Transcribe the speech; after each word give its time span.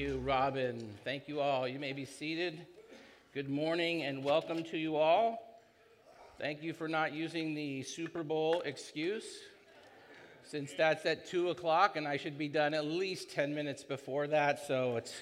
you, 0.00 0.16
Robin. 0.24 0.96
Thank 1.04 1.28
you 1.28 1.40
all. 1.40 1.68
You 1.68 1.78
may 1.78 1.92
be 1.92 2.06
seated. 2.06 2.66
Good 3.34 3.50
morning 3.50 4.02
and 4.02 4.24
welcome 4.24 4.64
to 4.64 4.78
you 4.78 4.96
all. 4.96 5.60
Thank 6.38 6.62
you 6.62 6.72
for 6.72 6.88
not 6.88 7.12
using 7.12 7.52
the 7.52 7.82
Super 7.82 8.22
Bowl 8.22 8.62
excuse, 8.64 9.26
since 10.42 10.72
that's 10.72 11.04
at 11.04 11.26
2 11.26 11.50
o'clock 11.50 11.96
and 11.96 12.08
I 12.08 12.16
should 12.16 12.38
be 12.38 12.48
done 12.48 12.72
at 12.72 12.86
least 12.86 13.30
10 13.32 13.54
minutes 13.54 13.84
before 13.84 14.26
that. 14.28 14.66
So 14.66 14.96
it's, 14.96 15.12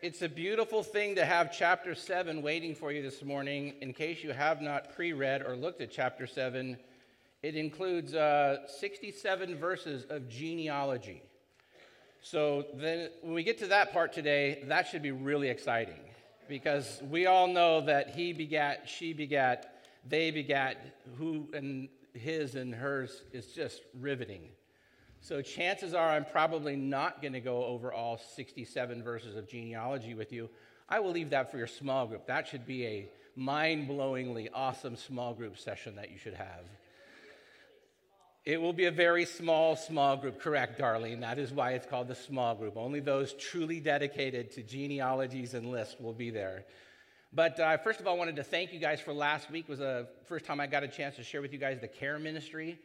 it's 0.00 0.22
a 0.22 0.30
beautiful 0.30 0.82
thing 0.82 1.16
to 1.16 1.26
have 1.26 1.52
chapter 1.54 1.94
7 1.94 2.40
waiting 2.40 2.74
for 2.74 2.90
you 2.90 3.02
this 3.02 3.22
morning. 3.22 3.74
In 3.82 3.92
case 3.92 4.24
you 4.24 4.32
have 4.32 4.62
not 4.62 4.94
pre 4.96 5.12
read 5.12 5.42
or 5.42 5.56
looked 5.56 5.82
at 5.82 5.90
chapter 5.90 6.26
7, 6.26 6.78
it 7.42 7.54
includes 7.54 8.14
uh, 8.14 8.66
67 8.66 9.56
verses 9.56 10.06
of 10.08 10.26
genealogy. 10.30 11.20
So 12.22 12.66
then, 12.74 13.10
when 13.22 13.34
we 13.34 13.42
get 13.42 13.58
to 13.58 13.66
that 13.68 13.92
part 13.92 14.12
today, 14.12 14.64
that 14.66 14.88
should 14.88 15.02
be 15.02 15.12
really 15.12 15.48
exciting 15.48 16.00
because 16.48 17.00
we 17.10 17.26
all 17.26 17.46
know 17.46 17.80
that 17.82 18.10
he 18.10 18.32
begat, 18.32 18.88
she 18.88 19.12
begat, 19.12 19.84
they 20.08 20.30
begat, 20.30 20.78
who 21.16 21.48
and 21.52 21.88
his 22.14 22.54
and 22.54 22.74
hers 22.74 23.22
is 23.32 23.46
just 23.48 23.82
riveting. 24.00 24.48
So 25.20 25.42
chances 25.42 25.94
are 25.94 26.08
I'm 26.08 26.24
probably 26.24 26.76
not 26.76 27.20
going 27.20 27.34
to 27.34 27.40
go 27.40 27.64
over 27.64 27.92
all 27.92 28.18
67 28.18 29.02
verses 29.02 29.36
of 29.36 29.48
genealogy 29.48 30.14
with 30.14 30.32
you. 30.32 30.48
I 30.88 31.00
will 31.00 31.10
leave 31.10 31.30
that 31.30 31.50
for 31.50 31.58
your 31.58 31.66
small 31.66 32.06
group. 32.06 32.26
That 32.26 32.46
should 32.46 32.66
be 32.66 32.86
a 32.86 33.08
mind 33.36 33.88
blowingly 33.88 34.48
awesome 34.54 34.96
small 34.96 35.34
group 35.34 35.58
session 35.58 35.96
that 35.96 36.10
you 36.10 36.18
should 36.18 36.34
have. 36.34 36.64
It 38.44 38.60
will 38.60 38.72
be 38.72 38.86
a 38.86 38.90
very 38.90 39.26
small, 39.26 39.76
small 39.76 40.16
group. 40.16 40.40
Correct, 40.40 40.78
Darlene. 40.78 41.20
That 41.20 41.38
is 41.38 41.52
why 41.52 41.72
it's 41.72 41.86
called 41.86 42.08
the 42.08 42.14
small 42.14 42.54
group. 42.54 42.76
Only 42.76 43.00
those 43.00 43.34
truly 43.34 43.80
dedicated 43.80 44.52
to 44.52 44.62
genealogies 44.62 45.54
and 45.54 45.70
lists 45.70 45.96
will 46.00 46.14
be 46.14 46.30
there. 46.30 46.64
But 47.32 47.60
uh, 47.60 47.76
first 47.76 48.00
of 48.00 48.06
all, 48.06 48.14
I 48.14 48.18
wanted 48.18 48.36
to 48.36 48.44
thank 48.44 48.72
you 48.72 48.78
guys 48.80 49.00
for 49.00 49.12
last 49.12 49.50
week. 49.50 49.66
It 49.68 49.70
was 49.70 49.80
the 49.80 50.08
first 50.24 50.46
time 50.46 50.60
I 50.60 50.66
got 50.66 50.82
a 50.82 50.88
chance 50.88 51.16
to 51.16 51.22
share 51.22 51.42
with 51.42 51.52
you 51.52 51.58
guys 51.58 51.78
the 51.80 51.88
care 51.88 52.18
ministry. 52.18 52.78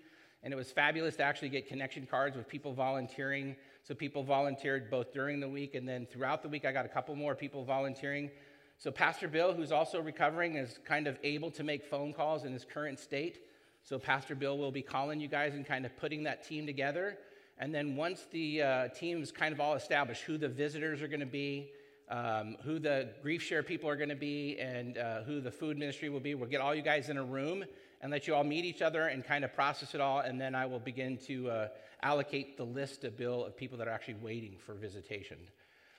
And 0.43 0.51
it 0.51 0.57
was 0.57 0.69
fabulous 0.69 1.15
to 1.15 1.23
actually 1.23 1.47
get 1.47 1.69
connection 1.69 2.05
cards 2.05 2.35
with 2.35 2.49
people 2.49 2.73
volunteering. 2.73 3.55
So 3.83 3.95
people 3.95 4.23
volunteered 4.23 4.91
both 4.91 5.13
during 5.13 5.39
the 5.39 5.47
week 5.47 5.75
and 5.75 5.87
then 5.87 6.05
throughout 6.11 6.43
the 6.43 6.49
week. 6.49 6.65
I 6.65 6.73
got 6.73 6.85
a 6.85 6.89
couple 6.89 7.15
more 7.15 7.35
people 7.35 7.63
volunteering. 7.63 8.29
So 8.77 8.91
Pastor 8.91 9.29
Bill, 9.29 9.53
who's 9.53 9.71
also 9.71 10.01
recovering, 10.01 10.55
is 10.55 10.77
kind 10.83 11.07
of 11.07 11.17
able 11.23 11.51
to 11.51 11.63
make 11.63 11.85
phone 11.85 12.11
calls 12.11 12.43
in 12.43 12.51
his 12.51 12.65
current 12.65 12.99
state. 12.99 13.39
So 13.85 13.99
Pastor 13.99 14.33
Bill 14.33 14.57
will 14.57 14.71
be 14.71 14.81
calling 14.81 15.19
you 15.19 15.27
guys 15.27 15.55
and 15.55 15.65
kind 15.65 15.85
of 15.85 15.95
putting 15.97 16.23
that 16.23 16.47
team 16.47 16.65
together. 16.65 17.17
And 17.57 17.75
then 17.75 17.97
once 17.97 18.25
the 18.31 18.61
uh, 18.61 18.87
team 18.87 19.21
is 19.21 19.29
kind 19.29 19.53
of 19.53 19.59
all 19.59 19.73
established, 19.75 20.23
who 20.23 20.37
the 20.37 20.47
visitors 20.47 21.01
are 21.01 21.09
going 21.09 21.19
to 21.19 21.25
be, 21.25 21.69
um, 22.09 22.55
who 22.63 22.79
the 22.79 23.09
grief 23.21 23.41
share 23.41 23.61
people 23.61 23.89
are 23.89 23.97
going 23.97 24.07
to 24.07 24.15
be, 24.15 24.57
and 24.57 24.97
uh, 24.97 25.23
who 25.23 25.41
the 25.41 25.51
food 25.51 25.77
ministry 25.77 26.07
will 26.07 26.21
be, 26.21 26.33
we'll 26.33 26.49
get 26.49 26.61
all 26.61 26.73
you 26.73 26.81
guys 26.81 27.09
in 27.09 27.17
a 27.17 27.23
room 27.23 27.65
and 28.01 28.09
let 28.09 28.25
you 28.25 28.33
all 28.33 28.45
meet 28.45 28.63
each 28.63 28.81
other 28.81 29.07
and 29.07 29.25
kind 29.25 29.43
of 29.43 29.53
process 29.53 29.93
it 29.93 29.99
all. 29.99 30.19
And 30.19 30.39
then 30.39 30.55
I 30.55 30.65
will 30.65 30.79
begin 30.79 31.17
to 31.27 31.49
uh, 31.49 31.67
allocate 32.01 32.55
the 32.55 32.65
list 32.65 33.03
of 33.03 33.17
bill 33.17 33.43
of 33.43 33.57
people 33.57 33.77
that 33.79 33.87
are 33.89 33.91
actually 33.91 34.15
waiting 34.21 34.55
for 34.65 34.75
visitation. 34.75 35.37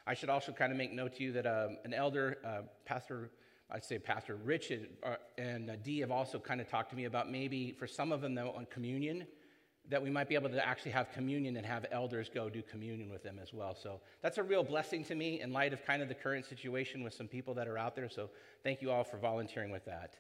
I 0.07 0.15
should 0.15 0.31
also 0.31 0.53
kind 0.53 0.73
of 0.73 0.79
make 0.79 0.93
note 0.93 1.17
to 1.17 1.23
you 1.23 1.33
that 1.33 1.47
um, 1.47 1.77
an 1.85 1.93
elder, 1.93 2.39
uh, 2.45 2.63
Pastor 2.87 3.31
I'd 3.75 3.85
say 3.85 3.99
Pastor 3.99 4.37
Rich 4.37 4.73
and 5.37 5.69
uh, 5.69 5.75
Dee 5.83 5.99
have 5.99 6.13
also 6.13 6.39
kind 6.39 6.61
of 6.61 6.69
talked 6.69 6.91
to 6.91 6.97
me 6.97 7.07
about 7.07 7.29
maybe 7.29 7.73
for 7.73 7.89
some 7.89 8.13
of 8.13 8.21
them, 8.21 8.33
though, 8.33 8.53
on 8.53 8.67
communion, 8.67 9.27
that 9.89 10.01
we 10.01 10.11
might 10.11 10.29
be 10.29 10.37
able 10.37 10.49
to 10.49 10.65
actually 10.65 10.93
have 10.93 11.11
communion 11.13 11.57
and 11.57 11.67
have 11.67 11.85
elders 11.91 12.31
go 12.33 12.49
do 12.49 12.63
communion 12.63 13.11
with 13.11 13.25
them 13.25 13.41
as 13.43 13.53
well. 13.53 13.75
So 13.75 14.01
that's 14.23 14.39
a 14.39 14.45
real 14.45 14.63
blessing 14.63 15.05
to 15.07 15.17
me 15.17 15.41
in 15.41 15.53
light 15.53 15.73
of 15.73 15.85
kind 15.85 16.03
of 16.03 16.09
the 16.09 16.15
current 16.15 16.47
situation 16.47 17.03
with 17.03 17.15
some 17.15 17.27
people 17.27 17.53
that 17.55 17.67
are 17.67 17.77
out 17.77 17.97
there. 17.97 18.09
So 18.09 18.31
thank 18.63 18.81
you 18.81 18.93
all 18.93 19.03
for 19.03 19.19
volunteering 19.19 19.73
with 19.73 19.85
that. 19.87 20.15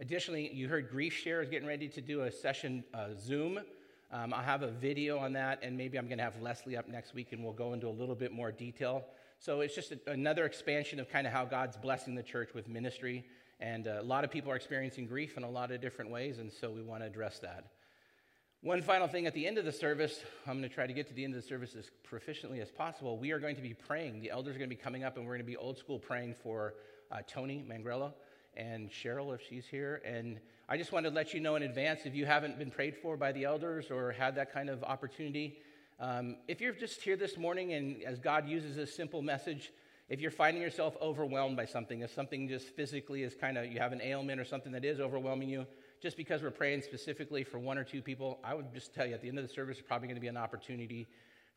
Additionally, 0.00 0.52
you 0.52 0.68
heard 0.68 0.90
Grief 0.90 1.12
Share 1.12 1.40
is 1.40 1.48
getting 1.48 1.68
ready 1.68 1.88
to 1.88 2.00
do 2.00 2.22
a 2.22 2.32
session 2.32 2.82
uh, 2.94 3.10
Zoom. 3.16 3.60
Um, 4.10 4.34
I'll 4.34 4.42
have 4.42 4.62
a 4.62 4.70
video 4.70 5.18
on 5.18 5.32
that, 5.34 5.60
and 5.62 5.76
maybe 5.76 5.98
I'm 5.98 6.06
going 6.06 6.18
to 6.18 6.24
have 6.24 6.40
Leslie 6.42 6.76
up 6.76 6.88
next 6.88 7.14
week, 7.14 7.32
and 7.32 7.44
we'll 7.44 7.52
go 7.52 7.74
into 7.74 7.86
a 7.86 7.90
little 7.90 8.16
bit 8.16 8.32
more 8.32 8.50
detail 8.50 9.04
so 9.38 9.60
it's 9.60 9.74
just 9.74 9.92
a, 9.92 9.98
another 10.10 10.44
expansion 10.44 11.00
of 11.00 11.08
kind 11.08 11.26
of 11.26 11.32
how 11.32 11.44
God's 11.44 11.76
blessing 11.76 12.14
the 12.14 12.22
church 12.22 12.50
with 12.54 12.68
ministry. 12.68 13.24
And 13.60 13.88
uh, 13.88 13.98
a 14.00 14.02
lot 14.02 14.24
of 14.24 14.30
people 14.30 14.52
are 14.52 14.56
experiencing 14.56 15.06
grief 15.06 15.36
in 15.36 15.42
a 15.42 15.50
lot 15.50 15.70
of 15.70 15.80
different 15.80 16.10
ways, 16.10 16.38
and 16.38 16.52
so 16.52 16.70
we 16.70 16.82
want 16.82 17.02
to 17.02 17.06
address 17.06 17.38
that. 17.40 17.64
One 18.60 18.82
final 18.82 19.06
thing 19.06 19.26
at 19.26 19.34
the 19.34 19.46
end 19.46 19.58
of 19.58 19.64
the 19.64 19.72
service, 19.72 20.20
I'm 20.46 20.58
going 20.58 20.68
to 20.68 20.74
try 20.74 20.86
to 20.86 20.92
get 20.92 21.06
to 21.08 21.14
the 21.14 21.24
end 21.24 21.34
of 21.34 21.40
the 21.40 21.46
service 21.46 21.76
as 21.76 21.90
proficiently 22.08 22.60
as 22.60 22.70
possible. 22.70 23.16
We 23.16 23.30
are 23.30 23.38
going 23.38 23.54
to 23.56 23.62
be 23.62 23.74
praying. 23.74 24.20
The 24.20 24.30
elders 24.30 24.56
are 24.56 24.58
going 24.58 24.70
to 24.70 24.76
be 24.76 24.82
coming 24.82 25.04
up, 25.04 25.16
and 25.16 25.24
we're 25.24 25.34
going 25.34 25.46
to 25.46 25.50
be 25.50 25.56
old 25.56 25.78
school 25.78 25.98
praying 25.98 26.34
for 26.42 26.74
uh, 27.12 27.18
Tony 27.26 27.64
Mangrello 27.68 28.12
and 28.56 28.90
Cheryl 28.90 29.32
if 29.34 29.40
she's 29.48 29.66
here. 29.66 30.02
And 30.04 30.40
I 30.68 30.76
just 30.76 30.90
wanted 30.90 31.10
to 31.10 31.14
let 31.14 31.32
you 31.32 31.40
know 31.40 31.54
in 31.54 31.62
advance 31.62 32.00
if 32.04 32.14
you 32.14 32.26
haven't 32.26 32.58
been 32.58 32.70
prayed 32.70 32.96
for 32.96 33.16
by 33.16 33.30
the 33.30 33.44
elders 33.44 33.90
or 33.90 34.12
had 34.12 34.34
that 34.34 34.52
kind 34.52 34.68
of 34.68 34.82
opportunity, 34.82 35.58
um, 36.00 36.36
if 36.46 36.60
you're 36.60 36.72
just 36.72 37.02
here 37.02 37.16
this 37.16 37.36
morning 37.36 37.72
and 37.72 38.02
as 38.04 38.18
God 38.18 38.48
uses 38.48 38.76
this 38.76 38.94
simple 38.94 39.22
message, 39.22 39.72
if 40.08 40.20
you're 40.20 40.30
finding 40.30 40.62
yourself 40.62 40.96
overwhelmed 41.02 41.56
by 41.56 41.66
something, 41.66 42.00
if 42.00 42.12
something 42.12 42.48
just 42.48 42.68
physically 42.68 43.24
is 43.24 43.34
kind 43.34 43.58
of, 43.58 43.66
you 43.66 43.78
have 43.78 43.92
an 43.92 44.00
ailment 44.00 44.40
or 44.40 44.44
something 44.44 44.72
that 44.72 44.84
is 44.84 45.00
overwhelming 45.00 45.48
you, 45.48 45.66
just 46.00 46.16
because 46.16 46.42
we're 46.42 46.50
praying 46.50 46.82
specifically 46.82 47.44
for 47.44 47.58
one 47.58 47.76
or 47.76 47.84
two 47.84 48.00
people, 48.00 48.38
I 48.44 48.54
would 48.54 48.72
just 48.72 48.94
tell 48.94 49.06
you 49.06 49.14
at 49.14 49.20
the 49.20 49.28
end 49.28 49.38
of 49.38 49.46
the 49.46 49.52
service, 49.52 49.76
is 49.76 49.82
probably 49.82 50.08
going 50.08 50.16
to 50.16 50.20
be 50.20 50.28
an 50.28 50.36
opportunity 50.36 51.06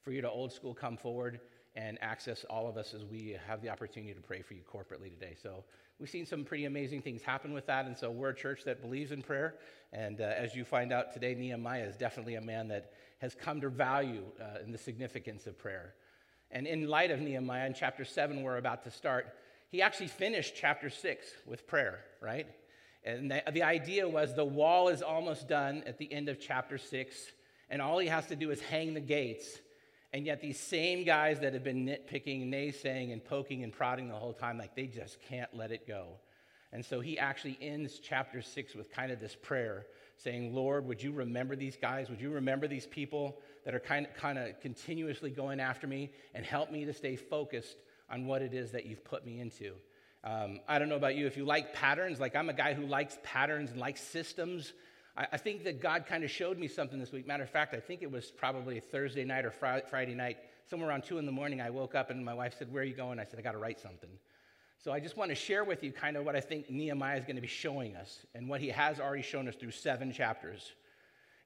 for 0.02 0.12
you 0.12 0.22
to 0.22 0.30
old 0.30 0.52
school 0.52 0.74
come 0.74 0.98
forward 0.98 1.40
and 1.76 1.98
access 2.02 2.44
all 2.50 2.68
of 2.68 2.76
us 2.76 2.94
as 2.94 3.06
we 3.06 3.38
have 3.48 3.62
the 3.62 3.70
opportunity 3.70 4.14
to 4.14 4.20
pray 4.20 4.42
for 4.42 4.56
you 4.56 4.62
corporately 4.62 5.10
today. 5.10 5.36
So 5.42 5.64
we've 6.00 6.10
seen 6.10 6.26
some 6.26 6.44
pretty 6.44 6.66
amazing 6.66 7.02
things 7.02 7.22
happen 7.22 7.54
with 7.54 7.68
that. 7.68 7.86
And 7.86 7.96
so 7.96 8.12
we're 8.12 8.30
a 8.30 8.36
church 8.36 8.64
that 8.66 8.82
believes 8.82 9.12
in 9.12 9.22
prayer. 9.22 9.56
And 9.94 10.20
uh, 10.20 10.26
as 10.36 10.56
you 10.56 10.66
find 10.66 10.92
out 10.92 11.14
today, 11.14 11.34
Nehemiah 11.36 11.86
is 11.86 11.96
definitely 11.96 12.36
a 12.36 12.42
man 12.42 12.68
that 12.70 12.92
has 13.22 13.36
come 13.36 13.62
to 13.62 13.70
value 13.70 14.24
uh, 14.42 14.64
in 14.66 14.72
the 14.72 14.78
significance 14.78 15.46
of 15.46 15.58
prayer. 15.58 15.94
And 16.50 16.66
in 16.66 16.88
light 16.88 17.12
of 17.12 17.22
Nehemiah, 17.22 17.68
in 17.68 17.74
chapter 17.74 18.04
7, 18.04 18.42
we're 18.42 18.58
about 18.58 18.84
to 18.86 18.92
start, 18.92 19.28
he 19.70 19.82
actually 19.82 20.08
finished 20.08 20.56
chapter 20.56 20.90
6 20.90 21.28
with 21.46 21.68
prayer, 21.68 22.00
right? 22.20 22.48
And 23.04 23.30
the, 23.30 23.44
the 23.54 23.64
idea 23.64 24.10
was 24.10 24.36
the 24.36 24.44
wall 24.44 24.90
is 24.90 25.04
almost 25.04 25.48
done 25.48 25.84
at 25.86 26.00
the 26.00 26.12
end 26.12 26.30
of 26.30 26.40
chapter 26.40 26.80
6, 26.80 27.16
and 27.70 27.82
all 27.82 28.00
he 28.00 28.08
has 28.08 28.26
to 28.28 28.36
do 28.36 28.50
is 28.50 28.60
hang 28.60 28.96
the 28.96 29.00
gates. 29.00 29.60
And 30.14 30.26
yet, 30.26 30.42
these 30.42 30.60
same 30.60 31.06
guys 31.06 31.40
that 31.40 31.54
have 31.54 31.64
been 31.64 31.86
nitpicking, 31.86 32.50
naysaying, 32.50 33.14
and 33.14 33.24
poking 33.24 33.64
and 33.64 33.72
prodding 33.72 34.10
the 34.10 34.16
whole 34.16 34.34
time, 34.34 34.58
like 34.58 34.76
they 34.76 34.88
just 34.88 35.22
can't 35.30 35.56
let 35.56 35.72
it 35.72 35.88
go. 35.88 36.08
And 36.74 36.84
so 36.84 37.00
he 37.00 37.18
actually 37.18 37.58
ends 37.62 38.00
chapter 38.00 38.42
6 38.42 38.76
with 38.76 38.92
kind 38.92 39.12
of 39.12 39.20
this 39.22 39.36
prayer 39.36 39.86
saying, 40.24 40.54
Lord, 40.54 40.86
would 40.88 41.02
you 41.02 41.12
remember 41.12 41.56
these 41.56 41.76
guys? 41.76 42.10
Would 42.10 42.22
you 42.22 42.32
remember 42.32 42.68
these 42.68 42.86
people 42.86 43.40
that 43.66 43.74
are 43.74 43.80
kind 43.80 44.06
of, 44.06 44.14
kind 44.14 44.38
of 44.38 44.60
continuously 44.60 45.32
going 45.32 45.60
after 45.60 45.88
me 45.88 46.12
and 46.34 46.46
help 46.46 46.72
me 46.72 46.86
to 46.86 46.94
stay 46.94 47.16
focused 47.16 47.78
on 48.10 48.26
what 48.26 48.42
it 48.42 48.54
is 48.54 48.72
that 48.72 48.86
you've 48.86 49.04
put 49.04 49.26
me 49.26 49.40
into? 49.40 49.74
Um, 50.24 50.60
I 50.68 50.78
don't 50.78 50.90
know 50.90 50.96
about 50.96 51.16
you. 51.16 51.26
If 51.26 51.38
you 51.38 51.46
like 51.46 51.74
patterns, 51.74 52.20
like 52.20 52.36
I'm 52.36 52.50
a 52.50 52.54
guy 52.54 52.74
who 52.74 52.86
likes 52.86 53.18
patterns 53.24 53.72
and 53.72 53.80
likes 53.80 54.02
systems, 54.02 54.74
I, 55.18 55.28
I 55.34 55.38
think 55.38 55.64
that 55.64 55.82
God 55.82 56.06
kind 56.08 56.24
of 56.24 56.30
showed 56.30 56.60
me 56.60 56.68
something 56.68 57.00
this 57.00 57.12
week. 57.12 57.26
Matter 57.26 57.44
of 57.44 57.50
fact, 57.50 57.74
I 57.74 57.80
think 57.80 58.04
it 58.04 58.12
was 58.12 58.32
probably 58.32 58.80
Thursday 58.80 59.24
night 59.24 59.46
or 59.46 59.52
fr- 59.52 59.88
Friday 59.90 60.14
night, 60.14 60.38
somewhere 60.70 60.90
around 60.90 61.04
2 61.04 61.18
in 61.18 61.26
the 61.26 61.32
morning. 61.32 61.60
I 61.60 61.72
woke 61.72 61.96
up 61.96 62.12
and 62.12 62.24
my 62.24 62.36
wife 62.36 62.56
said, 62.60 62.72
Where 62.72 62.84
are 62.84 62.86
you 62.86 62.96
going? 62.96 63.20
I 63.20 63.26
said, 63.26 63.40
I 63.40 63.42
got 63.42 63.54
to 63.54 63.58
write 63.58 63.80
something. 63.80 64.10
So 64.84 64.92
I 64.92 65.00
just 65.00 65.16
want 65.16 65.30
to 65.30 65.36
share 65.36 65.64
with 65.64 65.84
you 65.84 65.92
kind 65.92 66.18
of 66.18 66.26
what 66.26 66.36
I 66.36 66.42
think 66.42 66.70
Nehemiah 66.70 67.16
is 67.16 67.24
going 67.24 67.36
to 67.36 67.42
be 67.42 67.48
showing 67.48 67.96
us 67.96 68.26
and 68.34 68.50
what 68.50 68.62
he 68.62 68.70
has 68.70 69.00
already 69.00 69.22
shown 69.22 69.48
us 69.48 69.56
through 69.56 69.72
seven 69.72 70.12
chapters. 70.12 70.72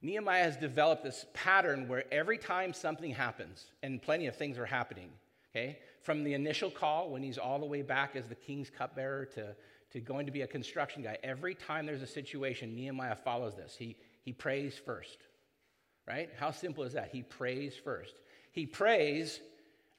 Nehemiah 0.00 0.44
has 0.44 0.56
developed 0.56 1.04
this 1.04 1.26
pattern 1.34 1.86
where 1.86 2.04
every 2.10 2.38
time 2.38 2.72
something 2.72 3.10
happens, 3.10 3.66
and 3.82 4.00
plenty 4.00 4.26
of 4.26 4.36
things 4.36 4.56
are 4.56 4.64
happening, 4.64 5.10
okay, 5.50 5.78
from 6.02 6.24
the 6.24 6.32
initial 6.32 6.70
call 6.70 7.10
when 7.10 7.22
he's 7.22 7.36
all 7.36 7.58
the 7.58 7.66
way 7.66 7.82
back 7.82 8.16
as 8.16 8.26
the 8.26 8.34
king's 8.34 8.70
cupbearer 8.70 9.26
to, 9.26 9.54
to 9.92 10.00
going 10.00 10.24
to 10.24 10.32
be 10.32 10.42
a 10.42 10.46
construction 10.46 11.02
guy, 11.02 11.18
every 11.22 11.54
time 11.54 11.84
there's 11.84 12.02
a 12.02 12.06
situation, 12.06 12.74
Nehemiah 12.74 13.16
follows 13.16 13.54
this. 13.54 13.76
He, 13.78 13.96
he 14.22 14.32
prays 14.32 14.78
first, 14.78 15.18
right? 16.08 16.30
How 16.38 16.52
simple 16.52 16.84
is 16.84 16.94
that? 16.94 17.10
He 17.12 17.22
prays 17.22 17.74
first. 17.84 18.14
He 18.52 18.64
prays 18.64 19.40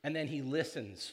and 0.03 0.15
then 0.15 0.27
he 0.27 0.41
listens 0.41 1.11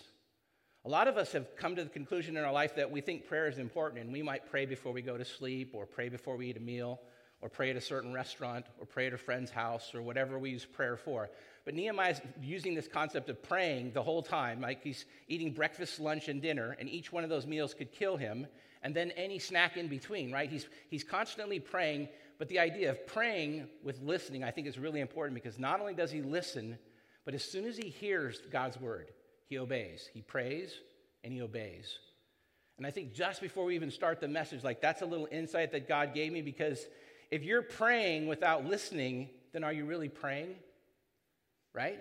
a 0.85 0.89
lot 0.89 1.09
of 1.09 1.17
us 1.17 1.33
have 1.33 1.57
come 1.57 1.75
to 1.77 1.85
the 1.85 1.89
conclusion 1.89 2.37
in 2.37 2.45
our 2.45 2.53
life 2.53 2.77
that 2.77 2.91
we 2.91 3.01
think 3.01 3.27
prayer 3.27 3.49
is 3.49 3.59
important, 3.59 4.03
and 4.03 4.13
we 4.13 4.23
might 4.23 4.51
pray 4.51 4.67
before 4.67 4.93
we 4.93 5.01
go 5.01 5.17
to 5.17 5.25
sleep, 5.25 5.71
or 5.73 5.87
pray 5.87 6.11
before 6.11 6.37
we 6.37 6.49
eat 6.49 6.59
a 6.59 6.61
meal, 6.61 7.01
or 7.41 7.49
pray 7.49 7.71
at 7.71 7.77
a 7.77 7.81
certain 7.81 8.13
restaurant, 8.13 8.67
or 8.79 8.85
pray 8.85 9.07
at 9.07 9.15
a 9.15 9.19
friend's 9.19 9.51
house, 9.51 9.95
or 9.95 10.03
whatever 10.03 10.39
we 10.39 10.51
use 10.51 10.67
prayer 10.67 10.99
for. 10.99 11.31
But 11.65 11.73
Nehemiah 11.73 12.11
is 12.11 12.21
using 12.43 12.75
this 12.75 12.87
concept 12.87 13.31
of 13.31 13.43
praying 13.43 13.93
the 13.93 14.03
whole 14.03 14.23
time, 14.23 14.61
like 14.61 14.83
he's 14.83 15.07
eating 15.27 15.53
breakfast, 15.53 16.01
lunch, 16.01 16.29
and 16.29 16.43
dinner, 16.43 16.77
and 16.79 16.87
each 16.87 17.11
one 17.11 17.25
of 17.25 17.31
those 17.31 17.47
meals 17.47 17.73
could 17.73 17.91
kill 17.91 18.19
him, 18.19 18.47
and 18.83 18.95
then 18.95 19.11
any 19.13 19.39
snack 19.39 19.79
in 19.79 19.89
between, 19.89 20.31
right? 20.31 20.51
He's, 20.51 20.69
he's 20.91 21.03
constantly 21.03 21.61
praying, 21.61 22.09
but 22.39 22.49
the 22.49 22.59
idea 22.59 22.91
of 22.91 23.07
praying 23.07 23.69
with 23.83 24.03
listening, 24.03 24.45
I 24.45 24.51
think, 24.51 24.67
is 24.67 24.79
really 24.79 25.01
important 25.01 25.35
because 25.35 25.59
not 25.59 25.81
only 25.81 25.95
does 25.95 26.11
he 26.11 26.21
listen, 26.21 26.79
but 27.25 27.33
as 27.33 27.43
soon 27.43 27.65
as 27.65 27.79
he 27.79 27.89
hears 27.89 28.43
God's 28.53 28.79
word, 28.79 29.09
he 29.46 29.58
obeys. 29.58 30.08
He 30.12 30.23
prays 30.23 30.73
and 31.23 31.32
he 31.32 31.43
obeys. 31.43 31.99
And 32.76 32.87
I 32.87 32.91
think 32.91 33.14
just 33.14 33.41
before 33.41 33.64
we 33.64 33.75
even 33.75 33.91
start 33.91 34.20
the 34.20 34.29
message, 34.29 34.64
like 34.64 34.81
that's 34.81 35.02
a 35.02 35.06
little 35.06 35.29
insight 35.31 35.73
that 35.73 35.88
God 35.88 36.14
gave 36.14 36.32
me 36.32 36.43
because 36.43 36.87
if 37.31 37.43
you're 37.43 37.62
praying 37.62 38.26
without 38.26 38.64
listening, 38.64 39.29
then 39.52 39.64
are 39.64 39.73
you 39.73 39.85
really 39.85 40.08
praying? 40.08 40.55
Right? 41.73 42.00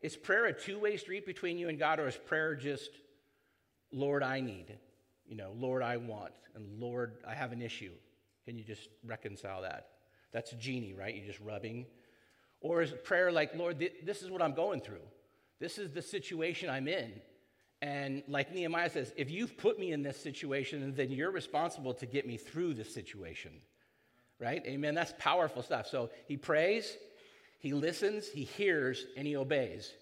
Is 0.00 0.16
prayer 0.16 0.46
a 0.46 0.52
two 0.52 0.78
way 0.78 0.96
street 0.96 1.26
between 1.26 1.58
you 1.58 1.68
and 1.68 1.78
God, 1.78 1.98
or 1.98 2.06
is 2.06 2.16
prayer 2.16 2.54
just, 2.54 2.90
Lord, 3.92 4.22
I 4.22 4.40
need? 4.40 4.78
You 5.26 5.36
know, 5.36 5.52
Lord, 5.56 5.82
I 5.82 5.96
want, 5.96 6.32
and 6.54 6.80
Lord, 6.80 7.14
I 7.26 7.34
have 7.34 7.52
an 7.52 7.62
issue. 7.62 7.92
Can 8.44 8.56
you 8.56 8.64
just 8.64 8.88
reconcile 9.04 9.62
that? 9.62 9.88
That's 10.32 10.52
a 10.52 10.56
genie, 10.56 10.94
right? 10.94 11.14
You're 11.14 11.26
just 11.26 11.40
rubbing. 11.40 11.86
Or 12.60 12.82
is 12.82 12.92
prayer 13.04 13.32
like, 13.32 13.54
Lord, 13.54 13.84
this 14.04 14.22
is 14.22 14.30
what 14.30 14.42
I'm 14.42 14.54
going 14.54 14.80
through? 14.80 15.02
This 15.58 15.78
is 15.78 15.90
the 15.92 16.02
situation 16.02 16.68
I'm 16.68 16.88
in. 16.88 17.12
And 17.82 18.22
like 18.28 18.54
Nehemiah 18.54 18.90
says, 18.90 19.12
if 19.16 19.30
you've 19.30 19.56
put 19.56 19.78
me 19.78 19.92
in 19.92 20.02
this 20.02 20.18
situation, 20.18 20.94
then 20.96 21.10
you're 21.10 21.30
responsible 21.30 21.94
to 21.94 22.06
get 22.06 22.26
me 22.26 22.36
through 22.36 22.74
this 22.74 22.92
situation. 22.92 23.52
Right? 24.38 24.62
Amen. 24.66 24.94
That's 24.94 25.14
powerful 25.18 25.62
stuff. 25.62 25.86
So 25.86 26.10
he 26.26 26.36
prays, 26.36 26.96
he 27.58 27.72
listens, 27.72 28.28
he 28.28 28.44
hears, 28.44 29.06
and 29.16 29.26
he 29.26 29.36
obeys. 29.36 29.92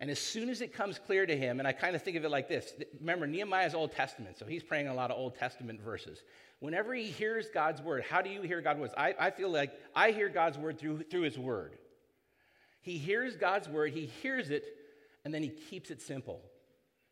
And 0.00 0.10
as 0.10 0.18
soon 0.18 0.50
as 0.50 0.60
it 0.60 0.74
comes 0.74 0.98
clear 0.98 1.24
to 1.24 1.36
him, 1.36 1.60
and 1.60 1.68
I 1.68 1.72
kind 1.72 1.94
of 1.94 2.02
think 2.02 2.16
of 2.16 2.24
it 2.24 2.30
like 2.30 2.48
this 2.48 2.72
remember, 3.00 3.26
Nehemiah's 3.26 3.74
Old 3.74 3.92
Testament, 3.92 4.36
so 4.38 4.44
he's 4.44 4.62
praying 4.62 4.88
a 4.88 4.94
lot 4.94 5.10
of 5.10 5.18
Old 5.18 5.36
Testament 5.36 5.80
verses. 5.80 6.22
Whenever 6.60 6.94
he 6.94 7.06
hears 7.06 7.48
God's 7.52 7.80
word, 7.80 8.04
how 8.08 8.20
do 8.20 8.30
you 8.30 8.42
hear 8.42 8.60
God's 8.60 8.80
words? 8.80 8.94
I, 8.96 9.14
I 9.18 9.30
feel 9.30 9.50
like 9.50 9.72
I 9.94 10.10
hear 10.10 10.28
God's 10.28 10.58
word 10.58 10.78
through, 10.78 11.04
through 11.04 11.22
his 11.22 11.38
word. 11.38 11.76
He 12.80 12.98
hears 12.98 13.36
God's 13.36 13.68
word, 13.68 13.92
he 13.92 14.06
hears 14.06 14.50
it, 14.50 14.64
and 15.24 15.32
then 15.32 15.42
he 15.42 15.48
keeps 15.48 15.90
it 15.90 16.02
simple. 16.02 16.42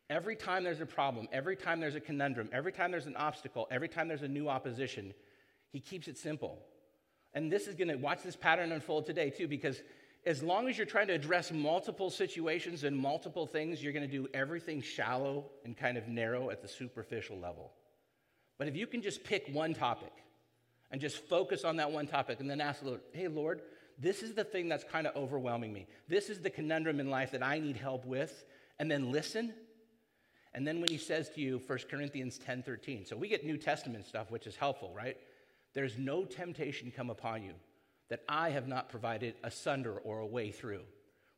Every 0.09 0.35
time 0.35 0.63
there's 0.63 0.81
a 0.81 0.85
problem, 0.85 1.27
every 1.31 1.55
time 1.55 1.79
there's 1.79 1.95
a 1.95 1.99
conundrum, 1.99 2.49
every 2.51 2.71
time 2.71 2.91
there's 2.91 3.07
an 3.07 3.15
obstacle, 3.15 3.67
every 3.71 3.87
time 3.87 4.07
there's 4.07 4.21
a 4.21 4.27
new 4.27 4.49
opposition, 4.49 5.13
he 5.71 5.79
keeps 5.79 6.07
it 6.07 6.17
simple. 6.17 6.59
And 7.33 7.51
this 7.51 7.67
is 7.67 7.75
going 7.75 7.87
to 7.87 7.95
watch 7.95 8.21
this 8.21 8.35
pattern 8.35 8.71
unfold 8.71 9.05
today, 9.05 9.31
too, 9.31 9.47
because 9.47 9.81
as 10.25 10.43
long 10.43 10.69
as 10.69 10.77
you're 10.77 10.85
trying 10.85 11.07
to 11.07 11.13
address 11.13 11.51
multiple 11.51 12.09
situations 12.09 12.83
and 12.83 12.95
multiple 12.95 13.47
things, 13.47 13.83
you're 13.83 13.93
going 13.93 14.07
to 14.07 14.11
do 14.11 14.27
everything 14.33 14.81
shallow 14.81 15.45
and 15.65 15.75
kind 15.75 15.97
of 15.97 16.07
narrow 16.07 16.49
at 16.49 16.61
the 16.61 16.67
superficial 16.67 17.37
level. 17.37 17.71
But 18.57 18.67
if 18.67 18.75
you 18.75 18.87
can 18.87 19.01
just 19.01 19.23
pick 19.23 19.49
one 19.51 19.73
topic 19.73 20.13
and 20.91 21.01
just 21.01 21.17
focus 21.17 21.63
on 21.63 21.77
that 21.77 21.91
one 21.91 22.07
topic 22.07 22.39
and 22.39 22.49
then 22.49 22.61
ask 22.61 22.81
the 22.81 22.89
Lord, 22.89 23.01
hey, 23.13 23.27
Lord, 23.27 23.61
this 23.99 24.23
is 24.23 24.33
the 24.33 24.43
thing 24.43 24.69
that's 24.69 24.83
kind 24.83 25.07
of 25.07 25.15
overwhelming 25.15 25.73
me. 25.73 25.87
This 26.07 26.29
is 26.29 26.41
the 26.41 26.49
conundrum 26.49 26.99
in 26.99 27.09
life 27.09 27.31
that 27.31 27.43
I 27.43 27.59
need 27.59 27.77
help 27.77 28.05
with. 28.05 28.45
And 28.79 28.89
then 28.89 29.11
listen 29.11 29.53
and 30.53 30.67
then 30.67 30.81
when 30.81 30.89
he 30.89 30.97
says 30.97 31.29
to 31.31 31.41
you, 31.41 31.61
1 31.65 31.79
Corinthians 31.89 32.37
10 32.37 32.63
13, 32.63 33.05
so 33.05 33.17
we 33.17 33.27
get 33.27 33.45
New 33.45 33.57
Testament 33.57 34.05
stuff, 34.05 34.29
which 34.29 34.45
is 34.45 34.55
helpful, 34.55 34.93
right? 34.95 35.17
There's 35.73 35.97
no 35.97 36.25
temptation 36.25 36.91
come 36.95 37.09
upon 37.09 37.43
you 37.43 37.53
that 38.09 38.21
I 38.29 38.51
have 38.51 38.67
not 38.67 38.89
provided 38.89 39.33
asunder 39.43 39.97
or 39.97 40.19
a 40.19 40.25
way 40.25 40.51
through, 40.51 40.81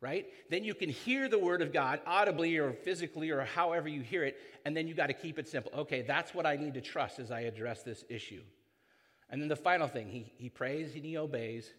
right? 0.02 0.26
Then 0.50 0.66
you 0.66 0.74
can 0.74 0.90
hear 0.90 1.30
the 1.30 1.40
word 1.40 1.62
of 1.62 1.72
God 1.72 2.02
audibly 2.06 2.58
or 2.58 2.74
physically 2.74 3.30
or 3.30 3.42
however 3.42 3.88
you 3.88 4.02
hear 4.02 4.26
it, 4.26 4.38
and 4.66 4.76
then 4.76 4.88
you 4.88 4.94
got 4.94 5.08
to 5.08 5.14
keep 5.14 5.40
it 5.40 5.48
simple. 5.48 5.72
Okay, 5.74 6.02
that's 6.02 6.34
what 6.34 6.46
I 6.46 6.58
need 6.58 6.74
to 6.74 6.82
trust 6.82 7.20
as 7.20 7.32
I 7.32 7.42
address 7.42 7.84
this 7.84 8.04
issue. 8.10 8.42
And 9.30 9.42
then 9.42 9.48
the 9.48 9.56
final 9.56 9.88
thing, 9.88 10.10
he, 10.10 10.34
he 10.38 10.50
prays 10.50 10.94
and 10.94 11.06
he 11.06 11.18
obeys. 11.18 11.74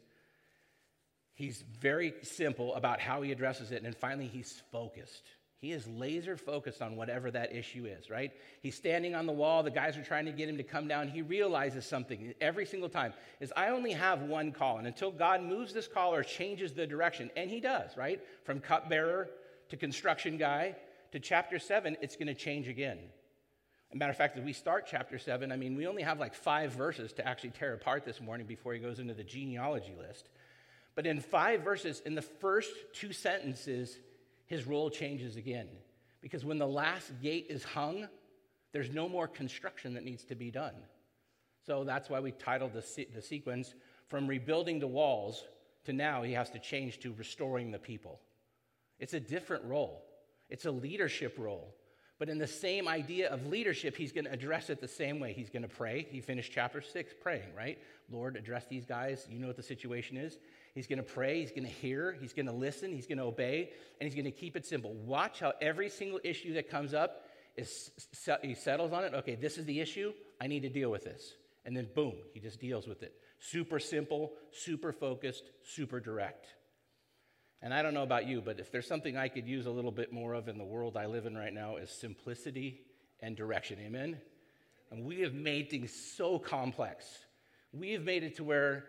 He's 1.36 1.62
very 1.80 2.14
simple 2.22 2.74
about 2.74 2.98
how 2.98 3.20
he 3.20 3.30
addresses 3.30 3.70
it, 3.70 3.76
and 3.76 3.84
then 3.84 3.92
finally 3.92 4.26
he's 4.26 4.62
focused. 4.72 5.22
He 5.58 5.70
is 5.70 5.86
laser 5.86 6.38
focused 6.38 6.80
on 6.80 6.96
whatever 6.96 7.30
that 7.30 7.54
issue 7.54 7.84
is, 7.84 8.08
right? 8.08 8.32
He's 8.62 8.74
standing 8.74 9.14
on 9.14 9.26
the 9.26 9.32
wall. 9.32 9.62
The 9.62 9.70
guys 9.70 9.98
are 9.98 10.02
trying 10.02 10.24
to 10.26 10.32
get 10.32 10.48
him 10.48 10.56
to 10.56 10.62
come 10.62 10.88
down. 10.88 11.08
He 11.08 11.20
realizes 11.20 11.84
something 11.84 12.32
every 12.40 12.64
single 12.64 12.88
time 12.88 13.12
is 13.38 13.52
I 13.54 13.68
only 13.68 13.92
have 13.92 14.22
one 14.22 14.50
call. 14.50 14.78
And 14.78 14.86
until 14.86 15.10
God 15.10 15.42
moves 15.42 15.74
this 15.74 15.86
call 15.86 16.14
or 16.14 16.22
changes 16.22 16.72
the 16.72 16.86
direction, 16.86 17.30
and 17.36 17.50
he 17.50 17.60
does, 17.60 17.96
right? 17.98 18.20
From 18.44 18.60
cupbearer 18.60 19.28
to 19.68 19.76
construction 19.76 20.38
guy 20.38 20.74
to 21.12 21.20
chapter 21.20 21.58
seven, 21.58 21.98
it's 22.00 22.16
going 22.16 22.28
to 22.28 22.34
change 22.34 22.66
again. 22.66 22.98
As 23.90 23.94
a 23.94 23.98
matter 23.98 24.10
of 24.10 24.16
fact, 24.16 24.38
as 24.38 24.44
we 24.44 24.54
start 24.54 24.86
chapter 24.90 25.18
seven, 25.18 25.52
I 25.52 25.56
mean, 25.56 25.76
we 25.76 25.86
only 25.86 26.02
have 26.02 26.18
like 26.18 26.34
five 26.34 26.72
verses 26.72 27.12
to 27.14 27.26
actually 27.26 27.50
tear 27.50 27.74
apart 27.74 28.04
this 28.06 28.22
morning 28.22 28.46
before 28.46 28.72
he 28.72 28.80
goes 28.80 28.98
into 28.98 29.14
the 29.14 29.24
genealogy 29.24 29.94
list. 29.98 30.28
But 30.96 31.06
in 31.06 31.20
five 31.20 31.62
verses, 31.62 32.02
in 32.04 32.16
the 32.16 32.22
first 32.22 32.72
two 32.92 33.12
sentences, 33.12 33.96
his 34.46 34.66
role 34.66 34.90
changes 34.90 35.36
again. 35.36 35.68
Because 36.20 36.44
when 36.44 36.58
the 36.58 36.66
last 36.66 37.12
gate 37.22 37.46
is 37.48 37.62
hung, 37.62 38.08
there's 38.72 38.90
no 38.90 39.08
more 39.08 39.28
construction 39.28 39.94
that 39.94 40.04
needs 40.04 40.24
to 40.24 40.34
be 40.34 40.50
done. 40.50 40.74
So 41.64 41.84
that's 41.84 42.10
why 42.10 42.18
we 42.18 42.32
titled 42.32 42.72
the, 42.72 42.82
se- 42.82 43.08
the 43.14 43.22
sequence 43.22 43.74
From 44.08 44.26
Rebuilding 44.26 44.80
the 44.80 44.86
Walls 44.86 45.44
to 45.84 45.92
now 45.92 46.22
he 46.22 46.32
has 46.32 46.50
to 46.50 46.58
change 46.58 46.98
to 47.00 47.12
Restoring 47.12 47.70
the 47.70 47.78
People. 47.78 48.18
It's 48.98 49.14
a 49.14 49.20
different 49.20 49.64
role, 49.64 50.02
it's 50.48 50.64
a 50.64 50.70
leadership 50.70 51.36
role. 51.38 51.74
But 52.18 52.30
in 52.30 52.38
the 52.38 52.46
same 52.46 52.88
idea 52.88 53.28
of 53.28 53.46
leadership, 53.46 53.94
he's 53.94 54.10
going 54.10 54.24
to 54.24 54.32
address 54.32 54.70
it 54.70 54.80
the 54.80 54.88
same 54.88 55.20
way. 55.20 55.34
He's 55.34 55.50
going 55.50 55.64
to 55.64 55.68
pray. 55.68 56.06
He 56.10 56.22
finished 56.22 56.50
chapter 56.50 56.80
six 56.80 57.12
praying, 57.20 57.54
right? 57.54 57.78
Lord, 58.10 58.36
address 58.36 58.64
these 58.70 58.86
guys. 58.86 59.26
You 59.30 59.38
know 59.38 59.48
what 59.48 59.56
the 59.56 59.62
situation 59.62 60.16
is. 60.16 60.38
He's 60.76 60.86
going 60.86 60.98
to 60.98 61.02
pray, 61.02 61.40
he's 61.40 61.52
going 61.52 61.64
to 61.64 61.70
hear, 61.70 62.14
he's 62.20 62.34
going 62.34 62.44
to 62.44 62.52
listen, 62.52 62.92
he's 62.92 63.06
going 63.06 63.16
to 63.16 63.24
obey, 63.24 63.70
and 63.98 64.06
he's 64.06 64.14
going 64.14 64.30
to 64.30 64.38
keep 64.38 64.56
it 64.56 64.66
simple. 64.66 64.92
Watch 64.92 65.40
how 65.40 65.54
every 65.58 65.88
single 65.88 66.20
issue 66.22 66.52
that 66.52 66.68
comes 66.68 66.92
up 66.92 67.24
is 67.56 67.90
he 68.42 68.52
settles 68.52 68.92
on 68.92 69.02
it. 69.02 69.14
Okay, 69.14 69.36
this 69.36 69.56
is 69.56 69.64
the 69.64 69.80
issue. 69.80 70.12
I 70.38 70.48
need 70.48 70.60
to 70.60 70.68
deal 70.68 70.90
with 70.90 71.04
this. 71.04 71.32
And 71.64 71.74
then 71.74 71.88
boom, 71.94 72.12
he 72.34 72.40
just 72.40 72.60
deals 72.60 72.86
with 72.86 73.02
it. 73.02 73.14
Super 73.40 73.78
simple, 73.78 74.34
super 74.52 74.92
focused, 74.92 75.44
super 75.64 75.98
direct. 75.98 76.46
And 77.62 77.72
I 77.72 77.80
don't 77.80 77.94
know 77.94 78.02
about 78.02 78.26
you, 78.26 78.42
but 78.42 78.60
if 78.60 78.70
there's 78.70 78.86
something 78.86 79.16
I 79.16 79.28
could 79.28 79.46
use 79.46 79.64
a 79.64 79.70
little 79.70 79.90
bit 79.90 80.12
more 80.12 80.34
of 80.34 80.46
in 80.46 80.58
the 80.58 80.64
world 80.64 80.98
I 80.98 81.06
live 81.06 81.24
in 81.24 81.34
right 81.34 81.54
now 81.54 81.76
is 81.76 81.88
simplicity 81.88 82.82
and 83.20 83.34
direction. 83.34 83.78
Amen. 83.80 84.18
And 84.90 85.06
we 85.06 85.22
have 85.22 85.32
made 85.32 85.70
things 85.70 85.90
so 85.90 86.38
complex. 86.38 87.06
We 87.72 87.92
have 87.92 88.02
made 88.02 88.24
it 88.24 88.36
to 88.36 88.44
where 88.44 88.84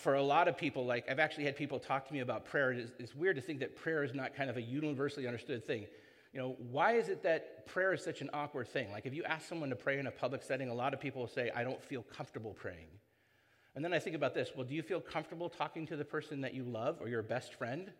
for 0.00 0.14
a 0.14 0.22
lot 0.22 0.48
of 0.48 0.56
people, 0.56 0.86
like 0.86 1.08
I've 1.10 1.18
actually 1.18 1.44
had 1.44 1.56
people 1.56 1.78
talk 1.78 2.06
to 2.08 2.12
me 2.12 2.20
about 2.20 2.46
prayer. 2.46 2.72
It's, 2.72 2.92
it's, 2.98 3.14
weird 3.14 3.36
to 3.36 3.42
think 3.42 3.60
that 3.60 3.76
prayer 3.76 4.02
is 4.02 4.14
not 4.14 4.34
kind 4.34 4.48
of 4.48 4.56
a 4.56 4.62
universally 4.62 5.26
understood 5.26 5.64
thing. 5.64 5.86
You 6.32 6.40
know, 6.40 6.56
why 6.70 6.92
is 6.92 7.08
it 7.08 7.22
that 7.24 7.66
prayer 7.66 7.92
is 7.92 8.02
such 8.02 8.20
an 8.20 8.30
awkward 8.32 8.68
thing? 8.68 8.90
Like 8.92 9.04
if 9.06 9.14
you 9.14 9.24
ask 9.24 9.48
someone 9.48 9.68
to 9.70 9.76
pray 9.76 9.98
in 9.98 10.06
a 10.06 10.10
public 10.10 10.42
setting, 10.42 10.68
a 10.68 10.74
lot 10.74 10.94
of 10.94 11.00
people 11.00 11.20
will 11.22 11.28
say, 11.28 11.50
I 11.54 11.64
don't 11.64 11.82
feel 11.82 12.02
comfortable 12.02 12.54
praying. 12.54 12.88
And 13.74 13.84
then 13.84 13.92
I 13.92 13.98
think 13.98 14.16
about 14.16 14.34
this 14.34 14.50
well, 14.56 14.66
do 14.66 14.74
you 14.74 14.82
feel 14.82 15.00
comfortable 15.00 15.48
talking 15.48 15.86
to 15.88 15.96
the 15.96 16.04
person 16.04 16.40
that 16.40 16.54
you 16.54 16.64
love 16.64 16.98
or 17.00 17.08
your 17.08 17.22
best 17.22 17.54
friend? 17.54 17.90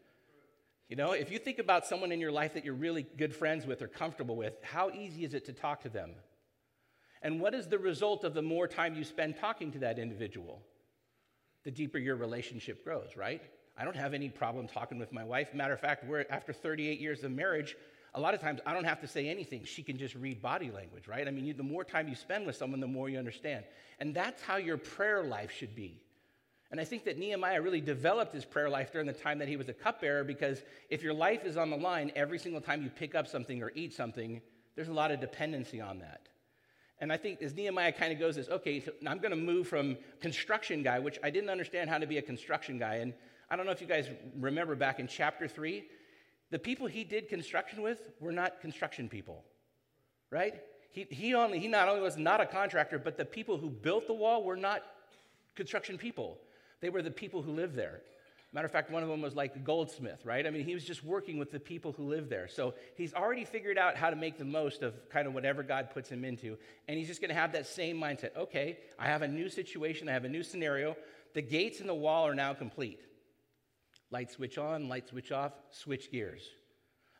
You 0.88 0.96
know, 0.96 1.12
if 1.12 1.30
you 1.30 1.38
think 1.38 1.60
about 1.60 1.86
someone 1.86 2.10
in 2.10 2.18
your 2.18 2.32
life 2.32 2.54
that 2.54 2.64
you're 2.64 2.74
really 2.74 3.06
good 3.16 3.34
friends 3.34 3.64
with 3.64 3.80
or 3.80 3.86
comfortable 3.86 4.34
with, 4.34 4.54
how 4.62 4.90
easy 4.90 5.24
is 5.24 5.34
it 5.34 5.44
to 5.46 5.52
talk 5.52 5.82
to 5.82 5.88
them? 5.88 6.10
And 7.22 7.40
what 7.40 7.54
is 7.54 7.68
the 7.68 7.78
result 7.78 8.24
of 8.24 8.34
the 8.34 8.42
more 8.42 8.66
time 8.66 8.96
you 8.96 9.04
spend 9.04 9.36
talking 9.36 9.70
to 9.72 9.78
that 9.80 9.98
individual? 10.00 10.62
The 11.64 11.70
deeper 11.70 11.98
your 11.98 12.16
relationship 12.16 12.84
grows, 12.84 13.16
right? 13.16 13.42
I 13.76 13.84
don't 13.84 13.96
have 13.96 14.14
any 14.14 14.28
problem 14.28 14.68
talking 14.68 14.98
with 14.98 15.12
my 15.12 15.24
wife. 15.24 15.54
Matter 15.54 15.74
of 15.74 15.80
fact, 15.80 16.04
we're 16.04 16.26
after 16.30 16.52
38 16.52 17.00
years 17.00 17.24
of 17.24 17.32
marriage, 17.32 17.76
a 18.14 18.20
lot 18.20 18.34
of 18.34 18.40
times 18.40 18.60
I 18.66 18.74
don't 18.74 18.84
have 18.84 19.00
to 19.00 19.06
say 19.06 19.28
anything. 19.28 19.64
She 19.64 19.82
can 19.82 19.96
just 19.96 20.14
read 20.14 20.42
body 20.42 20.70
language, 20.70 21.06
right? 21.06 21.26
I 21.26 21.30
mean, 21.30 21.44
you, 21.44 21.54
the 21.54 21.62
more 21.62 21.84
time 21.84 22.08
you 22.08 22.14
spend 22.14 22.46
with 22.46 22.56
someone, 22.56 22.80
the 22.80 22.86
more 22.86 23.08
you 23.08 23.18
understand. 23.18 23.64
And 23.98 24.14
that's 24.14 24.42
how 24.42 24.56
your 24.56 24.76
prayer 24.76 25.22
life 25.22 25.52
should 25.52 25.74
be. 25.74 26.00
And 26.70 26.80
I 26.80 26.84
think 26.84 27.04
that 27.04 27.18
Nehemiah 27.18 27.60
really 27.60 27.80
developed 27.80 28.32
his 28.32 28.44
prayer 28.44 28.70
life 28.70 28.92
during 28.92 29.06
the 29.06 29.12
time 29.12 29.38
that 29.40 29.48
he 29.48 29.56
was 29.56 29.68
a 29.68 29.72
cupbearer 29.72 30.24
because 30.24 30.62
if 30.88 31.02
your 31.02 31.14
life 31.14 31.44
is 31.44 31.56
on 31.56 31.70
the 31.70 31.76
line 31.76 32.12
every 32.14 32.38
single 32.38 32.60
time 32.60 32.82
you 32.82 32.90
pick 32.90 33.14
up 33.14 33.26
something 33.26 33.62
or 33.62 33.72
eat 33.74 33.92
something, 33.92 34.40
there's 34.76 34.88
a 34.88 34.92
lot 34.92 35.10
of 35.10 35.20
dependency 35.20 35.80
on 35.80 35.98
that. 35.98 36.28
And 37.00 37.10
I 37.10 37.16
think 37.16 37.40
as 37.40 37.54
Nehemiah 37.54 37.92
kind 37.92 38.12
of 38.12 38.18
goes 38.18 38.36
this, 38.36 38.48
okay, 38.48 38.84
I'm 39.06 39.18
going 39.18 39.30
to 39.30 39.36
move 39.36 39.66
from 39.66 39.96
construction 40.20 40.82
guy, 40.82 40.98
which 40.98 41.18
I 41.22 41.30
didn't 41.30 41.48
understand 41.48 41.88
how 41.88 41.98
to 41.98 42.06
be 42.06 42.18
a 42.18 42.22
construction 42.22 42.78
guy. 42.78 42.96
And 42.96 43.14
I 43.50 43.56
don't 43.56 43.64
know 43.64 43.72
if 43.72 43.80
you 43.80 43.86
guys 43.86 44.08
remember 44.38 44.74
back 44.76 45.00
in 45.00 45.06
chapter 45.06 45.48
three, 45.48 45.86
the 46.50 46.58
people 46.58 46.86
he 46.86 47.04
did 47.04 47.28
construction 47.28 47.80
with 47.82 48.10
were 48.20 48.32
not 48.32 48.60
construction 48.60 49.08
people, 49.08 49.44
right? 50.30 50.54
He, 50.90 51.06
he, 51.08 51.34
only, 51.34 51.58
he 51.58 51.68
not 51.68 51.88
only 51.88 52.02
was 52.02 52.16
not 52.16 52.40
a 52.40 52.46
contractor, 52.46 52.98
but 52.98 53.16
the 53.16 53.24
people 53.24 53.56
who 53.56 53.70
built 53.70 54.06
the 54.06 54.14
wall 54.14 54.42
were 54.44 54.56
not 54.56 54.82
construction 55.54 55.96
people. 55.96 56.38
They 56.80 56.90
were 56.90 57.02
the 57.02 57.10
people 57.10 57.42
who 57.42 57.52
lived 57.52 57.76
there. 57.76 58.02
Matter 58.52 58.66
of 58.66 58.72
fact, 58.72 58.90
one 58.90 59.04
of 59.04 59.08
them 59.08 59.22
was 59.22 59.36
like 59.36 59.54
a 59.54 59.60
goldsmith, 59.60 60.24
right? 60.24 60.44
I 60.44 60.50
mean, 60.50 60.64
he 60.64 60.74
was 60.74 60.84
just 60.84 61.04
working 61.04 61.38
with 61.38 61.52
the 61.52 61.60
people 61.60 61.92
who 61.92 62.08
live 62.08 62.28
there. 62.28 62.48
So 62.48 62.74
he's 62.96 63.14
already 63.14 63.44
figured 63.44 63.78
out 63.78 63.96
how 63.96 64.10
to 64.10 64.16
make 64.16 64.38
the 64.38 64.44
most 64.44 64.82
of 64.82 65.08
kind 65.08 65.28
of 65.28 65.34
whatever 65.34 65.62
God 65.62 65.90
puts 65.90 66.08
him 66.08 66.24
into. 66.24 66.58
And 66.88 66.98
he's 66.98 67.06
just 67.06 67.20
going 67.20 67.28
to 67.28 67.34
have 67.36 67.52
that 67.52 67.66
same 67.66 67.96
mindset. 67.96 68.36
Okay, 68.36 68.78
I 68.98 69.06
have 69.06 69.22
a 69.22 69.28
new 69.28 69.48
situation, 69.48 70.08
I 70.08 70.12
have 70.12 70.24
a 70.24 70.28
new 70.28 70.42
scenario. 70.42 70.96
The 71.34 71.42
gates 71.42 71.78
and 71.78 71.88
the 71.88 71.94
wall 71.94 72.26
are 72.26 72.34
now 72.34 72.52
complete. 72.54 73.00
Light 74.10 74.32
switch 74.32 74.58
on, 74.58 74.88
light 74.88 75.06
switch 75.06 75.30
off, 75.30 75.52
switch 75.70 76.10
gears. 76.10 76.42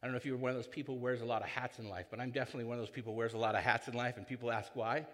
I 0.02 0.06
don't 0.06 0.12
know 0.12 0.16
if 0.16 0.26
you're 0.26 0.36
one 0.36 0.50
of 0.50 0.56
those 0.56 0.66
people 0.66 0.96
who 0.96 1.00
wears 1.00 1.20
a 1.20 1.26
lot 1.26 1.42
of 1.42 1.48
hats 1.48 1.78
in 1.78 1.88
life, 1.88 2.06
but 2.10 2.18
I'm 2.18 2.32
definitely 2.32 2.64
one 2.64 2.76
of 2.78 2.82
those 2.82 2.90
people 2.90 3.12
who 3.12 3.18
wears 3.18 3.34
a 3.34 3.38
lot 3.38 3.54
of 3.54 3.62
hats 3.62 3.86
in 3.86 3.94
life, 3.94 4.16
and 4.16 4.26
people 4.26 4.50
ask 4.50 4.74
why. 4.74 5.06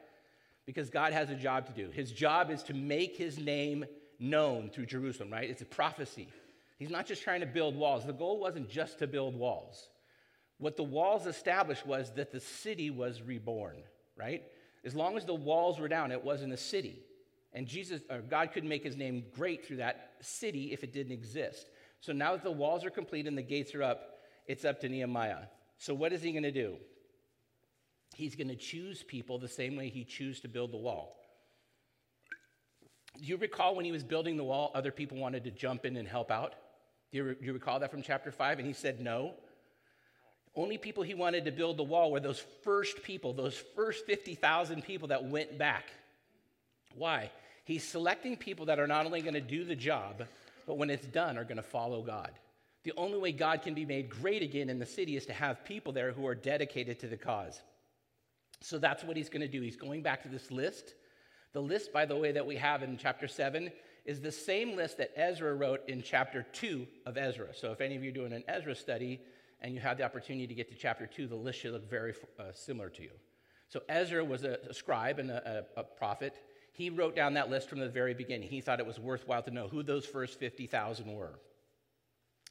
Because 0.65 0.89
God 0.89 1.13
has 1.13 1.29
a 1.29 1.35
job 1.35 1.67
to 1.67 1.73
do. 1.73 1.91
His 1.91 2.11
job 2.11 2.51
is 2.51 2.63
to 2.65 2.75
make 2.75 3.17
his 3.17 3.39
name 3.39 3.85
known 4.19 4.71
through 4.71 4.87
Jerusalem, 4.87 5.31
right? 5.31 5.49
It's 5.49 5.63
a 5.63 5.67
prophecy. 5.67 6.29
He's 6.79 6.91
not 6.91 7.07
just 7.07 7.23
trying 7.23 7.41
to 7.41 7.47
build 7.47 7.77
walls. 7.77 8.05
The 8.05 8.13
goal 8.13 8.39
wasn't 8.39 8.69
just 8.69 8.99
to 8.99 9.07
build 9.07 9.35
walls. 9.35 9.89
What 10.59 10.77
the 10.77 10.83
walls 10.83 11.27
established 11.27 11.87
was 11.87 12.13
that 12.17 12.33
the 12.33 12.41
city 12.41 12.91
was 12.91 13.23
reborn, 13.23 13.77
right? 14.17 14.43
As 14.85 14.95
long 14.95 15.17
as 15.17 15.25
the 15.25 15.35
walls 15.35 15.79
were 15.79 15.89
down, 15.89 16.13
it 16.13 16.23
wasn't 16.23 16.53
a 16.53 16.57
city. 16.57 17.03
And 17.53 17.67
Jesus, 17.67 18.03
or 18.11 18.21
God 18.21 18.53
couldn't 18.53 18.69
make 18.69 18.85
his 18.85 18.97
name 18.97 19.25
great 19.35 19.67
through 19.67 19.79
that 19.79 20.13
city 20.21 20.73
if 20.73 20.85
it 20.85 20.93
didn't 20.93 21.13
exist. 21.13 21.69
So 22.01 22.13
now 22.13 22.33
that 22.33 22.45
the 22.45 22.51
walls 22.51 22.85
are 22.85 22.91
complete 22.91 23.27
and 23.27 23.37
the 23.37 23.43
gates 23.43 23.75
are 23.75 23.83
up, 23.83 24.19
it's 24.47 24.65
up 24.65 24.81
to 24.81 24.89
Nehemiah. 24.89 25.45
So 25.79 25.95
what 25.95 26.13
is 26.13 26.23
he 26.23 26.33
going 26.33 26.43
to 26.43 26.53
do? 26.53 26.77
He's 28.15 28.37
going 28.37 28.49
to 28.49 28.57
choose 28.57 29.03
people 29.03 29.39
the 29.39 29.49
same 29.49 29.77
way 29.77 29.89
he 29.89 30.05
chose 30.05 30.41
to 30.41 30.49
build 30.49 30.73
the 30.73 30.79
wall. 30.79 31.17
Do 33.19 33.25
you 33.25 33.37
recall 33.37 33.75
when 33.75 33.85
he 33.85 33.93
was 33.93 34.05
building 34.05 34.37
the 34.37 34.45
wall, 34.45 34.71
other 34.75 34.91
people 34.91 35.19
wanted 35.19 35.45
to 35.45 35.51
jump 35.51 35.85
in 35.85 35.97
and 35.97 36.07
help 36.07 36.31
out? 36.31 36.55
Do 37.11 37.19
you, 37.19 37.25
re- 37.25 37.37
you 37.41 37.53
recall 37.53 37.81
that 37.81 37.91
from 37.91 38.03
chapter 38.03 38.31
5? 38.31 38.59
And 38.59 38.67
he 38.67 38.75
said 38.75 39.01
no. 39.01 39.35
Only 40.55 40.79
people 40.79 41.03
he 41.03 41.15
wanted 41.15 41.45
to 41.45 41.53
build 41.53 41.77
the 41.77 41.85
wall 41.85 42.11
were 42.11 42.21
those 42.21 42.43
first 42.63 43.03
people, 43.03 43.33
those 43.35 43.63
first 43.75 44.07
50,000 44.07 44.83
people 44.83 45.09
that 45.09 45.25
went 45.25 45.59
back. 45.59 45.85
Why? 46.95 47.31
He's 47.65 47.85
selecting 47.85 48.37
people 48.37 48.67
that 48.67 48.79
are 48.79 48.87
not 48.87 49.05
only 49.05 49.21
going 49.21 49.35
to 49.35 49.41
do 49.41 49.65
the 49.65 49.77
job, 49.77 50.25
but 50.67 50.79
when 50.79 50.89
it's 50.89 51.07
done, 51.07 51.37
are 51.37 51.45
going 51.45 51.57
to 51.57 51.63
follow 51.63 52.03
God. 52.03 52.31
The 52.85 52.93
only 52.97 53.19
way 53.19 53.33
God 53.33 53.63
can 53.63 53.75
be 53.75 53.85
made 53.85 54.09
great 54.09 54.43
again 54.43 54.71
in 54.71 54.79
the 54.79 54.87
city 54.87 55.17
is 55.17 55.27
to 55.27 55.33
have 55.33 55.65
people 55.65 55.93
there 55.93 56.13
who 56.13 56.27
are 56.27 56.35
dedicated 56.35 57.01
to 57.01 57.09
the 57.09 57.17
cause. 57.17 57.61
So 58.63 58.79
that's 58.79 59.05
what 59.05 59.17
he's 59.17 59.29
going 59.29 59.43
to 59.43 59.49
do. 59.49 59.61
He's 59.61 59.77
going 59.77 60.03
back 60.03 60.23
to 60.23 60.29
this 60.29 60.51
list. 60.51 60.95
The 61.57 61.63
list, 61.63 61.91
by 61.91 62.05
the 62.05 62.15
way, 62.15 62.33
that 62.33 62.45
we 62.45 62.57
have 62.57 62.83
in 62.83 62.99
chapter 62.99 63.27
7 63.27 63.73
is 64.05 64.21
the 64.21 64.31
same 64.31 64.77
list 64.77 64.99
that 64.99 65.11
Ezra 65.17 65.55
wrote 65.55 65.89
in 65.89 66.03
chapter 66.03 66.45
2 66.53 66.87
of 67.07 67.17
Ezra. 67.17 67.55
So 67.55 67.73
if 67.73 67.81
any 67.81 67.97
of 67.97 68.05
you 68.05 68.11
are 68.11 68.15
doing 68.15 68.35
an 68.35 68.45
Ezra 68.47 68.75
study 68.75 69.23
and 69.63 69.73
you 69.73 69.81
have 69.81 69.97
the 69.97 70.05
opportunity 70.05 70.47
to 70.47 70.53
get 70.53 70.69
to 70.69 70.75
chapter 70.75 71.07
2, 71.07 71.27
the 71.27 71.35
list 71.35 71.61
should 71.61 71.73
look 71.73 71.89
very 71.89 72.13
uh, 72.39 72.53
similar 72.53 72.91
to 72.91 73.03
you. 73.05 73.09
So 73.71 73.81
Ezra 73.89 74.23
was 74.23 74.45
a, 74.45 74.59
a 74.69 74.75
scribe 74.75 75.19
and 75.19 75.31
a, 75.31 75.65
a, 75.75 75.81
a 75.81 75.85
prophet. 75.85 76.35
He 76.75 76.91
wrote 76.91 77.17
down 77.17 77.33
that 77.33 77.49
list 77.49 77.71
from 77.71 77.79
the 77.79 77.89
very 77.89 78.13
beginning. 78.13 78.51
He 78.51 78.61
thought 78.61 78.79
it 78.79 78.87
was 78.87 79.01
worthwhile 79.01 79.43
to 79.45 79.51
know 79.51 79.67
who 79.67 79.83
those 79.83 80.05
first 80.05 80.39
50,000 80.39 81.11
were. 81.11 81.39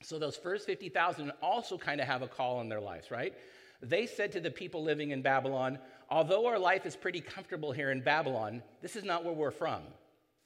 So 0.01 0.17
those 0.17 0.35
first 0.35 0.65
50,000 0.65 1.31
also 1.43 1.77
kind 1.77 2.01
of 2.01 2.07
have 2.07 2.23
a 2.23 2.27
call 2.27 2.59
in 2.61 2.69
their 2.69 2.81
lives, 2.81 3.11
right? 3.11 3.35
They 3.83 4.07
said 4.07 4.31
to 4.31 4.39
the 4.39 4.49
people 4.49 4.83
living 4.83 5.11
in 5.11 5.21
Babylon, 5.21 5.77
although 6.09 6.45
our 6.47 6.59
life 6.59 6.85
is 6.85 6.95
pretty 6.95 7.21
comfortable 7.21 7.71
here 7.71 7.91
in 7.91 8.01
Babylon, 8.01 8.61
this 8.81 8.95
is 8.95 9.03
not 9.03 9.23
where 9.23 9.33
we're 9.33 9.51
from, 9.51 9.81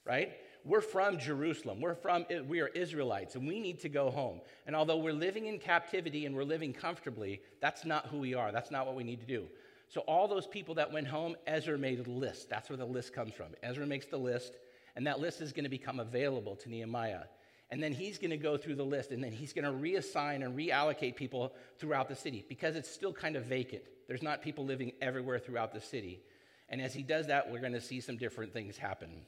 right? 0.06 0.32
We're 0.66 0.82
from 0.82 1.18
Jerusalem. 1.18 1.80
We're 1.80 1.96
from, 1.96 2.26
we 2.48 2.60
are 2.60 2.68
Israelites, 2.68 3.36
and 3.36 3.48
we 3.48 3.60
need 3.60 3.80
to 3.82 3.90
go 3.90 4.12
home. 4.12 4.42
And 4.68 4.76
although 4.76 4.98
we're 4.98 5.14
living 5.14 5.48
in 5.48 5.58
captivity 5.58 6.26
and 6.26 6.36
we're 6.36 6.44
living 6.44 6.74
comfortably, 6.74 7.42
that's 7.62 7.86
not 7.86 8.08
who 8.08 8.18
we 8.18 8.34
are. 8.34 8.52
That's 8.52 8.72
not 8.72 8.86
what 8.86 8.96
we 8.96 9.04
need 9.04 9.22
to 9.22 9.26
do. 9.26 9.48
So, 9.88 10.02
all 10.02 10.28
those 10.28 10.46
people 10.46 10.76
that 10.76 10.92
went 10.92 11.08
home, 11.08 11.36
Ezra 11.48 11.78
made 11.78 12.06
a 12.06 12.10
list. 12.10 12.50
That's 12.50 12.70
where 12.70 12.78
the 12.78 12.86
list 12.86 13.14
comes 13.14 13.34
from. 13.34 13.48
Ezra 13.64 13.88
makes 13.88 14.06
the 14.06 14.18
list, 14.18 14.58
and 14.96 15.08
that 15.08 15.20
list 15.20 15.42
is 15.42 15.52
going 15.52 15.64
to 15.64 15.70
become 15.70 16.00
available 16.00 16.56
to 16.58 16.70
Nehemiah. 16.70 17.24
And 17.72 17.82
then 17.82 17.94
he's 17.94 18.18
going 18.18 18.30
to 18.32 18.38
go 18.38 18.58
through 18.58 18.76
the 18.76 18.84
list, 18.84 19.12
and 19.12 19.24
then 19.24 19.32
he's 19.32 19.54
going 19.54 19.66
to 19.66 19.72
reassign 19.72 20.44
and 20.44 20.56
reallocate 20.56 21.16
people 21.16 21.54
throughout 21.78 22.08
the 22.08 22.16
city 22.16 22.46
because 22.48 22.76
it's 22.76 22.90
still 22.90 23.14
kind 23.14 23.36
of 23.36 23.46
vacant. 23.46 23.84
There's 24.10 24.24
not 24.24 24.42
people 24.42 24.66
living 24.66 24.94
everywhere 25.04 25.38
throughout 25.38 25.72
the 25.72 25.80
city. 25.80 26.24
And 26.68 26.82
as 26.82 26.96
he 26.96 27.04
does 27.04 27.28
that, 27.28 27.52
we're 27.52 27.60
going 27.60 27.74
to 27.74 27.82
see 27.82 28.02
some 28.02 28.18
different 28.18 28.52
things 28.52 28.76
happen. 28.76 29.22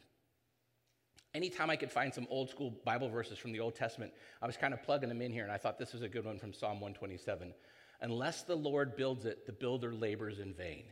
Anytime 1.36 1.70
I 1.70 1.76
could 1.76 1.92
find 1.92 2.12
some 2.12 2.26
old 2.32 2.50
school 2.50 2.74
Bible 2.84 3.08
verses 3.08 3.38
from 3.38 3.52
the 3.52 3.60
Old 3.60 3.76
Testament, 3.76 4.12
I 4.42 4.48
was 4.48 4.58
kind 4.58 4.74
of 4.74 4.82
plugging 4.82 5.08
them 5.08 5.22
in 5.22 5.32
here, 5.32 5.44
and 5.44 5.52
I 5.52 5.58
thought 5.58 5.78
this 5.78 5.94
was 5.94 6.02
a 6.02 6.10
good 6.10 6.26
one 6.26 6.40
from 6.40 6.52
Psalm 6.52 6.82
127. 6.82 7.54
Unless 8.02 8.44
the 8.44 8.56
Lord 8.56 8.96
builds 8.96 9.26
it, 9.26 9.46
the 9.46 9.52
builder 9.52 9.94
labors 9.94 10.40
in 10.40 10.52
vain. 10.52 10.86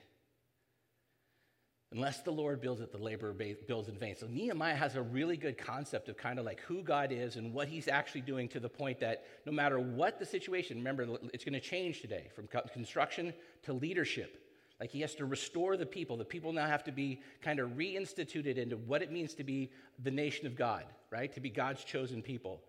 Unless 1.92 2.22
the 2.22 2.32
Lord 2.32 2.62
builds 2.62 2.82
it, 2.82 2.92
the 2.92 3.00
labor 3.00 3.34
builds 3.68 3.90
in 3.90 3.98
vain. 3.98 4.16
So 4.16 4.28
Nehemiah 4.28 4.76
has 4.76 4.96
a 4.96 5.02
really 5.02 5.38
good 5.38 5.58
concept 5.58 6.08
of 6.08 6.18
kind 6.18 6.38
of 6.38 6.46
like 6.46 6.62
who 6.62 6.84
God 6.84 7.12
is 7.12 7.36
and 7.36 7.52
what 7.52 7.68
he's 7.68 7.88
actually 7.88 8.22
doing 8.22 8.48
to 8.50 8.60
the 8.60 8.70
point 8.70 9.00
that 9.00 9.26
no 9.48 9.52
matter 9.52 9.80
what 9.80 10.20
the 10.20 10.26
situation, 10.26 10.78
remember, 10.78 11.08
it's 11.34 11.44
going 11.44 11.54
to 11.54 11.60
change 11.60 12.02
today 12.02 12.30
from 12.36 12.48
construction 12.72 13.34
to 13.64 13.74
leadership. 13.74 14.46
Like 14.80 14.92
he 14.92 15.02
has 15.02 15.16
to 15.16 15.26
restore 15.26 15.78
the 15.78 15.86
people. 15.86 16.16
The 16.16 16.26
people 16.26 16.54
now 16.54 16.68
have 16.68 16.84
to 16.84 16.92
be 16.92 17.22
kind 17.42 17.60
of 17.60 17.72
reinstituted 17.72 18.58
into 18.58 18.78
what 18.78 19.02
it 19.02 19.12
means 19.12 19.34
to 19.36 19.44
be 19.44 19.72
the 20.04 20.12
nation 20.12 20.46
of 20.46 20.56
God, 20.56 20.86
right? 21.12 21.34
To 21.34 21.40
be 21.40 21.50
God's 21.50 21.84
chosen 21.84 22.22
people. 22.22 22.62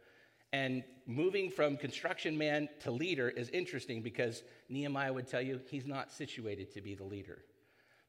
And 0.55 0.83
moving 1.07 1.51
from 1.51 1.77
construction 1.77 2.37
man 2.39 2.71
to 2.81 2.91
leader 2.91 3.29
is 3.29 3.51
interesting 3.51 4.01
because 4.01 4.43
Nehemiah 4.71 5.13
would 5.13 5.29
tell 5.29 5.43
you 5.43 5.61
he's 5.71 5.87
not 5.87 6.11
situated 6.11 6.73
to 6.73 6.81
be 6.81 6.95
the 6.95 7.05
leader. 7.05 7.45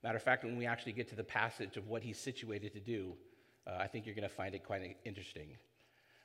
Matter 0.03 0.17
of 0.17 0.23
fact, 0.23 0.43
when 0.43 0.57
we 0.57 0.65
actually 0.65 0.93
get 0.93 1.09
to 1.09 1.15
the 1.15 1.23
passage 1.23 1.77
of 1.77 1.87
what 1.87 2.01
he's 2.01 2.17
situated 2.17 2.73
to 2.73 2.79
do, 2.79 3.13
uh, 3.67 3.77
I 3.79 3.87
think 3.87 4.05
you're 4.05 4.15
going 4.15 4.27
to 4.27 4.33
find 4.33 4.55
it 4.55 4.63
quite 4.63 4.97
interesting. 5.05 5.49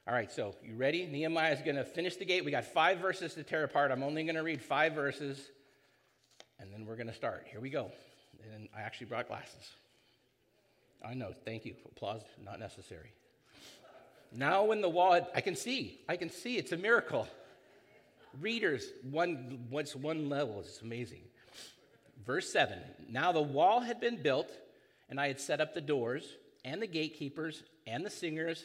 All 0.09 0.15
right, 0.15 0.31
so 0.31 0.55
you 0.65 0.77
ready? 0.77 1.05
Nehemiah 1.07 1.53
is 1.53 1.61
going 1.61 1.77
to 1.77 1.85
finish 1.85 2.17
the 2.17 2.25
gate. 2.25 2.45
We 2.45 2.51
got 2.51 2.65
five 2.65 2.99
verses 2.99 3.35
to 3.35 3.43
tear 3.43 3.65
apart. 3.65 3.91
I'm 3.91 4.03
only 4.03 4.23
going 4.25 4.37
to 4.37 4.43
read 4.43 4.63
five 4.63 4.95
verses, 4.95 5.51
and 6.59 6.73
then 6.73 6.87
we're 6.87 6.97
going 6.97 7.09
to 7.09 7.15
start. 7.15 7.47
Here 7.51 7.61
we 7.61 7.71
go. 7.71 7.91
And 8.55 8.69
I 8.75 8.81
actually 8.83 9.09
brought 9.09 9.29
glasses. 9.29 9.73
I 11.05 11.15
know, 11.15 11.33
thank 11.45 11.65
you. 11.65 11.75
Applause 11.85 12.23
not 12.43 12.59
necessary. 12.59 13.13
Now, 14.33 14.65
when 14.65 14.81
the 14.81 14.89
wall, 14.89 15.29
I 15.35 15.41
can 15.41 15.57
see, 15.57 16.01
I 16.09 16.17
can 16.17 16.31
see, 16.31 16.57
it's 16.57 16.73
a 16.73 16.77
miracle. 16.77 17.29
Readers, 18.41 18.87
one, 19.11 19.67
what's 19.71 19.95
one 19.95 20.29
level? 20.29 20.61
It's 20.61 20.81
amazing. 20.83 21.23
Verse 22.27 22.53
7 22.53 22.79
Now 23.09 23.33
the 23.33 23.41
wall 23.41 23.81
had 23.81 24.01
been 24.01 24.23
built, 24.23 24.51
and 25.09 25.21
I 25.21 25.29
had 25.29 25.41
set 25.41 25.61
up 25.61 25.73
the 25.73 25.81
doors, 25.81 26.25
and 26.65 26.83
the 26.83 26.87
gatekeepers, 26.87 27.63
and 27.87 28.05
the 28.05 28.11
singers, 28.11 28.65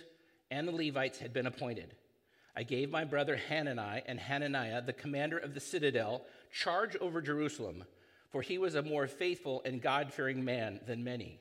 and 0.49 0.67
the 0.67 0.71
Levites 0.71 1.19
had 1.19 1.31
been 1.31 1.45
appointed. 1.45 1.95
I 2.55 2.63
gave 2.63 2.89
my 2.89 3.05
brother 3.05 3.37
Hanani 3.37 4.01
and 4.07 4.19
Hananiah, 4.19 4.81
the 4.81 4.91
commander 4.91 5.37
of 5.37 5.53
the 5.53 5.59
citadel, 5.59 6.23
charge 6.51 6.97
over 6.97 7.21
Jerusalem, 7.21 7.85
for 8.29 8.41
he 8.41 8.57
was 8.57 8.75
a 8.75 8.81
more 8.81 9.07
faithful 9.07 9.61
and 9.63 9.81
God 9.81 10.11
fearing 10.11 10.43
man 10.43 10.81
than 10.85 11.03
many. 11.03 11.39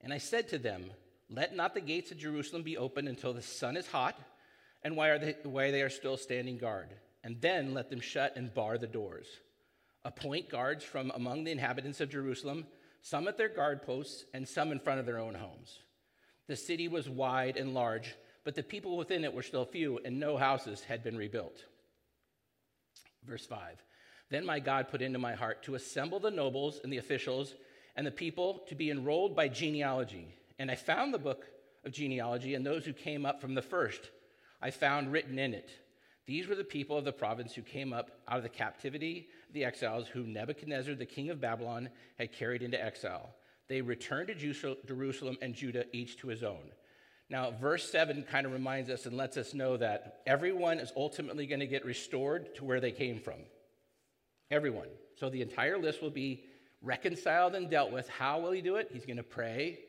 And 0.00 0.12
I 0.12 0.18
said 0.18 0.48
to 0.48 0.58
them, 0.58 0.90
Let 1.28 1.54
not 1.54 1.74
the 1.74 1.80
gates 1.80 2.10
of 2.10 2.18
Jerusalem 2.18 2.62
be 2.62 2.78
opened 2.78 3.08
until 3.08 3.34
the 3.34 3.42
sun 3.42 3.76
is 3.76 3.86
hot, 3.86 4.18
and 4.82 4.96
while 4.96 5.18
they, 5.18 5.36
while 5.42 5.72
they 5.72 5.82
are 5.82 5.90
still 5.90 6.16
standing 6.16 6.56
guard, 6.56 6.88
and 7.22 7.38
then 7.40 7.74
let 7.74 7.90
them 7.90 8.00
shut 8.00 8.36
and 8.36 8.54
bar 8.54 8.78
the 8.78 8.86
doors. 8.86 9.26
Appoint 10.04 10.48
guards 10.48 10.84
from 10.84 11.10
among 11.14 11.44
the 11.44 11.50
inhabitants 11.50 12.00
of 12.00 12.10
Jerusalem, 12.10 12.66
some 13.02 13.28
at 13.28 13.36
their 13.36 13.48
guard 13.48 13.82
posts, 13.82 14.24
and 14.34 14.48
some 14.48 14.72
in 14.72 14.78
front 14.78 15.00
of 15.00 15.06
their 15.06 15.18
own 15.18 15.34
homes. 15.34 15.78
The 16.46 16.56
city 16.56 16.88
was 16.88 17.08
wide 17.08 17.56
and 17.56 17.74
large, 17.74 18.14
but 18.44 18.54
the 18.54 18.62
people 18.62 18.96
within 18.96 19.24
it 19.24 19.32
were 19.32 19.42
still 19.42 19.64
few, 19.64 20.00
and 20.04 20.18
no 20.18 20.36
houses 20.36 20.82
had 20.84 21.02
been 21.02 21.16
rebuilt. 21.16 21.64
Verse 23.24 23.46
5 23.46 23.82
Then 24.30 24.44
my 24.44 24.58
God 24.58 24.88
put 24.88 25.02
into 25.02 25.18
my 25.18 25.34
heart 25.34 25.62
to 25.64 25.74
assemble 25.74 26.20
the 26.20 26.30
nobles 26.30 26.80
and 26.82 26.92
the 26.92 26.98
officials 26.98 27.54
and 27.96 28.06
the 28.06 28.10
people 28.10 28.62
to 28.68 28.74
be 28.74 28.90
enrolled 28.90 29.36
by 29.36 29.48
genealogy. 29.48 30.34
And 30.58 30.70
I 30.70 30.74
found 30.74 31.12
the 31.12 31.18
book 31.18 31.46
of 31.84 31.92
genealogy 31.92 32.54
and 32.54 32.64
those 32.64 32.84
who 32.84 32.92
came 32.92 33.26
up 33.26 33.40
from 33.40 33.54
the 33.54 33.62
first. 33.62 34.10
I 34.62 34.70
found 34.70 35.12
written 35.12 35.38
in 35.38 35.54
it. 35.54 35.70
These 36.30 36.46
were 36.46 36.54
the 36.54 36.62
people 36.62 36.96
of 36.96 37.04
the 37.04 37.10
province 37.10 37.54
who 37.54 37.62
came 37.62 37.92
up 37.92 38.12
out 38.28 38.36
of 38.36 38.44
the 38.44 38.48
captivity 38.48 39.30
the 39.52 39.64
exiles 39.64 40.06
whom 40.06 40.32
Nebuchadnezzar, 40.32 40.94
the 40.94 41.04
king 41.04 41.28
of 41.28 41.40
Babylon, 41.40 41.88
had 42.20 42.30
carried 42.30 42.62
into 42.62 42.80
exile. 42.80 43.30
They 43.66 43.80
returned 43.80 44.28
to 44.28 44.76
Jerusalem 44.86 45.38
and 45.42 45.56
Judah, 45.56 45.86
each 45.92 46.18
to 46.18 46.28
his 46.28 46.44
own. 46.44 46.70
Now, 47.30 47.50
verse 47.50 47.90
7 47.90 48.22
kind 48.30 48.46
of 48.46 48.52
reminds 48.52 48.90
us 48.90 49.06
and 49.06 49.16
lets 49.16 49.36
us 49.36 49.54
know 49.54 49.76
that 49.78 50.20
everyone 50.24 50.78
is 50.78 50.92
ultimately 50.96 51.48
going 51.48 51.58
to 51.58 51.66
get 51.66 51.84
restored 51.84 52.54
to 52.54 52.64
where 52.64 52.78
they 52.78 52.92
came 52.92 53.18
from. 53.18 53.40
Everyone. 54.52 54.86
So 55.16 55.30
the 55.30 55.42
entire 55.42 55.78
list 55.78 56.00
will 56.00 56.10
be 56.10 56.44
reconciled 56.80 57.56
and 57.56 57.68
dealt 57.68 57.90
with. 57.90 58.08
How 58.08 58.38
will 58.38 58.52
he 58.52 58.60
do 58.60 58.76
it? 58.76 58.88
He's 58.92 59.04
going 59.04 59.16
to 59.16 59.24
pray, 59.24 59.80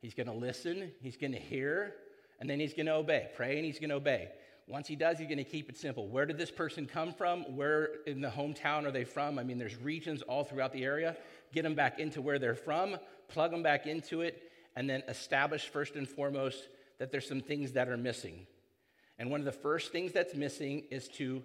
he's 0.00 0.14
going 0.14 0.28
to 0.28 0.32
listen, 0.32 0.92
he's 1.00 1.16
going 1.16 1.32
to 1.32 1.40
hear, 1.40 1.96
and 2.38 2.48
then 2.48 2.60
he's 2.60 2.74
going 2.74 2.86
to 2.86 2.94
obey. 2.94 3.30
Pray 3.34 3.56
and 3.56 3.64
he's 3.64 3.80
going 3.80 3.90
to 3.90 3.96
obey. 3.96 4.28
Once 4.68 4.86
he 4.86 4.96
does, 4.96 5.18
he's 5.18 5.26
going 5.26 5.38
to 5.38 5.44
keep 5.44 5.70
it 5.70 5.78
simple. 5.78 6.06
Where 6.08 6.26
did 6.26 6.36
this 6.36 6.50
person 6.50 6.86
come 6.86 7.14
from? 7.14 7.56
Where 7.56 7.88
in 8.06 8.20
the 8.20 8.28
hometown 8.28 8.84
are 8.84 8.90
they 8.90 9.04
from? 9.04 9.38
I 9.38 9.42
mean, 9.42 9.56
there's 9.56 9.76
regions 9.76 10.20
all 10.22 10.44
throughout 10.44 10.74
the 10.74 10.84
area. 10.84 11.16
Get 11.54 11.62
them 11.62 11.74
back 11.74 11.98
into 11.98 12.20
where 12.20 12.38
they're 12.38 12.54
from, 12.54 12.98
plug 13.28 13.50
them 13.50 13.62
back 13.62 13.86
into 13.86 14.20
it, 14.20 14.42
and 14.76 14.88
then 14.88 15.02
establish 15.08 15.68
first 15.68 15.96
and 15.96 16.06
foremost 16.06 16.68
that 16.98 17.10
there's 17.10 17.26
some 17.26 17.40
things 17.40 17.72
that 17.72 17.88
are 17.88 17.96
missing. 17.96 18.46
And 19.18 19.30
one 19.30 19.40
of 19.40 19.46
the 19.46 19.52
first 19.52 19.90
things 19.90 20.12
that's 20.12 20.34
missing 20.34 20.84
is 20.90 21.08
to 21.08 21.42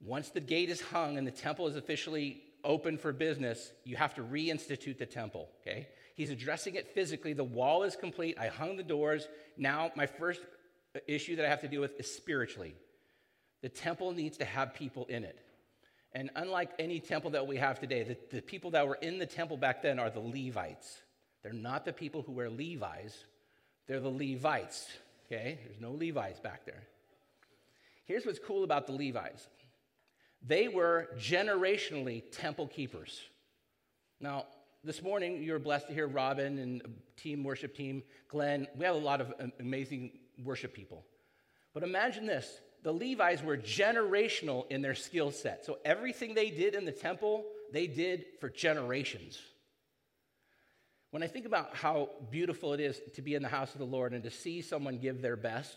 Once 0.00 0.30
the 0.30 0.40
gate 0.40 0.70
is 0.70 0.80
hung 0.80 1.18
and 1.18 1.26
the 1.26 1.32
temple 1.32 1.66
is 1.68 1.76
officially 1.76 2.42
open 2.64 2.96
for 2.96 3.12
business, 3.12 3.72
you 3.84 3.96
have 3.96 4.14
to 4.14 4.22
reinstitute 4.22 4.98
the 4.98 5.06
temple, 5.06 5.48
okay? 5.60 5.88
He's 6.14 6.30
addressing 6.30 6.74
it 6.74 6.88
physically. 6.88 7.32
The 7.32 7.44
wall 7.44 7.82
is 7.82 7.96
complete. 7.96 8.38
I 8.38 8.48
hung 8.48 8.76
the 8.76 8.82
doors. 8.82 9.28
Now, 9.56 9.90
my 9.96 10.06
first 10.06 10.40
issue 11.06 11.36
that 11.36 11.44
I 11.44 11.48
have 11.48 11.60
to 11.60 11.68
deal 11.68 11.80
with 11.80 11.98
is 11.98 12.12
spiritually. 12.12 12.74
The 13.62 13.68
temple 13.68 14.12
needs 14.12 14.38
to 14.38 14.44
have 14.44 14.74
people 14.74 15.06
in 15.06 15.24
it. 15.24 15.38
And 16.12 16.30
unlike 16.34 16.70
any 16.78 16.98
temple 16.98 17.30
that 17.30 17.46
we 17.46 17.56
have 17.56 17.78
today, 17.78 18.02
the, 18.02 18.16
the 18.30 18.42
people 18.42 18.72
that 18.72 18.86
were 18.86 18.96
in 18.96 19.18
the 19.18 19.26
temple 19.26 19.56
back 19.56 19.82
then 19.82 19.98
are 19.98 20.10
the 20.10 20.20
Levites. 20.20 20.98
They're 21.42 21.52
not 21.52 21.84
the 21.84 21.92
people 21.92 22.22
who 22.22 22.32
wear 22.32 22.50
Levi's, 22.50 23.24
they're 23.86 24.00
the 24.00 24.10
Levites, 24.10 24.88
okay? 25.26 25.58
There's 25.64 25.80
no 25.80 25.92
Levi's 25.92 26.40
back 26.40 26.64
there. 26.66 26.82
Here's 28.04 28.26
what's 28.26 28.38
cool 28.38 28.64
about 28.64 28.86
the 28.86 28.92
Levites 28.92 29.46
they 30.42 30.68
were 30.68 31.08
generationally 31.18 32.22
temple 32.32 32.66
keepers. 32.66 33.20
Now, 34.20 34.46
this 34.82 35.02
morning 35.02 35.42
you 35.42 35.52
were 35.52 35.58
blessed 35.58 35.88
to 35.88 35.94
hear 35.94 36.06
Robin 36.06 36.58
and 36.58 36.82
team 37.16 37.44
worship 37.44 37.76
team, 37.76 38.02
Glenn. 38.28 38.66
We 38.74 38.86
have 38.86 38.94
a 38.94 38.98
lot 38.98 39.20
of 39.20 39.34
amazing 39.58 40.12
worship 40.44 40.74
people. 40.74 41.04
But 41.74 41.82
imagine 41.82 42.26
this 42.26 42.60
the 42.82 42.92
Levites 42.92 43.42
were 43.42 43.56
generational 43.56 44.70
in 44.70 44.80
their 44.80 44.94
skill 44.94 45.30
set. 45.30 45.64
So 45.64 45.78
everything 45.84 46.34
they 46.34 46.50
did 46.50 46.74
in 46.74 46.84
the 46.84 46.92
temple, 46.92 47.44
they 47.72 47.86
did 47.86 48.24
for 48.40 48.48
generations. 48.48 49.38
When 51.10 51.22
I 51.22 51.26
think 51.26 51.44
about 51.44 51.74
how 51.74 52.08
beautiful 52.30 52.72
it 52.72 52.80
is 52.80 53.00
to 53.14 53.22
be 53.22 53.34
in 53.34 53.42
the 53.42 53.48
house 53.48 53.72
of 53.72 53.80
the 53.80 53.84
Lord 53.84 54.12
and 54.12 54.22
to 54.22 54.30
see 54.30 54.62
someone 54.62 54.98
give 54.98 55.20
their 55.20 55.36
best, 55.36 55.76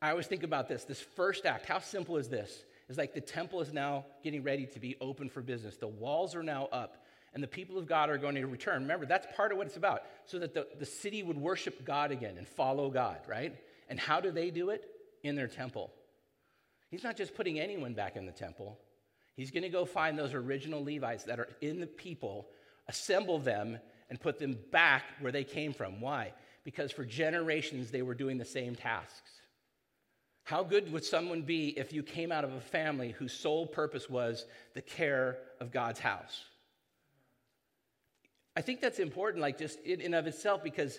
I 0.00 0.10
always 0.10 0.26
think 0.26 0.42
about 0.42 0.68
this. 0.68 0.84
This 0.84 1.00
first 1.00 1.46
act, 1.46 1.66
how 1.66 1.78
simple 1.78 2.18
is 2.18 2.28
this? 2.28 2.64
It's 2.88 2.98
like 2.98 3.14
the 3.14 3.20
temple 3.20 3.60
is 3.60 3.72
now 3.72 4.04
getting 4.22 4.42
ready 4.42 4.66
to 4.66 4.78
be 4.78 4.96
open 5.00 5.30
for 5.30 5.40
business. 5.40 5.76
The 5.76 5.88
walls 5.88 6.34
are 6.34 6.42
now 6.42 6.68
up, 6.72 7.06
and 7.32 7.42
the 7.42 7.48
people 7.48 7.78
of 7.78 7.86
God 7.86 8.10
are 8.10 8.18
going 8.18 8.34
to 8.34 8.46
return. 8.46 8.82
Remember, 8.82 9.06
that's 9.06 9.26
part 9.34 9.52
of 9.52 9.58
what 9.58 9.66
it's 9.66 9.76
about, 9.76 10.02
so 10.26 10.38
that 10.40 10.52
the, 10.52 10.66
the 10.78 10.84
city 10.84 11.22
would 11.22 11.38
worship 11.38 11.84
God 11.86 12.10
again 12.10 12.36
and 12.36 12.46
follow 12.46 12.90
God, 12.90 13.18
right? 13.26 13.56
And 13.92 14.00
how 14.00 14.22
do 14.22 14.30
they 14.30 14.50
do 14.50 14.70
it? 14.70 14.88
In 15.22 15.36
their 15.36 15.48
temple. 15.48 15.92
He's 16.90 17.04
not 17.04 17.14
just 17.14 17.34
putting 17.34 17.60
anyone 17.60 17.92
back 17.92 18.16
in 18.16 18.24
the 18.24 18.32
temple, 18.32 18.78
he's 19.36 19.50
going 19.50 19.64
to 19.64 19.68
go 19.68 19.84
find 19.84 20.18
those 20.18 20.32
original 20.32 20.82
Levites 20.82 21.24
that 21.24 21.38
are 21.38 21.50
in 21.60 21.78
the 21.78 21.86
people, 21.86 22.48
assemble 22.88 23.38
them, 23.38 23.78
and 24.08 24.18
put 24.18 24.38
them 24.38 24.56
back 24.70 25.04
where 25.20 25.30
they 25.30 25.44
came 25.44 25.74
from. 25.74 26.00
Why? 26.00 26.32
Because 26.64 26.90
for 26.90 27.04
generations 27.04 27.90
they 27.90 28.00
were 28.00 28.14
doing 28.14 28.38
the 28.38 28.46
same 28.46 28.74
tasks. 28.74 29.30
How 30.44 30.64
good 30.64 30.90
would 30.90 31.04
someone 31.04 31.42
be 31.42 31.78
if 31.78 31.92
you 31.92 32.02
came 32.02 32.32
out 32.32 32.44
of 32.44 32.54
a 32.54 32.62
family 32.62 33.10
whose 33.10 33.34
sole 33.34 33.66
purpose 33.66 34.08
was 34.08 34.46
the 34.72 34.80
care 34.80 35.36
of 35.60 35.70
God's 35.70 36.00
house? 36.00 36.46
I 38.56 38.62
think 38.62 38.80
that's 38.80 39.00
important, 39.00 39.42
like 39.42 39.58
just 39.58 39.78
in 39.80 40.00
and 40.00 40.14
of 40.14 40.26
itself, 40.26 40.64
because 40.64 40.98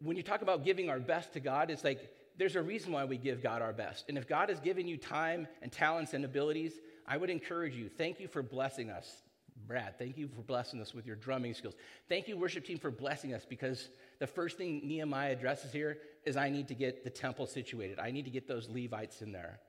when 0.00 0.16
you 0.16 0.22
talk 0.22 0.40
about 0.40 0.64
giving 0.64 0.88
our 0.88 0.98
best 0.98 1.34
to 1.34 1.40
God, 1.40 1.70
it's 1.70 1.84
like 1.84 2.10
there's 2.40 2.56
a 2.56 2.62
reason 2.62 2.90
why 2.92 3.04
we 3.04 3.18
give 3.18 3.42
God 3.42 3.60
our 3.60 3.72
best. 3.72 4.06
And 4.08 4.16
if 4.16 4.26
God 4.26 4.48
has 4.48 4.60
given 4.60 4.88
you 4.88 4.96
time 4.96 5.46
and 5.60 5.70
talents 5.70 6.14
and 6.14 6.24
abilities, 6.24 6.72
I 7.06 7.18
would 7.18 7.28
encourage 7.28 7.74
you, 7.74 7.88
thank 7.88 8.18
you 8.18 8.28
for 8.28 8.42
blessing 8.42 8.88
us. 8.88 9.22
Brad, 9.66 9.98
thank 9.98 10.16
you 10.16 10.26
for 10.28 10.40
blessing 10.40 10.80
us 10.80 10.94
with 10.94 11.06
your 11.06 11.16
drumming 11.16 11.52
skills. 11.52 11.74
Thank 12.08 12.28
you, 12.28 12.38
worship 12.38 12.64
team, 12.64 12.78
for 12.78 12.90
blessing 12.90 13.34
us 13.34 13.44
because 13.46 13.90
the 14.20 14.26
first 14.26 14.56
thing 14.56 14.80
Nehemiah 14.84 15.32
addresses 15.32 15.70
here 15.70 15.98
is 16.24 16.36
I 16.36 16.48
need 16.48 16.68
to 16.68 16.74
get 16.74 17.04
the 17.04 17.10
temple 17.10 17.46
situated. 17.46 17.98
I 17.98 18.10
need 18.10 18.24
to 18.24 18.30
get 18.30 18.48
those 18.48 18.68
Levites 18.68 19.20
in 19.20 19.32
there. 19.32 19.60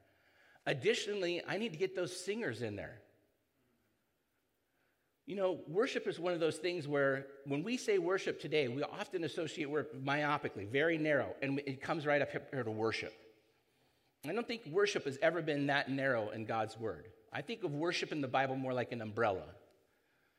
Additionally, 0.65 1.41
I 1.47 1.57
need 1.57 1.73
to 1.73 1.77
get 1.77 1.93
those 1.93 2.15
singers 2.15 2.61
in 2.61 2.77
there. 2.77 3.01
You 5.25 5.35
know, 5.35 5.59
worship 5.67 6.07
is 6.07 6.19
one 6.19 6.33
of 6.33 6.39
those 6.39 6.57
things 6.57 6.87
where 6.87 7.27
when 7.45 7.63
we 7.63 7.77
say 7.77 7.99
worship 7.99 8.39
today, 8.39 8.67
we 8.67 8.83
often 8.83 9.23
associate 9.23 9.69
worship 9.69 10.03
myopically, 10.03 10.67
very 10.67 10.97
narrow, 10.97 11.35
and 11.41 11.59
it 11.65 11.81
comes 11.81 12.05
right 12.05 12.21
up 12.21 12.29
here 12.31 12.63
to 12.63 12.71
worship. 12.71 13.13
I 14.27 14.33
don't 14.33 14.47
think 14.47 14.65
worship 14.67 15.05
has 15.05 15.17
ever 15.21 15.41
been 15.41 15.67
that 15.67 15.89
narrow 15.89 16.29
in 16.29 16.45
God's 16.45 16.77
word. 16.77 17.07
I 17.33 17.41
think 17.41 17.63
of 17.63 17.73
worship 17.73 18.11
in 18.11 18.21
the 18.21 18.27
Bible 18.27 18.55
more 18.55 18.73
like 18.73 18.91
an 18.91 19.01
umbrella. 19.01 19.45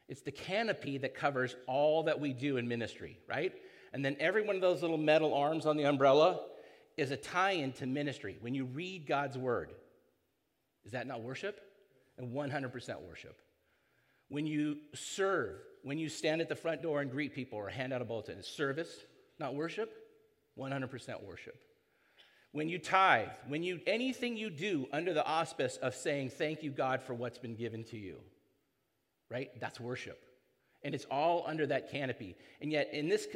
It's 0.08 0.20
the 0.20 0.32
canopy 0.32 0.98
that 0.98 1.14
covers 1.14 1.56
all 1.66 2.02
that 2.04 2.20
we 2.20 2.32
do 2.32 2.58
in 2.58 2.68
ministry, 2.68 3.18
right? 3.28 3.52
And 3.92 4.04
then 4.04 4.16
every 4.20 4.42
one 4.42 4.56
of 4.56 4.60
those 4.60 4.82
little 4.82 4.98
metal 4.98 5.34
arms 5.34 5.64
on 5.64 5.76
the 5.76 5.84
umbrella 5.84 6.40
is 6.96 7.10
a 7.10 7.16
tie 7.16 7.52
in 7.52 7.72
to 7.74 7.86
ministry. 7.86 8.36
When 8.40 8.54
you 8.54 8.64
read 8.66 9.06
God's 9.06 9.38
word, 9.38 9.72
is 10.84 10.92
that 10.92 11.06
not 11.06 11.22
worship? 11.22 11.60
And 12.18 12.32
100% 12.32 13.00
worship. 13.02 13.40
When 14.32 14.46
you 14.46 14.78
serve, 14.94 15.58
when 15.82 15.98
you 15.98 16.08
stand 16.08 16.40
at 16.40 16.48
the 16.48 16.56
front 16.56 16.80
door 16.80 17.02
and 17.02 17.10
greet 17.10 17.34
people 17.34 17.58
or 17.58 17.68
hand 17.68 17.92
out 17.92 18.00
a 18.00 18.04
bulletin, 18.06 18.38
it's 18.38 18.48
service, 18.48 18.88
not 19.38 19.54
worship. 19.54 19.92
100% 20.58 21.22
worship. 21.22 21.54
When 22.52 22.66
you 22.66 22.78
tithe, 22.78 23.28
when 23.46 23.62
you 23.62 23.80
anything 23.86 24.38
you 24.38 24.48
do 24.48 24.86
under 24.90 25.12
the 25.12 25.22
auspice 25.22 25.76
of 25.82 25.94
saying 25.94 26.30
thank 26.30 26.62
you 26.62 26.70
God 26.70 27.02
for 27.02 27.12
what's 27.12 27.36
been 27.36 27.56
given 27.56 27.84
to 27.84 27.98
you. 27.98 28.20
Right? 29.28 29.50
That's 29.60 29.78
worship. 29.78 30.18
And 30.82 30.94
it's 30.94 31.06
all 31.10 31.44
under 31.46 31.66
that 31.66 31.90
canopy. 31.90 32.34
And 32.62 32.72
yet 32.72 32.88
in 32.94 33.10
this 33.10 33.28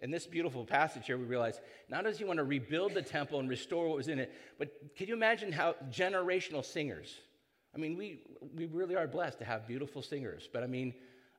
in 0.00 0.10
this 0.10 0.26
beautiful 0.26 0.64
passage 0.64 1.04
here 1.04 1.18
we 1.18 1.24
realize 1.24 1.60
not 1.90 2.04
does 2.04 2.16
he 2.16 2.24
want 2.24 2.38
to 2.38 2.44
rebuild 2.44 2.94
the 2.94 3.02
temple 3.02 3.38
and 3.38 3.50
restore 3.50 3.88
what 3.88 3.98
was 3.98 4.08
in 4.08 4.18
it, 4.18 4.32
but 4.58 4.72
can 4.96 5.08
you 5.08 5.14
imagine 5.14 5.52
how 5.52 5.74
generational 5.90 6.64
singers 6.64 7.18
I 7.74 7.78
mean, 7.78 7.96
we, 7.96 8.20
we 8.56 8.66
really 8.66 8.96
are 8.96 9.06
blessed 9.06 9.38
to 9.38 9.44
have 9.44 9.66
beautiful 9.66 10.02
singers, 10.02 10.48
but 10.52 10.62
I 10.62 10.66
mean, 10.66 10.94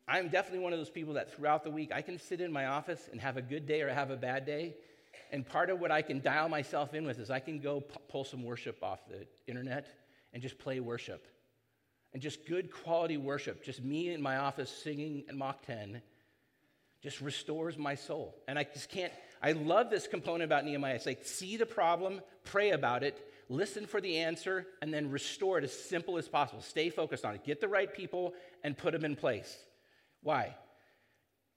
I'm 0.07 0.29
definitely 0.29 0.59
one 0.59 0.73
of 0.73 0.79
those 0.79 0.89
people 0.89 1.13
that 1.13 1.33
throughout 1.35 1.63
the 1.63 1.69
week 1.69 1.91
I 1.93 2.01
can 2.01 2.17
sit 2.17 2.41
in 2.41 2.51
my 2.51 2.65
office 2.65 3.09
and 3.11 3.21
have 3.21 3.37
a 3.37 3.41
good 3.41 3.67
day 3.67 3.81
or 3.81 3.89
have 3.89 4.09
a 4.09 4.17
bad 4.17 4.45
day. 4.45 4.75
And 5.31 5.45
part 5.45 5.69
of 5.69 5.79
what 5.79 5.91
I 5.91 6.01
can 6.01 6.19
dial 6.19 6.49
myself 6.49 6.95
in 6.95 7.05
with 7.05 7.19
is 7.19 7.29
I 7.29 7.39
can 7.39 7.59
go 7.59 7.81
p- 7.81 7.95
pull 8.09 8.23
some 8.23 8.43
worship 8.43 8.83
off 8.83 9.07
the 9.07 9.27
internet 9.45 9.87
and 10.33 10.41
just 10.41 10.57
play 10.57 10.79
worship. 10.79 11.27
And 12.11 12.23
just 12.23 12.47
good 12.47 12.71
quality 12.71 13.17
worship, 13.17 13.63
just 13.63 13.83
me 13.83 14.11
in 14.11 14.19
my 14.19 14.37
office 14.37 14.71
singing 14.71 15.25
in 15.29 15.37
Mach 15.37 15.63
10, 15.67 16.01
just 17.03 17.21
restores 17.21 17.77
my 17.77 17.93
soul. 17.93 18.35
And 18.47 18.57
I 18.57 18.63
just 18.63 18.89
can't, 18.89 19.13
I 19.43 19.51
love 19.51 19.91
this 19.91 20.07
component 20.07 20.43
about 20.43 20.65
Nehemiah. 20.65 20.95
It's 20.95 21.05
like, 21.05 21.23
see 21.23 21.55
the 21.55 21.67
problem, 21.67 22.21
pray 22.45 22.71
about 22.71 23.03
it, 23.03 23.28
listen 23.49 23.85
for 23.85 23.99
the 23.99 24.17
answer, 24.17 24.67
and 24.81 24.93
then 24.93 25.11
restore 25.11 25.57
it 25.57 25.63
as 25.63 25.73
simple 25.73 26.17
as 26.17 26.29
possible. 26.29 26.61
Stay 26.61 26.89
focused 26.89 27.25
on 27.25 27.35
it. 27.35 27.43
Get 27.43 27.59
the 27.59 27.67
right 27.67 27.91
people 27.91 28.33
and 28.63 28.77
put 28.77 28.93
them 28.93 29.03
in 29.03 29.15
place. 29.15 29.57
Why? 30.21 30.55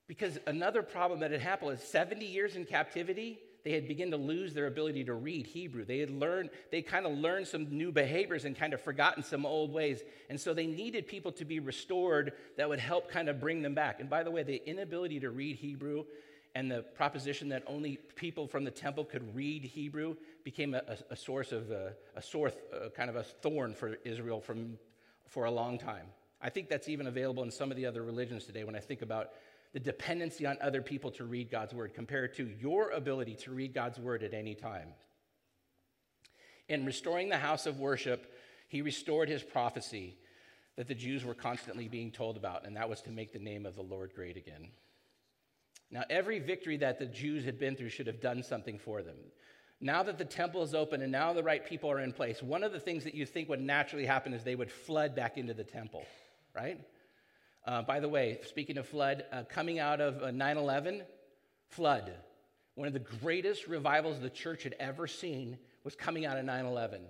Because 0.09 0.39
another 0.47 0.83
problem 0.83 1.21
that 1.21 1.31
had 1.31 1.41
happened 1.41 1.73
is 1.73 1.83
70 1.83 2.25
years 2.25 2.57
in 2.57 2.65
captivity, 2.65 3.39
they 3.65 3.73
had 3.73 3.87
begun 3.87 4.11
to 4.11 4.17
lose 4.17 4.55
their 4.55 4.67
ability 4.67 5.05
to 5.05 5.15
read 5.15 5.47
Hebrew. 5.47 5.85
They 5.85 5.99
had 5.99 6.11
learned, 6.11 6.51
they 6.71 6.83
kind 6.83 7.07
of 7.07 7.13
learned 7.13 7.47
some 7.47 7.71
new 7.71 7.93
behaviors 7.93 8.45
and 8.45 8.57
kind 8.57 8.75
of 8.75 8.81
forgotten 8.81 9.23
some 9.23 9.47
old 9.47 9.73
ways. 9.73 10.03
And 10.29 10.41
so 10.41 10.53
they 10.53 10.67
needed 10.67 11.07
people 11.07 11.31
to 11.33 11.45
be 11.45 11.61
restored 11.61 12.33
that 12.57 12.69
would 12.69 12.81
help 12.81 13.11
kind 13.11 13.29
of 13.29 13.39
bring 13.41 13.63
them 13.63 13.75
back. 13.75 14.01
And 14.01 14.11
by 14.11 14.25
the 14.25 14.31
way, 14.31 14.43
the 14.43 14.61
inability 14.69 15.21
to 15.21 15.31
read 15.31 15.57
Hebrew 15.57 16.05
and 16.55 16.71
the 16.71 16.83
proposition 16.83 17.49
that 17.49 17.63
only 17.67 17.99
people 18.15 18.47
from 18.47 18.65
the 18.65 18.71
temple 18.71 19.05
could 19.05 19.35
read 19.35 19.65
Hebrew 19.65 20.17
became 20.45 20.75
a, 20.75 20.99
a 21.11 21.17
source 21.17 21.51
of 21.53 21.71
a, 21.71 21.95
a 22.15 22.23
sore, 22.23 22.53
uh, 22.75 22.91
kind 22.91 23.09
of 23.09 23.17
a 23.17 23.23
thorn 23.23 23.75
for 23.75 23.95
Israel 24.05 24.41
from, 24.41 24.79
for 25.29 25.45
a 25.47 25.51
long 25.51 25.79
time. 25.79 26.07
I 26.41 26.51
think 26.51 26.69
that's 26.69 26.89
even 26.89 27.07
available 27.07 27.43
in 27.43 27.51
some 27.51 27.71
of 27.71 27.77
the 27.77 27.87
other 27.87 28.03
religions 28.03 28.45
today 28.45 28.65
when 28.65 28.77
I 28.77 28.81
think 28.81 29.01
about 29.01 29.31
the 29.73 29.81
dependency 29.81 30.45
on 30.45 30.59
other 30.61 30.83
people 30.83 31.11
to 31.13 31.25
read 31.25 31.51
God's 31.51 31.73
word 31.73 31.95
compared 31.95 32.35
to 32.37 32.51
your 32.61 32.91
ability 32.91 33.37
to 33.37 33.53
read 33.53 33.73
God's 33.73 33.99
word 33.99 34.23
at 34.23 34.35
any 34.35 34.55
time. 34.55 34.89
In 36.69 36.85
restoring 36.85 37.29
the 37.29 37.39
house 37.39 37.67
of 37.67 37.81
worship, 37.81 38.35
he 38.69 38.83
restored 38.83 39.29
his 39.29 39.43
prophecy 39.43 40.19
that 40.77 40.89
the 40.89 40.95
Jews 40.95 41.25
were 41.25 41.35
constantly 41.35 41.89
being 41.89 42.11
told 42.11 42.37
about, 42.37 42.67
and 42.67 42.77
that 42.77 42.89
was 42.89 43.01
to 43.03 43.11
make 43.11 43.33
the 43.33 43.39
name 43.39 43.65
of 43.65 43.75
the 43.75 43.83
Lord 43.83 44.13
great 44.15 44.37
again. 44.37 44.69
Now, 45.93 46.05
every 46.09 46.39
victory 46.39 46.79
that 46.79 46.99
the 46.99 47.07
Jews 47.07 47.45
had 47.45 47.59
been 47.59 47.77
through 47.77 47.91
should 47.91 48.07
have 48.07 48.21
done 48.21 48.43
something 48.43 48.79
for 48.79 49.03
them. 49.03 49.17
Now 49.79 50.03
that 50.05 50.17
the 50.17 50.25
temple 50.25 50.63
is 50.63 50.75
open 50.75 51.03
and 51.03 51.13
now 51.13 51.33
the 51.35 51.43
right 51.43 51.65
people 51.65 51.91
are 51.91 52.01
in 52.01 52.13
place, 52.13 52.43
one 52.43 52.63
of 52.63 52.73
the 52.73 52.81
things 52.81 53.05
that 53.05 53.15
you 53.15 53.27
think 53.27 53.49
would 53.49 53.61
naturally 53.61 54.07
happen 54.07 54.33
is 54.33 54.43
they 54.43 54.55
would 54.55 54.71
flood 54.71 55.15
back 55.15 55.37
into 55.37 55.53
the 55.53 55.65
temple, 55.65 56.05
right? 56.55 56.81
Uh, 57.67 57.83
by 57.83 58.01
the 58.01 58.09
way, 58.09 58.39
speaking 58.45 58.79
of 58.79 58.89
flood, 58.89 59.25
uh, 59.33 59.43
coming 59.49 59.79
out 59.79 60.01
of 60.01 60.23
uh, 60.23 60.31
9 60.31 60.57
11, 60.57 61.03
flood. 61.69 62.13
One 62.75 62.87
of 62.87 62.95
the 62.95 63.01
greatest 63.01 63.67
revivals 63.67 64.21
the 64.21 64.31
church 64.31 64.63
had 64.63 64.75
ever 64.81 65.07
seen 65.07 65.59
was 65.85 65.95
coming 65.95 66.25
out 66.25 66.39
of 66.39 66.45
9 66.45 66.65
11. 66.65 67.03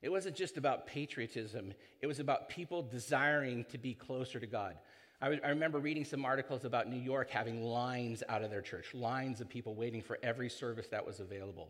It 0.00 0.10
wasn't 0.10 0.36
just 0.36 0.56
about 0.56 0.86
patriotism, 0.86 1.74
it 2.00 2.06
was 2.06 2.18
about 2.18 2.48
people 2.48 2.82
desiring 2.82 3.64
to 3.70 3.78
be 3.78 3.94
closer 3.94 4.40
to 4.40 4.46
God. 4.46 4.76
I, 5.22 5.50
remember 5.50 5.78
reading 5.78 6.04
some 6.04 6.24
articles 6.24 6.64
about 6.64 6.88
New 6.88 7.00
York 7.00 7.30
having 7.30 7.62
lines 7.62 8.24
out 8.28 8.42
of 8.42 8.50
their 8.50 8.60
church, 8.60 8.92
lines 8.92 9.40
of 9.40 9.48
people 9.48 9.76
waiting 9.76 10.02
for 10.02 10.18
every 10.20 10.50
service 10.50 10.88
that 10.88 11.06
was 11.06 11.20
available. 11.20 11.68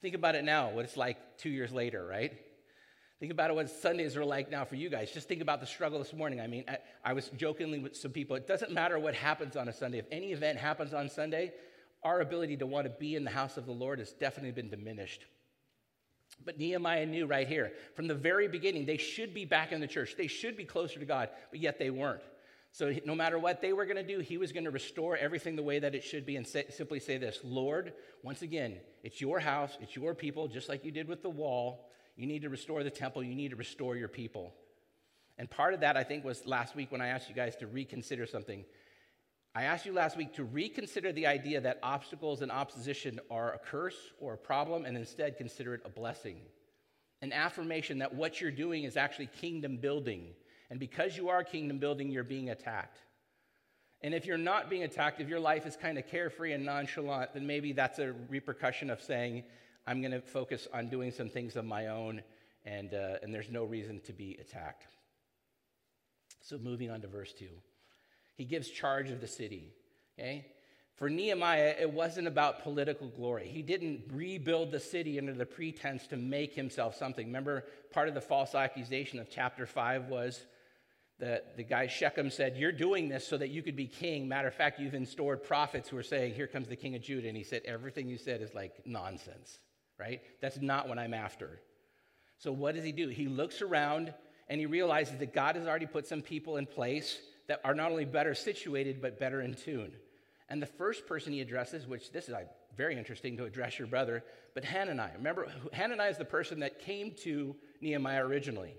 Think 0.00 0.14
about 0.14 0.36
it 0.36 0.44
now, 0.44 0.70
what 0.70 0.86
it's 0.86 0.96
like 0.96 1.36
two 1.36 1.50
years 1.50 1.70
later, 1.70 2.04
right? 2.04 2.32
Think 3.20 3.30
about 3.30 3.54
what 3.54 3.68
Sundays 3.68 4.16
are 4.16 4.24
like 4.24 4.50
now 4.50 4.64
for 4.64 4.76
you 4.76 4.88
guys. 4.88 5.12
Just 5.12 5.28
think 5.28 5.42
about 5.42 5.60
the 5.60 5.66
struggle 5.66 5.98
this 5.98 6.14
morning. 6.14 6.40
I 6.40 6.46
mean, 6.46 6.64
I, 6.66 6.78
I, 7.04 7.12
was 7.12 7.28
jokingly 7.36 7.78
with 7.78 7.94
some 7.94 8.10
people. 8.10 8.36
It 8.36 8.48
doesn't 8.48 8.72
matter 8.72 8.98
what 8.98 9.14
happens 9.14 9.54
on 9.54 9.68
a 9.68 9.72
Sunday. 9.72 9.98
If 9.98 10.06
any 10.10 10.32
event 10.32 10.58
happens 10.58 10.94
on 10.94 11.10
Sunday, 11.10 11.52
our 12.02 12.20
ability 12.20 12.56
to 12.56 12.66
want 12.66 12.86
to 12.86 12.90
be 12.98 13.14
in 13.14 13.22
the 13.22 13.30
house 13.30 13.58
of 13.58 13.66
the 13.66 13.72
Lord 13.72 13.98
has 13.98 14.12
definitely 14.12 14.50
been 14.50 14.70
diminished. 14.70 15.26
But 16.44 16.58
Nehemiah 16.58 17.06
knew 17.06 17.26
right 17.26 17.46
here, 17.46 17.72
from 17.94 18.08
the 18.08 18.14
very 18.14 18.48
beginning, 18.48 18.86
they 18.86 18.96
should 18.96 19.34
be 19.34 19.44
back 19.44 19.72
in 19.72 19.80
the 19.80 19.86
church. 19.86 20.16
They 20.16 20.26
should 20.26 20.56
be 20.56 20.64
closer 20.64 20.98
to 20.98 21.04
God, 21.04 21.28
but 21.50 21.60
yet 21.60 21.78
they 21.78 21.90
weren't. 21.90 22.22
So 22.72 22.92
no 23.04 23.14
matter 23.14 23.38
what 23.38 23.60
they 23.60 23.74
were 23.74 23.84
going 23.84 23.98
to 23.98 24.02
do, 24.02 24.20
he 24.20 24.38
was 24.38 24.50
going 24.50 24.64
to 24.64 24.70
restore 24.70 25.16
everything 25.16 25.56
the 25.56 25.62
way 25.62 25.78
that 25.78 25.94
it 25.94 26.02
should 26.02 26.24
be 26.24 26.36
and 26.36 26.46
say, 26.46 26.64
simply 26.70 27.00
say 27.00 27.18
this 27.18 27.38
Lord, 27.44 27.92
once 28.22 28.40
again, 28.40 28.80
it's 29.02 29.20
your 29.20 29.38
house, 29.38 29.76
it's 29.80 29.94
your 29.94 30.14
people, 30.14 30.48
just 30.48 30.68
like 30.68 30.84
you 30.84 30.90
did 30.90 31.06
with 31.06 31.22
the 31.22 31.30
wall. 31.30 31.88
You 32.16 32.26
need 32.26 32.42
to 32.42 32.48
restore 32.48 32.82
the 32.82 32.90
temple. 32.90 33.22
You 33.22 33.34
need 33.34 33.50
to 33.50 33.56
restore 33.56 33.96
your 33.96 34.08
people. 34.08 34.54
And 35.38 35.50
part 35.50 35.74
of 35.74 35.80
that, 35.80 35.96
I 35.96 36.04
think, 36.04 36.24
was 36.24 36.46
last 36.46 36.74
week 36.74 36.92
when 36.92 37.00
I 37.00 37.08
asked 37.08 37.28
you 37.28 37.34
guys 37.34 37.56
to 37.56 37.66
reconsider 37.66 38.26
something. 38.26 38.64
I 39.54 39.64
asked 39.64 39.84
you 39.84 39.92
last 39.92 40.16
week 40.16 40.34
to 40.34 40.44
reconsider 40.44 41.12
the 41.12 41.26
idea 41.26 41.60
that 41.60 41.78
obstacles 41.82 42.40
and 42.40 42.50
opposition 42.50 43.20
are 43.30 43.52
a 43.52 43.58
curse 43.58 43.96
or 44.18 44.34
a 44.34 44.38
problem, 44.38 44.86
and 44.86 44.96
instead 44.96 45.36
consider 45.36 45.74
it 45.74 45.82
a 45.84 45.90
blessing. 45.90 46.40
An 47.20 47.32
affirmation 47.32 47.98
that 47.98 48.14
what 48.14 48.40
you're 48.40 48.50
doing 48.50 48.84
is 48.84 48.96
actually 48.96 49.26
kingdom 49.26 49.76
building. 49.76 50.28
And 50.72 50.80
because 50.80 51.18
you 51.18 51.28
are 51.28 51.44
kingdom 51.44 51.76
building, 51.76 52.10
you're 52.10 52.24
being 52.24 52.48
attacked. 52.48 52.96
And 54.00 54.14
if 54.14 54.24
you're 54.24 54.38
not 54.38 54.70
being 54.70 54.84
attacked, 54.84 55.20
if 55.20 55.28
your 55.28 55.38
life 55.38 55.66
is 55.66 55.76
kind 55.76 55.98
of 55.98 56.06
carefree 56.06 56.54
and 56.54 56.64
nonchalant, 56.64 57.34
then 57.34 57.46
maybe 57.46 57.72
that's 57.72 57.98
a 57.98 58.14
repercussion 58.30 58.88
of 58.88 59.02
saying, 59.02 59.42
I'm 59.86 60.00
going 60.00 60.12
to 60.12 60.22
focus 60.22 60.68
on 60.72 60.88
doing 60.88 61.12
some 61.12 61.28
things 61.28 61.56
of 61.56 61.66
my 61.66 61.88
own, 61.88 62.22
and, 62.64 62.94
uh, 62.94 63.16
and 63.22 63.34
there's 63.34 63.50
no 63.50 63.64
reason 63.64 64.00
to 64.06 64.14
be 64.14 64.38
attacked. 64.40 64.86
So, 66.40 66.56
moving 66.56 66.90
on 66.90 67.02
to 67.02 67.06
verse 67.06 67.34
2. 67.34 67.44
He 68.36 68.46
gives 68.46 68.70
charge 68.70 69.10
of 69.10 69.20
the 69.20 69.28
city. 69.28 69.74
Okay? 70.18 70.46
For 70.94 71.10
Nehemiah, 71.10 71.74
it 71.78 71.92
wasn't 71.92 72.28
about 72.28 72.62
political 72.62 73.08
glory. 73.08 73.46
He 73.46 73.60
didn't 73.60 74.04
rebuild 74.10 74.72
the 74.72 74.80
city 74.80 75.18
under 75.18 75.34
the 75.34 75.44
pretense 75.44 76.06
to 76.06 76.16
make 76.16 76.54
himself 76.54 76.96
something. 76.96 77.26
Remember, 77.26 77.66
part 77.92 78.08
of 78.08 78.14
the 78.14 78.22
false 78.22 78.54
accusation 78.54 79.18
of 79.18 79.28
chapter 79.28 79.66
5 79.66 80.08
was 80.08 80.46
that 81.22 81.56
the 81.56 81.64
guy 81.64 81.86
Shechem 81.86 82.28
said, 82.28 82.58
You're 82.58 82.70
doing 82.70 83.08
this 83.08 83.26
so 83.26 83.38
that 83.38 83.48
you 83.48 83.62
could 83.62 83.76
be 83.76 83.86
king. 83.86 84.28
Matter 84.28 84.48
of 84.48 84.54
fact, 84.54 84.78
you've 84.78 84.94
installed 84.94 85.42
prophets 85.42 85.88
who 85.88 85.96
are 85.96 86.02
saying, 86.02 86.34
Here 86.34 86.46
comes 86.46 86.68
the 86.68 86.76
king 86.76 86.94
of 86.94 87.00
Judah. 87.00 87.28
And 87.28 87.36
he 87.36 87.44
said, 87.44 87.62
Everything 87.64 88.08
you 88.08 88.18
said 88.18 88.42
is 88.42 88.52
like 88.54 88.82
nonsense 88.84 89.58
right? 90.02 90.20
That's 90.40 90.60
not 90.60 90.88
what 90.88 90.98
I'm 90.98 91.14
after. 91.14 91.60
So, 92.38 92.52
what 92.52 92.74
does 92.74 92.84
he 92.84 92.92
do? 92.92 93.08
He 93.08 93.26
looks 93.26 93.62
around 93.62 94.12
and 94.48 94.58
he 94.58 94.66
realizes 94.66 95.18
that 95.18 95.32
God 95.32 95.56
has 95.56 95.66
already 95.66 95.86
put 95.86 96.06
some 96.06 96.22
people 96.22 96.56
in 96.56 96.66
place 96.66 97.20
that 97.48 97.60
are 97.64 97.74
not 97.74 97.90
only 97.90 98.04
better 98.04 98.34
situated, 98.34 99.00
but 99.00 99.18
better 99.18 99.40
in 99.40 99.54
tune. 99.54 99.92
And 100.48 100.60
the 100.60 100.66
first 100.66 101.06
person 101.06 101.32
he 101.32 101.40
addresses, 101.40 101.86
which 101.86 102.12
this 102.12 102.28
is 102.28 102.34
very 102.76 102.96
interesting 102.98 103.36
to 103.36 103.44
address 103.44 103.78
your 103.78 103.88
brother, 103.88 104.24
but 104.54 104.64
Hananiah. 104.64 105.12
Remember, 105.16 105.46
Hananiah 105.72 106.10
is 106.10 106.18
the 106.18 106.24
person 106.24 106.60
that 106.60 106.80
came 106.80 107.12
to 107.22 107.54
Nehemiah 107.80 108.24
originally, 108.24 108.74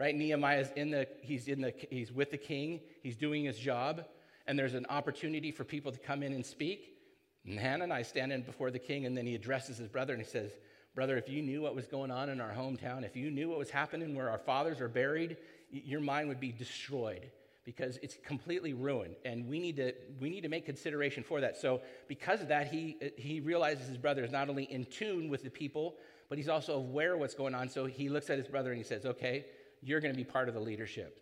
right? 0.00 0.16
Nehemiah 0.16 0.60
is 0.60 0.72
in 0.76 0.90
the, 0.90 1.06
he's, 1.20 1.46
in 1.46 1.60
the, 1.60 1.74
he's 1.90 2.10
with 2.10 2.30
the 2.30 2.38
king, 2.38 2.80
he's 3.02 3.16
doing 3.16 3.44
his 3.44 3.58
job, 3.58 4.06
and 4.46 4.58
there's 4.58 4.72
an 4.72 4.86
opportunity 4.88 5.52
for 5.52 5.62
people 5.62 5.92
to 5.92 5.98
come 5.98 6.22
in 6.22 6.32
and 6.32 6.44
speak. 6.44 6.96
And 7.44 7.60
Hananiah 7.60 8.04
standing 8.04 8.40
before 8.40 8.70
the 8.70 8.78
king, 8.78 9.04
and 9.04 9.14
then 9.14 9.26
he 9.26 9.34
addresses 9.34 9.76
his 9.76 9.88
brother 9.88 10.14
and 10.14 10.22
he 10.22 10.28
says, 10.28 10.52
Brother, 10.94 11.18
if 11.18 11.28
you 11.28 11.42
knew 11.42 11.60
what 11.60 11.76
was 11.76 11.86
going 11.86 12.10
on 12.10 12.30
in 12.30 12.40
our 12.40 12.50
hometown, 12.50 13.04
if 13.04 13.14
you 13.14 13.30
knew 13.30 13.50
what 13.50 13.58
was 13.58 13.70
happening 13.70 14.14
where 14.14 14.30
our 14.30 14.38
fathers 14.38 14.80
are 14.80 14.88
buried, 14.88 15.36
your 15.70 16.00
mind 16.00 16.28
would 16.28 16.40
be 16.40 16.50
destroyed 16.50 17.30
because 17.64 17.98
it's 18.02 18.16
completely 18.26 18.72
ruined. 18.72 19.16
And 19.24 19.46
we 19.46 19.60
need 19.60 19.76
to, 19.76 19.94
we 20.18 20.30
need 20.30 20.40
to 20.40 20.48
make 20.48 20.64
consideration 20.64 21.22
for 21.22 21.42
that. 21.42 21.58
So, 21.58 21.82
because 22.08 22.40
of 22.40 22.48
that, 22.48 22.68
he, 22.68 22.96
he 23.16 23.40
realizes 23.40 23.86
his 23.86 23.98
brother 23.98 24.24
is 24.24 24.32
not 24.32 24.48
only 24.48 24.64
in 24.64 24.86
tune 24.86 25.28
with 25.28 25.44
the 25.44 25.50
people, 25.50 25.96
but 26.28 26.38
he's 26.38 26.48
also 26.48 26.74
aware 26.74 27.14
of 27.14 27.20
what's 27.20 27.34
going 27.34 27.54
on. 27.54 27.68
So, 27.68 27.84
he 27.84 28.08
looks 28.08 28.30
at 28.30 28.38
his 28.38 28.48
brother 28.48 28.70
and 28.70 28.78
he 28.78 28.84
says, 28.84 29.04
Okay, 29.04 29.44
you're 29.82 30.00
going 30.00 30.12
to 30.12 30.16
be 30.16 30.24
part 30.24 30.48
of 30.48 30.54
the 30.54 30.60
leadership. 30.60 31.18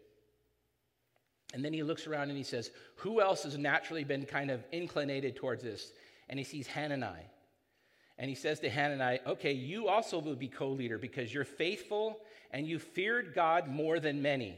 And 1.55 1.65
then 1.65 1.73
he 1.73 1.83
looks 1.83 2.07
around 2.07 2.29
and 2.29 2.37
he 2.37 2.45
says, 2.45 2.71
Who 2.97 3.21
else 3.21 3.45
has 3.45 3.57
naturally 3.57 4.05
been 4.05 4.27
kind 4.27 4.51
of 4.51 4.63
inclinated 4.73 5.37
towards 5.37 5.63
this? 5.63 5.93
and 6.29 6.39
he 6.39 6.45
sees 6.45 6.67
Hananiah. 6.67 7.25
And 8.19 8.29
he 8.29 8.35
says 8.35 8.61
to 8.61 8.71
Hananiah, 8.71 9.21
Okay, 9.27 9.53
you 9.53 9.89
also 9.89 10.19
will 10.19 10.35
be 10.35 10.49
co 10.49 10.69
leader 10.69 10.99
because 10.99 11.33
you're 11.33 11.45
faithful 11.45 12.19
and 12.51 12.67
you 12.67 12.79
feared 12.79 13.33
God 13.35 13.69
more 13.69 14.01
than 14.01 14.23
many. 14.23 14.57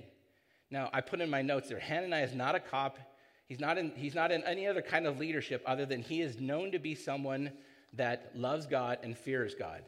Now, 0.71 0.89
I 0.93 1.01
put 1.01 1.21
in 1.21 1.29
my 1.29 1.43
notes 1.43 1.69
there 1.69 1.79
Hananiah 1.79 2.25
is 2.25 2.35
not 2.35 2.55
a 2.55 2.61
cop. 2.61 2.99
He's 3.47 3.61
not, 3.61 3.79
in, 3.79 3.91
he's 3.97 4.15
not 4.15 4.31
in 4.31 4.45
any 4.45 4.69
other 4.69 4.81
kind 4.81 5.09
of 5.09 5.19
leadership 5.19 5.63
other 5.67 5.85
than 5.85 6.03
he 6.03 6.21
is 6.21 6.39
known 6.39 6.71
to 6.71 6.79
be 6.79 6.95
someone 6.95 7.51
that 7.95 8.31
loves 8.37 8.67
God 8.67 8.99
and 9.03 9.19
fears 9.19 9.57
God. 9.57 9.83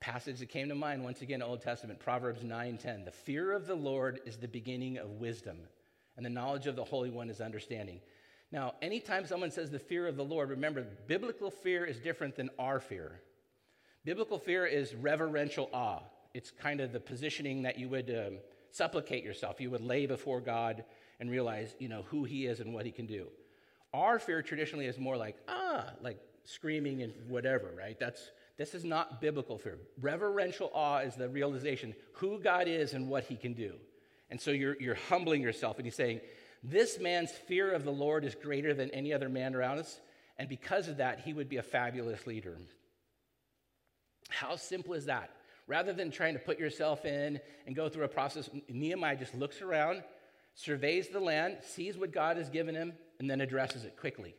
Passage 0.00 0.38
that 0.38 0.48
came 0.48 0.70
to 0.70 0.74
mind 0.74 1.04
once 1.04 1.20
again, 1.20 1.42
Old 1.42 1.60
Testament, 1.60 1.98
Proverbs 2.00 2.42
9:10. 2.42 3.04
The 3.04 3.10
fear 3.10 3.52
of 3.52 3.66
the 3.66 3.74
Lord 3.74 4.20
is 4.24 4.38
the 4.38 4.48
beginning 4.48 4.96
of 4.96 5.20
wisdom, 5.20 5.68
and 6.16 6.24
the 6.24 6.30
knowledge 6.30 6.66
of 6.66 6.74
the 6.74 6.84
Holy 6.84 7.10
One 7.10 7.28
is 7.28 7.42
understanding. 7.42 8.00
Now, 8.50 8.76
anytime 8.80 9.26
someone 9.26 9.50
says 9.50 9.70
the 9.70 9.78
fear 9.78 10.08
of 10.08 10.16
the 10.16 10.24
Lord, 10.24 10.48
remember, 10.48 10.86
biblical 11.06 11.50
fear 11.50 11.84
is 11.84 12.00
different 12.00 12.34
than 12.34 12.48
our 12.58 12.80
fear. 12.80 13.20
Biblical 14.06 14.38
fear 14.38 14.64
is 14.64 14.94
reverential 14.94 15.68
awe. 15.70 16.00
It's 16.32 16.50
kind 16.50 16.80
of 16.80 16.92
the 16.92 17.00
positioning 17.00 17.62
that 17.62 17.78
you 17.78 17.90
would 17.90 18.10
um, 18.10 18.38
supplicate 18.70 19.22
yourself. 19.22 19.60
You 19.60 19.70
would 19.70 19.82
lay 19.82 20.06
before 20.06 20.40
God 20.40 20.82
and 21.20 21.30
realize, 21.30 21.76
you 21.78 21.90
know, 21.90 22.04
who 22.08 22.24
He 22.24 22.46
is 22.46 22.60
and 22.60 22.72
what 22.72 22.86
He 22.86 22.92
can 22.92 23.06
do. 23.06 23.26
Our 23.92 24.18
fear 24.18 24.40
traditionally 24.40 24.86
is 24.86 24.98
more 24.98 25.18
like, 25.18 25.36
ah, 25.46 25.90
like 26.00 26.18
screaming 26.44 27.02
and 27.02 27.12
whatever, 27.28 27.70
right? 27.76 27.98
That's 28.00 28.30
this 28.60 28.74
is 28.74 28.84
not 28.84 29.22
biblical 29.22 29.56
fear. 29.56 29.78
Reverential 30.02 30.70
awe 30.74 30.98
is 30.98 31.14
the 31.14 31.30
realization 31.30 31.94
who 32.12 32.38
God 32.38 32.68
is 32.68 32.92
and 32.92 33.08
what 33.08 33.24
He 33.24 33.34
can 33.34 33.54
do. 33.54 33.72
And 34.28 34.38
so 34.38 34.50
you're, 34.50 34.76
you're 34.78 34.98
humbling 35.08 35.40
yourself 35.40 35.78
and 35.78 35.86
you're 35.86 35.92
saying, 35.92 36.20
this 36.62 37.00
man's 37.00 37.30
fear 37.30 37.72
of 37.72 37.84
the 37.84 37.90
Lord 37.90 38.22
is 38.22 38.34
greater 38.34 38.74
than 38.74 38.90
any 38.90 39.14
other 39.14 39.30
man 39.30 39.54
around 39.54 39.78
us, 39.78 39.98
and 40.36 40.46
because 40.46 40.88
of 40.88 40.98
that, 40.98 41.20
he 41.20 41.32
would 41.32 41.48
be 41.48 41.56
a 41.56 41.62
fabulous 41.62 42.26
leader. 42.26 42.58
How 44.28 44.56
simple 44.56 44.92
is 44.92 45.06
that? 45.06 45.30
Rather 45.66 45.94
than 45.94 46.10
trying 46.10 46.34
to 46.34 46.40
put 46.40 46.58
yourself 46.58 47.06
in 47.06 47.40
and 47.66 47.74
go 47.74 47.88
through 47.88 48.04
a 48.04 48.08
process, 48.08 48.50
Nehemiah 48.68 49.16
just 49.16 49.34
looks 49.34 49.62
around, 49.62 50.02
surveys 50.54 51.08
the 51.08 51.18
land, 51.18 51.56
sees 51.62 51.96
what 51.96 52.12
God 52.12 52.36
has 52.36 52.50
given 52.50 52.74
him, 52.74 52.92
and 53.20 53.30
then 53.30 53.40
addresses 53.40 53.84
it 53.84 53.96
quickly, 53.96 54.34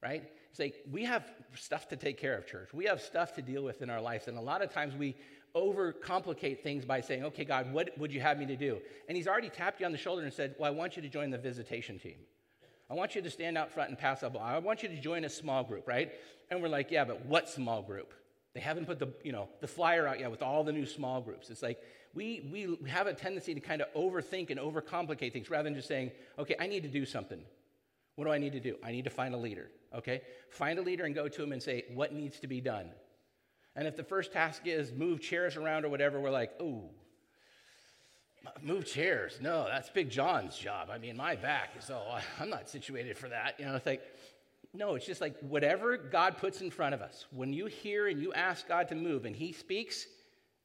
right? 0.00 0.30
Like 0.58 0.82
we 0.90 1.04
have 1.04 1.24
stuff 1.54 1.88
to 1.88 1.96
take 1.96 2.18
care 2.18 2.36
of, 2.36 2.46
church. 2.46 2.70
We 2.72 2.86
have 2.86 3.00
stuff 3.00 3.34
to 3.34 3.42
deal 3.42 3.62
with 3.62 3.82
in 3.82 3.90
our 3.90 4.00
lives. 4.00 4.28
And 4.28 4.38
a 4.38 4.40
lot 4.40 4.62
of 4.62 4.72
times 4.72 4.94
we 4.96 5.16
overcomplicate 5.54 6.60
things 6.60 6.84
by 6.84 7.00
saying, 7.00 7.24
okay, 7.24 7.44
God, 7.44 7.72
what 7.72 7.96
would 7.98 8.12
you 8.12 8.20
have 8.20 8.38
me 8.38 8.46
to 8.46 8.56
do? 8.56 8.78
And 9.08 9.16
he's 9.16 9.26
already 9.26 9.48
tapped 9.48 9.80
you 9.80 9.86
on 9.86 9.92
the 9.92 9.98
shoulder 9.98 10.22
and 10.22 10.32
said, 10.32 10.54
well, 10.58 10.70
I 10.70 10.74
want 10.74 10.96
you 10.96 11.02
to 11.02 11.08
join 11.08 11.30
the 11.30 11.38
visitation 11.38 11.98
team. 11.98 12.16
I 12.90 12.94
want 12.94 13.14
you 13.14 13.22
to 13.22 13.30
stand 13.30 13.58
out 13.58 13.70
front 13.70 13.90
and 13.90 13.98
pass 13.98 14.22
up. 14.22 14.36
I 14.40 14.58
want 14.58 14.82
you 14.82 14.88
to 14.88 15.00
join 15.00 15.24
a 15.24 15.28
small 15.28 15.62
group, 15.62 15.86
right? 15.86 16.12
And 16.50 16.62
we're 16.62 16.68
like, 16.68 16.90
yeah, 16.90 17.04
but 17.04 17.26
what 17.26 17.48
small 17.48 17.82
group? 17.82 18.12
They 18.54 18.60
haven't 18.60 18.86
put 18.86 18.98
the, 18.98 19.12
you 19.22 19.32
know, 19.32 19.48
the 19.60 19.68
flyer 19.68 20.06
out 20.06 20.20
yet 20.20 20.30
with 20.30 20.42
all 20.42 20.64
the 20.64 20.72
new 20.72 20.86
small 20.86 21.20
groups. 21.20 21.50
It's 21.50 21.62
like 21.62 21.78
we, 22.14 22.48
we 22.50 22.88
have 22.88 23.06
a 23.06 23.12
tendency 23.12 23.54
to 23.54 23.60
kind 23.60 23.82
of 23.82 23.92
overthink 23.94 24.50
and 24.50 24.58
overcomplicate 24.58 25.32
things 25.32 25.50
rather 25.50 25.64
than 25.64 25.74
just 25.74 25.88
saying, 25.88 26.10
okay, 26.38 26.56
I 26.58 26.66
need 26.66 26.82
to 26.82 26.88
do 26.88 27.04
something. 27.04 27.40
What 28.16 28.24
do 28.24 28.30
I 28.32 28.38
need 28.38 28.52
to 28.52 28.60
do? 28.60 28.76
I 28.82 28.90
need 28.90 29.04
to 29.04 29.10
find 29.10 29.34
a 29.34 29.38
leader, 29.38 29.70
okay? 29.94 30.22
Find 30.50 30.78
a 30.78 30.82
leader 30.82 31.04
and 31.04 31.14
go 31.14 31.28
to 31.28 31.42
him 31.42 31.52
and 31.52 31.62
say, 31.62 31.84
what 31.94 32.12
needs 32.12 32.40
to 32.40 32.46
be 32.46 32.60
done? 32.60 32.90
And 33.76 33.86
if 33.86 33.96
the 33.96 34.04
first 34.04 34.32
task 34.32 34.62
is 34.64 34.92
move 34.92 35.20
chairs 35.20 35.56
around 35.56 35.84
or 35.84 35.88
whatever, 35.88 36.20
we're 36.20 36.30
like, 36.30 36.52
ooh, 36.60 36.82
move 38.62 38.86
chairs. 38.86 39.38
No, 39.40 39.66
that's 39.68 39.88
Big 39.90 40.10
John's 40.10 40.56
job. 40.56 40.88
I 40.90 40.98
mean, 40.98 41.16
my 41.16 41.36
back 41.36 41.70
is, 41.78 41.90
oh, 41.90 42.18
I'm 42.40 42.50
not 42.50 42.68
situated 42.68 43.16
for 43.16 43.28
that. 43.28 43.54
You 43.58 43.66
know, 43.66 43.76
it's 43.76 43.86
like, 43.86 44.02
no, 44.74 44.94
it's 44.94 45.06
just 45.06 45.20
like 45.20 45.38
whatever 45.40 45.96
God 45.96 46.36
puts 46.38 46.60
in 46.60 46.70
front 46.70 46.94
of 46.94 47.00
us. 47.00 47.26
When 47.30 47.52
you 47.52 47.66
hear 47.66 48.08
and 48.08 48.20
you 48.20 48.32
ask 48.32 48.68
God 48.68 48.88
to 48.88 48.94
move 48.94 49.24
and 49.24 49.34
He 49.34 49.52
speaks, 49.52 50.06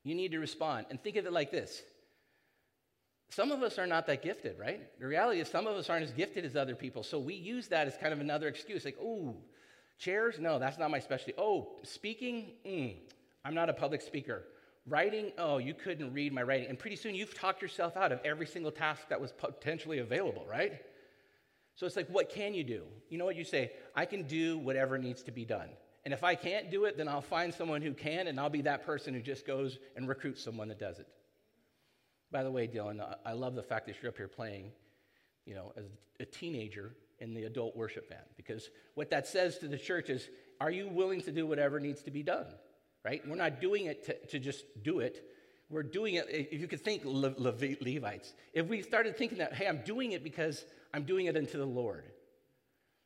you 0.03 0.15
need 0.15 0.31
to 0.31 0.39
respond. 0.39 0.87
And 0.89 1.01
think 1.01 1.15
of 1.15 1.25
it 1.25 1.31
like 1.31 1.51
this 1.51 1.83
some 3.35 3.51
of 3.51 3.63
us 3.63 3.79
are 3.79 3.87
not 3.87 4.05
that 4.07 4.21
gifted, 4.21 4.59
right? 4.59 4.81
The 4.99 5.07
reality 5.07 5.39
is, 5.39 5.47
some 5.47 5.65
of 5.65 5.75
us 5.75 5.89
aren't 5.89 6.03
as 6.03 6.11
gifted 6.11 6.45
as 6.45 6.55
other 6.55 6.75
people. 6.75 7.01
So 7.01 7.17
we 7.17 7.33
use 7.33 7.67
that 7.69 7.87
as 7.87 7.97
kind 7.97 8.13
of 8.13 8.19
another 8.19 8.47
excuse, 8.47 8.85
like, 8.85 8.97
oh, 9.01 9.35
Chairs? 9.97 10.37
No, 10.39 10.59
that's 10.59 10.77
not 10.77 10.91
my 10.91 10.99
specialty. 10.99 11.33
Oh, 11.37 11.79
speaking? 11.83 12.51
Mm, 12.65 12.95
I'm 13.43 13.55
not 13.55 13.69
a 13.69 13.73
public 13.73 14.01
speaker. 14.01 14.43
Writing? 14.85 15.31
Oh, 15.37 15.57
you 15.57 15.73
couldn't 15.73 16.13
read 16.13 16.31
my 16.31 16.43
writing. 16.43 16.67
And 16.69 16.77
pretty 16.77 16.95
soon 16.95 17.15
you've 17.15 17.33
talked 17.33 17.61
yourself 17.61 17.97
out 17.97 18.11
of 18.11 18.19
every 18.23 18.45
single 18.45 18.71
task 18.71 19.07
that 19.09 19.19
was 19.19 19.31
potentially 19.31 19.99
available, 19.99 20.45
right? 20.47 20.73
So 21.75 21.87
it's 21.87 21.95
like, 21.95 22.09
what 22.09 22.29
can 22.29 22.53
you 22.53 22.63
do? 22.63 22.83
You 23.09 23.17
know 23.17 23.25
what 23.25 23.35
you 23.35 23.45
say? 23.45 23.71
I 23.95 24.05
can 24.05 24.23
do 24.23 24.59
whatever 24.59 24.97
needs 24.99 25.23
to 25.23 25.31
be 25.31 25.43
done. 25.43 25.69
And 26.05 26.13
if 26.13 26.23
I 26.23 26.35
can't 26.35 26.69
do 26.69 26.85
it, 26.85 26.97
then 26.97 27.07
I'll 27.07 27.21
find 27.21 27.51
someone 27.51 27.81
who 27.81 27.93
can, 27.93 28.27
and 28.27 28.39
I'll 28.39 28.49
be 28.49 28.61
that 28.63 28.85
person 28.85 29.13
who 29.13 29.21
just 29.21 29.47
goes 29.47 29.79
and 29.95 30.07
recruits 30.07 30.43
someone 30.43 30.67
that 30.67 30.79
does 30.79 30.99
it. 30.99 31.07
By 32.33 32.43
the 32.43 32.51
way, 32.51 32.67
Dylan, 32.67 32.99
I 33.23 33.33
love 33.33 33.53
the 33.53 33.61
fact 33.61 33.85
that 33.85 33.95
you're 34.01 34.09
up 34.09 34.17
here 34.17 34.27
playing, 34.27 34.71
you 35.45 35.53
know, 35.53 35.71
as 35.77 35.85
a 36.19 36.25
teenager 36.25 36.95
in 37.19 37.35
the 37.35 37.43
adult 37.43 37.77
worship 37.77 38.09
band, 38.09 38.25
because 38.35 38.71
what 38.95 39.11
that 39.11 39.27
says 39.27 39.59
to 39.59 39.67
the 39.67 39.77
church 39.77 40.09
is, 40.09 40.27
are 40.59 40.71
you 40.71 40.87
willing 40.89 41.21
to 41.21 41.31
do 41.31 41.45
whatever 41.45 41.79
needs 41.79 42.01
to 42.03 42.11
be 42.11 42.23
done? 42.23 42.47
Right? 43.05 43.21
We're 43.27 43.35
not 43.35 43.61
doing 43.61 43.85
it 43.85 44.05
to, 44.05 44.25
to 44.27 44.39
just 44.39 44.65
do 44.81 44.99
it. 44.99 45.23
We're 45.69 45.83
doing 45.83 46.15
it, 46.15 46.25
if 46.29 46.59
you 46.59 46.67
could 46.67 46.81
think 46.81 47.03
Le- 47.05 47.35
Le- 47.37 47.77
Levites, 47.81 48.33
if 48.51 48.67
we 48.67 48.81
started 48.81 49.15
thinking 49.15 49.37
that, 49.37 49.53
hey, 49.53 49.67
I'm 49.67 49.83
doing 49.85 50.13
it 50.13 50.23
because 50.23 50.65
I'm 50.91 51.03
doing 51.03 51.27
it 51.27 51.37
unto 51.37 51.59
the 51.59 51.65
Lord. 51.65 52.05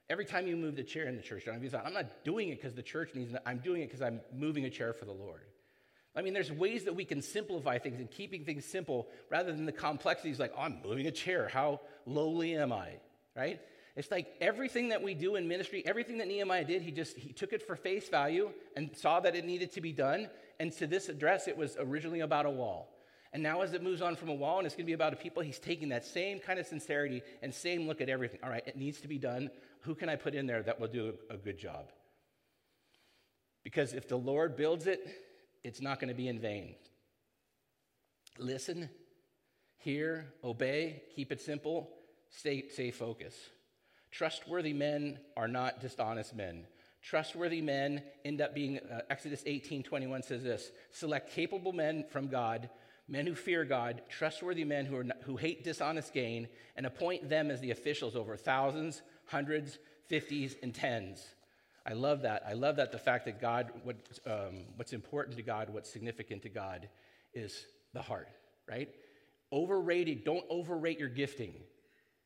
Every 0.10 0.26
time 0.26 0.48
you 0.48 0.56
move 0.56 0.78
the 0.78 0.84
chair 0.84 1.06
in 1.06 1.18
the 1.18 1.22
church, 1.22 1.44
don't 1.46 1.62
you 1.62 1.70
thought, 1.70 1.86
I'm 1.86 1.94
not 1.94 2.24
doing 2.24 2.48
it 2.48 2.62
because 2.62 2.76
the 2.76 2.82
church 2.82 3.10
needs 3.14 3.34
it, 3.34 3.42
I'm 3.46 3.58
doing 3.58 3.82
it 3.82 3.88
because 3.88 4.02
I'm 4.02 4.22
moving 4.34 4.64
a 4.64 4.70
chair 4.70 4.94
for 4.94 5.04
the 5.04 5.12
Lord. 5.12 5.42
I 6.18 6.24
mean, 6.24 6.34
there's 6.34 6.52
ways 6.52 6.86
that 6.86 6.96
we 6.96 7.06
can 7.06 7.22
simplify 7.22 7.78
things 7.78 8.00
and 8.00 8.10
keeping 8.10 8.44
things 8.44 8.66
simple 8.66 9.08
rather 9.30 9.52
than 9.52 9.68
the 9.68 9.72
complexities 9.72 10.40
like, 10.40 10.52
oh, 10.58 10.62
I'm 10.62 10.80
moving 10.84 11.06
a 11.06 11.12
chair. 11.12 11.48
How 11.48 11.80
lowly 12.08 12.56
am 12.56 12.74
I? 12.74 12.94
Right? 13.36 13.62
It's 13.96 14.10
like 14.10 14.34
everything 14.42 14.90
that 14.90 15.04
we 15.04 15.14
do 15.14 15.36
in 15.36 15.48
ministry, 15.48 15.84
everything 15.86 16.18
that 16.18 16.28
Nehemiah 16.28 16.66
did, 16.66 16.82
he 16.82 16.92
just 16.92 17.18
he 17.18 17.34
took 17.34 17.54
it 17.54 17.62
for 17.62 17.76
face 17.76 18.10
value 18.10 18.50
and 18.76 18.90
saw 18.98 19.20
that 19.20 19.36
it 19.36 19.46
needed 19.46 19.72
to 19.74 19.82
be 19.82 19.92
done. 19.92 20.28
And 20.60 20.72
to 20.74 20.88
this 20.88 21.08
address, 21.08 21.48
it 21.48 21.56
was 21.56 21.78
originally 21.80 22.22
about 22.22 22.48
a 22.48 22.50
wall. 22.50 22.90
And 23.32 23.44
now, 23.44 23.62
as 23.62 23.74
it 23.74 23.84
moves 23.84 24.02
on 24.02 24.16
from 24.16 24.30
a 24.30 24.34
wall 24.34 24.58
and 24.58 24.66
it's 24.66 24.76
going 24.76 24.86
to 24.86 24.90
be 24.90 24.94
about 24.94 25.14
a 25.14 25.18
people, 25.18 25.44
he's 25.44 25.60
taking 25.60 25.90
that 25.90 26.04
same 26.04 26.40
kind 26.40 26.60
of 26.60 26.66
sincerity 26.66 27.22
and 27.44 27.54
same 27.54 27.88
look 27.88 28.02
at 28.02 28.10
everything. 28.10 28.40
All 28.44 28.50
right, 28.50 28.64
it 28.66 28.76
needs 28.76 29.02
to 29.02 29.08
be 29.08 29.20
done. 29.20 29.52
Who 29.82 29.94
can 29.94 30.10
I 30.10 30.16
put 30.16 30.34
in 30.34 30.48
there 30.48 30.64
that 30.64 30.80
will 30.80 30.88
do 30.88 31.14
a, 31.30 31.36
a 31.36 31.38
good 31.38 31.60
job? 31.60 31.92
Because 33.64 33.94
if 33.94 34.08
the 34.08 34.18
Lord 34.18 34.56
builds 34.56 34.88
it, 34.88 35.06
it's 35.64 35.82
not 35.82 36.00
going 36.00 36.10
to 36.10 36.16
be 36.16 36.28
in 36.28 36.40
vain. 36.40 36.76
Listen, 38.38 38.90
hear, 39.78 40.28
obey, 40.44 41.04
keep 41.16 41.32
it 41.32 41.42
simple, 41.42 41.90
stay, 42.30 42.68
stay 42.70 42.92
focused. 42.92 43.40
Trustworthy 44.12 44.74
men 44.74 45.20
are 45.36 45.48
not 45.48 45.82
dishonest 45.82 46.36
men. 46.36 46.66
Trustworthy 47.02 47.62
men 47.62 48.02
end 48.26 48.42
up 48.42 48.54
being, 48.54 48.80
uh, 48.80 49.02
Exodus 49.10 49.44
18 49.46 49.84
21 49.84 50.24
says 50.24 50.44
this 50.44 50.72
select 50.92 51.32
capable 51.32 51.74
men 51.74 52.04
from 52.10 52.28
God 52.28 52.70
men 53.08 53.26
who 53.26 53.36
fear 53.36 53.64
God, 53.64 54.02
trustworthy 54.10 54.66
men 54.66 54.86
who, 54.86 54.98
are 54.98 55.04
not, 55.04 55.18
who 55.24 55.38
hate 55.38 55.64
dishonest 55.64 56.14
gain, 56.14 56.48
and 56.76 56.86
appoint 56.86 57.30
them 57.30 57.50
as 57.50 57.62
the 57.62 57.72
officials 57.72 58.16
over 58.16 58.36
thousands, 58.36 59.02
hundreds, 59.26 59.78
fifties, 60.08 60.56
and 60.62 60.74
tens. 60.74 61.26
I 61.88 61.94
love 61.94 62.24
that. 62.24 62.44
I 62.46 62.54
love 62.54 62.76
that 62.76 62.92
the 62.92 63.00
fact 63.00 63.26
that 63.26 63.40
God, 63.40 63.72
what, 63.84 63.96
um, 64.26 64.66
what's 64.76 64.92
important 64.92 65.38
to 65.38 65.44
God, 65.44 65.70
what's 65.70 65.90
significant 65.90 66.42
to 66.44 66.50
God 66.50 66.90
is 67.34 67.66
the 67.94 68.02
heart, 68.02 68.28
right? 68.70 68.90
Overrated, 69.54 70.26
don't 70.26 70.44
overrate 70.50 71.00
your 71.00 71.08
gifting. 71.08 71.54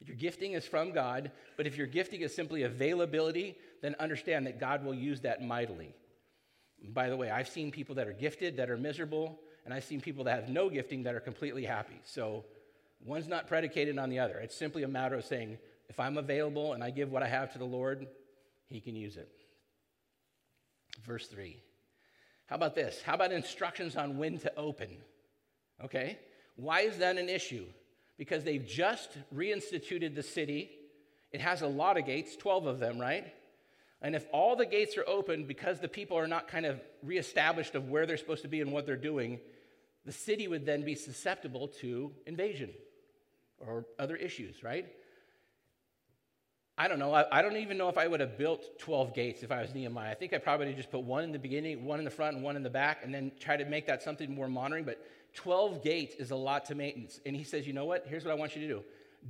Your 0.03 0.15
gifting 0.15 0.53
is 0.53 0.65
from 0.65 0.91
God, 0.91 1.31
but 1.57 1.67
if 1.67 1.77
your 1.77 1.85
gifting 1.85 2.21
is 2.21 2.33
simply 2.33 2.63
availability, 2.63 3.55
then 3.83 3.95
understand 3.99 4.47
that 4.47 4.59
God 4.59 4.83
will 4.83 4.95
use 4.95 5.21
that 5.21 5.43
mightily. 5.43 5.93
By 6.83 7.09
the 7.09 7.17
way, 7.17 7.29
I've 7.29 7.47
seen 7.47 7.69
people 7.69 7.93
that 7.95 8.07
are 8.07 8.13
gifted 8.13 8.57
that 8.57 8.71
are 8.71 8.77
miserable 8.77 9.39
and 9.63 9.73
I've 9.75 9.83
seen 9.83 10.01
people 10.01 10.23
that 10.23 10.39
have 10.39 10.49
no 10.49 10.71
gifting 10.71 11.03
that 11.03 11.13
are 11.13 11.19
completely 11.19 11.65
happy. 11.65 12.01
So 12.03 12.45
one's 13.05 13.27
not 13.27 13.45
predicated 13.45 13.99
on 13.99 14.09
the 14.09 14.17
other. 14.17 14.39
It's 14.39 14.55
simply 14.55 14.81
a 14.81 14.87
matter 14.87 15.15
of 15.15 15.23
saying, 15.23 15.59
if 15.87 15.99
I'm 15.99 16.17
available 16.17 16.73
and 16.73 16.83
I 16.83 16.89
give 16.89 17.11
what 17.11 17.21
I 17.21 17.27
have 17.27 17.51
to 17.53 17.59
the 17.59 17.65
Lord, 17.65 18.07
He 18.65 18.79
can 18.79 18.95
use 18.95 19.17
it. 19.17 19.29
Verse 21.03 21.27
3. 21.27 21.57
How 22.47 22.55
about 22.55 22.75
this? 22.75 23.01
How 23.01 23.13
about 23.13 23.31
instructions 23.31 23.95
on 23.95 24.17
when 24.17 24.37
to 24.39 24.55
open? 24.57 24.89
Okay? 25.83 26.19
Why 26.55 26.81
is 26.81 26.97
that 26.97 27.17
an 27.17 27.29
issue? 27.29 27.65
Because 28.17 28.43
they've 28.43 28.65
just 28.65 29.09
reinstituted 29.33 30.15
the 30.15 30.23
city. 30.23 30.69
It 31.31 31.41
has 31.41 31.61
a 31.61 31.67
lot 31.67 31.97
of 31.97 32.05
gates, 32.05 32.35
12 32.35 32.65
of 32.65 32.79
them, 32.79 32.99
right? 32.99 33.33
And 34.01 34.15
if 34.15 34.25
all 34.33 34.55
the 34.55 34.65
gates 34.65 34.97
are 34.97 35.07
open 35.07 35.45
because 35.45 35.79
the 35.79 35.87
people 35.87 36.17
are 36.17 36.27
not 36.27 36.47
kind 36.47 36.65
of 36.65 36.81
reestablished 37.03 37.75
of 37.75 37.89
where 37.89 38.05
they're 38.05 38.17
supposed 38.17 38.41
to 38.41 38.47
be 38.47 38.61
and 38.61 38.71
what 38.71 38.85
they're 38.85 38.95
doing, 38.95 39.39
the 40.05 40.11
city 40.11 40.47
would 40.47 40.65
then 40.65 40.83
be 40.83 40.95
susceptible 40.95 41.67
to 41.79 42.11
invasion 42.25 42.71
or 43.59 43.85
other 43.99 44.15
issues, 44.15 44.63
right? 44.63 44.87
I 46.81 46.87
don't 46.87 46.97
know. 46.97 47.13
I, 47.13 47.25
I, 47.31 47.43
don't 47.43 47.57
even 47.57 47.77
know 47.77 47.89
if 47.89 47.97
I 47.99 48.07
would 48.07 48.21
have 48.21 48.39
built 48.39 48.79
12 48.79 49.13
gates 49.13 49.43
if 49.43 49.51
I 49.51 49.61
was 49.61 49.71
Nehemiah. 49.71 50.09
I 50.09 50.15
think 50.15 50.33
I 50.33 50.39
probably 50.39 50.73
just 50.73 50.89
put 50.89 51.03
one 51.03 51.23
in 51.23 51.31
the 51.31 51.37
beginning, 51.37 51.85
one 51.85 51.99
in 51.99 52.05
the 52.05 52.09
front, 52.09 52.35
and 52.35 52.43
one 52.43 52.55
in 52.55 52.63
the 52.63 52.71
back, 52.71 53.01
and 53.03 53.13
then 53.13 53.31
try 53.39 53.55
to 53.55 53.65
make 53.65 53.85
that 53.85 54.01
something 54.01 54.33
more 54.33 54.47
monitoring. 54.47 54.83
But 54.83 54.97
12 55.35 55.83
gates 55.83 56.15
is 56.15 56.31
a 56.31 56.35
lot 56.35 56.65
to 56.65 56.75
maintenance. 56.75 57.19
And 57.23 57.35
he 57.35 57.43
says, 57.43 57.67
you 57.67 57.73
know 57.73 57.85
what? 57.85 58.07
Here's 58.07 58.25
what 58.25 58.31
I 58.31 58.33
want 58.33 58.55
you 58.55 58.63
to 58.63 58.67
do 58.67 58.83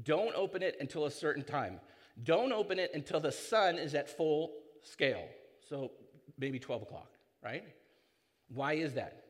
don't 0.05 0.33
open 0.33 0.63
it 0.63 0.77
until 0.79 1.07
a 1.07 1.11
certain 1.11 1.43
time. 1.43 1.81
Don't 2.23 2.53
open 2.53 2.79
it 2.79 2.91
until 2.93 3.19
the 3.19 3.33
sun 3.33 3.77
is 3.77 3.95
at 3.95 4.09
full 4.09 4.53
scale. 4.83 5.27
So 5.67 5.91
maybe 6.37 6.57
12 6.57 6.83
o'clock, 6.83 7.11
right? 7.43 7.65
Why 8.47 8.75
is 8.75 8.93
that? 8.93 9.25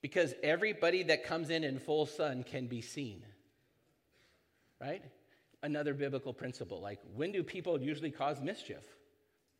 Because 0.00 0.32
everybody 0.42 1.02
that 1.02 1.24
comes 1.24 1.50
in 1.50 1.62
in 1.62 1.78
full 1.78 2.06
sun 2.06 2.42
can 2.42 2.68
be 2.68 2.80
seen, 2.80 3.22
right? 4.80 5.02
Another 5.62 5.94
biblical 5.94 6.32
principle 6.32 6.80
like 6.80 7.00
when 7.14 7.32
do 7.32 7.42
people 7.42 7.80
usually 7.80 8.10
cause 8.10 8.40
mischief? 8.40 8.84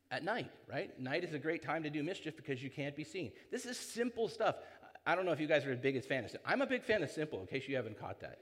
At 0.09 0.23
night, 0.23 0.49
right? 0.69 0.97
Night 0.97 1.25
is 1.25 1.33
a 1.33 1.39
great 1.39 1.61
time 1.61 1.83
to 1.83 1.89
do 1.89 2.01
mischief 2.01 2.37
because 2.37 2.63
you 2.63 2.69
can't 2.69 2.95
be 2.95 3.03
seen. 3.03 3.33
This 3.51 3.65
is 3.65 3.77
simple 3.77 4.29
stuff. 4.29 4.55
I 5.05 5.15
don't 5.15 5.25
know 5.25 5.33
if 5.33 5.39
you 5.39 5.47
guys 5.47 5.65
are 5.65 5.71
as 5.71 5.79
big 5.79 5.97
as 5.97 6.05
fan 6.05 6.23
of 6.23 6.33
it. 6.33 6.41
I'm 6.45 6.61
a 6.61 6.65
big 6.65 6.83
fan 6.83 7.03
of 7.03 7.09
simple, 7.09 7.41
in 7.41 7.47
case 7.47 7.67
you 7.67 7.75
haven't 7.75 7.99
caught 7.99 8.21
that, 8.21 8.39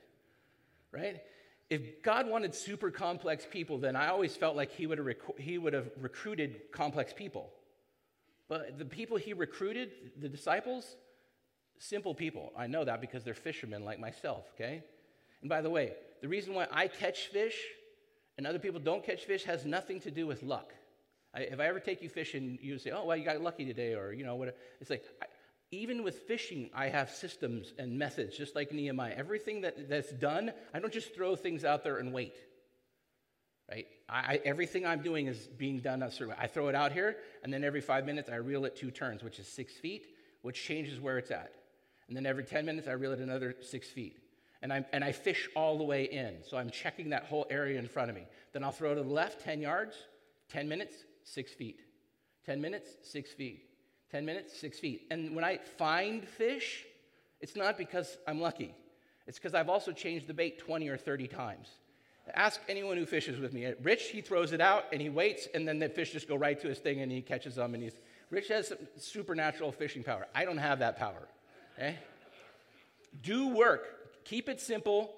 right? 0.91 1.21
if 1.69 2.03
God 2.03 2.27
wanted 2.27 2.53
super 2.53 2.91
complex 2.91 3.45
people, 3.49 3.79
then 3.79 3.95
I 3.95 4.07
always 4.07 4.35
felt 4.35 4.55
like 4.55 4.71
he 4.71 4.85
would 4.85 4.99
have, 4.99 5.07
rec- 5.07 5.39
he 5.39 5.57
would 5.57 5.73
have 5.73 5.89
recruited 5.99 6.71
complex 6.71 7.11
people. 7.11 7.51
But 8.47 8.77
the 8.77 8.85
people 8.85 9.17
he 9.17 9.33
recruited, 9.33 9.91
the 10.19 10.29
disciples, 10.29 10.95
simple 11.79 12.13
people. 12.13 12.53
I 12.55 12.67
know 12.67 12.85
that 12.85 13.01
because 13.01 13.23
they're 13.23 13.33
fishermen 13.33 13.83
like 13.83 13.99
myself, 13.99 14.45
okay? 14.53 14.83
And 15.41 15.49
by 15.49 15.61
the 15.61 15.69
way, 15.69 15.93
the 16.21 16.27
reason 16.27 16.53
why 16.53 16.67
I 16.71 16.87
catch 16.87 17.27
fish 17.27 17.55
and 18.37 18.45
other 18.45 18.59
people 18.59 18.79
don't 18.79 19.03
catch 19.03 19.25
fish 19.25 19.43
has 19.45 19.65
nothing 19.65 19.99
to 20.01 20.11
do 20.11 20.27
with 20.27 20.43
luck. 20.43 20.73
I, 21.33 21.41
if 21.41 21.59
I 21.59 21.67
ever 21.67 21.79
take 21.79 22.01
you 22.01 22.09
fishing, 22.09 22.57
you 22.61 22.77
say, 22.77 22.91
oh, 22.91 23.05
well, 23.05 23.17
you 23.17 23.25
got 23.25 23.41
lucky 23.41 23.65
today, 23.65 23.93
or, 23.93 24.13
you 24.13 24.25
know, 24.25 24.35
what? 24.35 24.57
It's 24.79 24.89
like, 24.89 25.03
I, 25.21 25.25
even 25.71 26.03
with 26.03 26.19
fishing, 26.19 26.69
I 26.73 26.87
have 26.87 27.09
systems 27.09 27.73
and 27.77 27.97
methods, 27.97 28.37
just 28.37 28.55
like 28.55 28.71
Nehemiah. 28.71 29.13
Everything 29.15 29.61
that, 29.61 29.89
that's 29.89 30.11
done, 30.11 30.51
I 30.73 30.79
don't 30.79 30.93
just 30.93 31.13
throw 31.13 31.35
things 31.35 31.65
out 31.65 31.83
there 31.83 31.97
and 31.97 32.13
wait. 32.13 32.35
Right? 33.69 33.87
I, 34.07 34.39
everything 34.45 34.85
I'm 34.85 35.01
doing 35.01 35.27
is 35.27 35.47
being 35.57 35.79
done 35.79 36.03
on 36.03 36.11
certain. 36.11 36.29
Way. 36.29 36.35
I 36.39 36.47
throw 36.47 36.67
it 36.67 36.75
out 36.75 36.91
here, 36.91 37.17
and 37.43 37.51
then 37.51 37.63
every 37.63 37.81
five 37.81 38.05
minutes 38.05 38.29
I 38.29 38.35
reel 38.35 38.65
it 38.65 38.75
two 38.75 38.91
turns, 38.91 39.23
which 39.23 39.39
is 39.39 39.47
six 39.47 39.73
feet, 39.73 40.05
which 40.43 40.63
changes 40.63 40.99
where 40.99 41.17
it's 41.17 41.31
at. 41.31 41.51
And 42.07 42.15
then 42.15 42.27
every 42.27 42.43
10 42.43 42.65
minutes 42.65 42.87
I 42.87 42.91
reel 42.91 43.11
it 43.13 43.19
another 43.19 43.55
six 43.61 43.89
feet. 43.89 44.19
And, 44.65 44.73
i 44.73 44.83
and 44.93 45.03
I 45.03 45.11
fish 45.11 45.47
all 45.55 45.77
the 45.77 45.83
way 45.83 46.05
in. 46.05 46.37
So 46.41 46.57
I'm 46.57 46.71
checking 46.71 47.11
that 47.11 47.25
whole 47.25 47.45
area 47.51 47.77
in 47.77 47.87
front 47.87 48.09
of 48.09 48.15
me. 48.15 48.23
Then 48.51 48.63
I'll 48.63 48.71
throw 48.71 48.95
to 48.95 49.03
the 49.03 49.07
left 49.07 49.43
10 49.43 49.61
yards, 49.61 49.95
10 50.49 50.67
minutes, 50.67 50.95
six 51.23 51.51
feet. 51.51 51.81
10 52.47 52.59
minutes, 52.59 52.89
six 53.03 53.31
feet. 53.31 53.69
10 54.09 54.25
minutes, 54.25 54.59
six 54.59 54.79
feet. 54.79 55.03
And 55.11 55.35
when 55.35 55.45
I 55.45 55.59
find 55.77 56.27
fish, 56.27 56.83
it's 57.41 57.55
not 57.55 57.77
because 57.77 58.17
I'm 58.27 58.41
lucky. 58.41 58.73
It's 59.27 59.37
because 59.37 59.53
I've 59.53 59.69
also 59.69 59.91
changed 59.91 60.25
the 60.25 60.33
bait 60.33 60.57
20 60.57 60.89
or 60.89 60.97
30 60.97 61.27
times. 61.27 61.67
Ask 62.33 62.59
anyone 62.67 62.97
who 62.97 63.05
fishes 63.05 63.39
with 63.39 63.53
me. 63.53 63.71
Rich, 63.83 64.05
he 64.05 64.21
throws 64.21 64.51
it 64.51 64.61
out 64.61 64.85
and 64.91 64.99
he 64.99 65.09
waits, 65.09 65.47
and 65.53 65.67
then 65.67 65.77
the 65.77 65.89
fish 65.89 66.11
just 66.11 66.27
go 66.27 66.35
right 66.35 66.59
to 66.59 66.67
his 66.67 66.79
thing 66.79 67.01
and 67.01 67.11
he 67.11 67.21
catches 67.21 67.53
them. 67.53 67.75
And 67.75 67.83
he's 67.83 67.93
Rich 68.31 68.47
has 68.47 68.73
supernatural 68.97 69.71
fishing 69.71 70.03
power. 70.03 70.25
I 70.33 70.43
don't 70.43 70.57
have 70.57 70.79
that 70.79 70.97
power. 70.97 71.27
Okay? 71.77 71.99
Do 73.21 73.49
work. 73.49 73.94
Keep 74.25 74.49
it 74.49 74.59
simple 74.59 75.15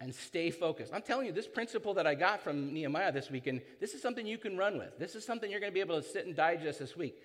and 0.00 0.14
stay 0.14 0.50
focused. 0.50 0.92
I'm 0.92 1.02
telling 1.02 1.26
you, 1.26 1.32
this 1.32 1.46
principle 1.46 1.94
that 1.94 2.06
I 2.06 2.14
got 2.14 2.42
from 2.42 2.72
Nehemiah 2.72 3.12
this 3.12 3.30
weekend, 3.30 3.62
this 3.80 3.94
is 3.94 4.02
something 4.02 4.26
you 4.26 4.38
can 4.38 4.56
run 4.56 4.76
with. 4.76 4.98
This 4.98 5.14
is 5.14 5.24
something 5.24 5.50
you're 5.50 5.60
going 5.60 5.72
to 5.72 5.74
be 5.74 5.80
able 5.80 6.00
to 6.00 6.06
sit 6.06 6.26
and 6.26 6.34
digest 6.34 6.78
this 6.78 6.96
week. 6.96 7.22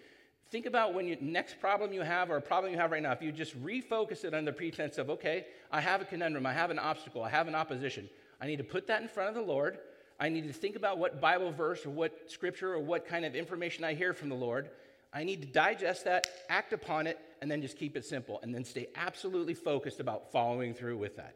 Think 0.52 0.66
about 0.66 0.94
when 0.94 1.08
you 1.08 1.18
next 1.22 1.60
problem 1.62 1.94
you 1.94 2.02
have 2.02 2.30
or 2.30 2.36
a 2.36 2.42
problem 2.42 2.74
you 2.74 2.78
have 2.78 2.92
right 2.92 3.02
now. 3.02 3.14
If 3.14 3.22
you 3.22 3.32
just 3.32 3.62
refocus 3.64 4.26
it 4.26 4.46
the 4.46 4.52
pretense 4.52 4.98
of, 4.98 5.10
okay, 5.10 5.46
I 5.72 5.80
have 5.80 6.02
a 6.02 6.06
conundrum, 6.06 6.46
I 6.46 6.54
have 6.54 6.70
an 6.70 6.80
obstacle, 6.80 7.24
I 7.24 7.30
have 7.30 7.48
an 7.48 7.56
opposition. 7.56 8.10
I 8.42 8.48
need 8.48 8.58
to 8.58 8.64
put 8.64 8.88
that 8.88 9.02
in 9.02 9.08
front 9.08 9.30
of 9.30 9.36
the 9.36 9.42
Lord. 9.42 9.78
I 10.20 10.30
need 10.30 10.46
to 10.48 10.54
think 10.54 10.76
about 10.76 10.98
what 10.98 11.22
Bible 11.22 11.52
verse 11.52 11.86
or 11.86 11.90
what 11.90 12.30
scripture 12.30 12.74
or 12.74 12.80
what 12.80 13.08
kind 13.08 13.24
of 13.24 13.36
information 13.36 13.84
I 13.84 13.94
hear 13.94 14.14
from 14.14 14.30
the 14.30 14.36
Lord. 14.36 14.70
I 15.14 15.24
need 15.24 15.42
to 15.42 15.48
digest 15.48 16.06
that, 16.06 16.28
act 16.50 16.74
upon 16.74 17.08
it, 17.08 17.20
and 17.42 17.52
then 17.52 17.62
just 17.62 17.78
keep 17.78 17.98
it 17.98 18.06
simple. 18.06 18.40
And 18.44 18.54
then 18.54 18.64
stay 18.64 18.88
absolutely 18.96 19.54
focused 19.54 20.00
about 20.00 20.32
following 20.32 20.74
through 20.74 20.98
with 20.98 21.18
that. 21.18 21.36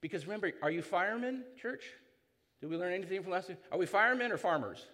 Because 0.00 0.26
remember, 0.26 0.52
are 0.62 0.70
you 0.70 0.82
firemen, 0.82 1.42
church? 1.60 1.84
Did 2.60 2.70
we 2.70 2.76
learn 2.76 2.92
anything 2.92 3.22
from 3.22 3.32
last 3.32 3.48
week? 3.48 3.58
Are 3.72 3.78
we 3.78 3.86
firemen 3.86 4.30
or 4.30 4.36
farmers? 4.36 4.84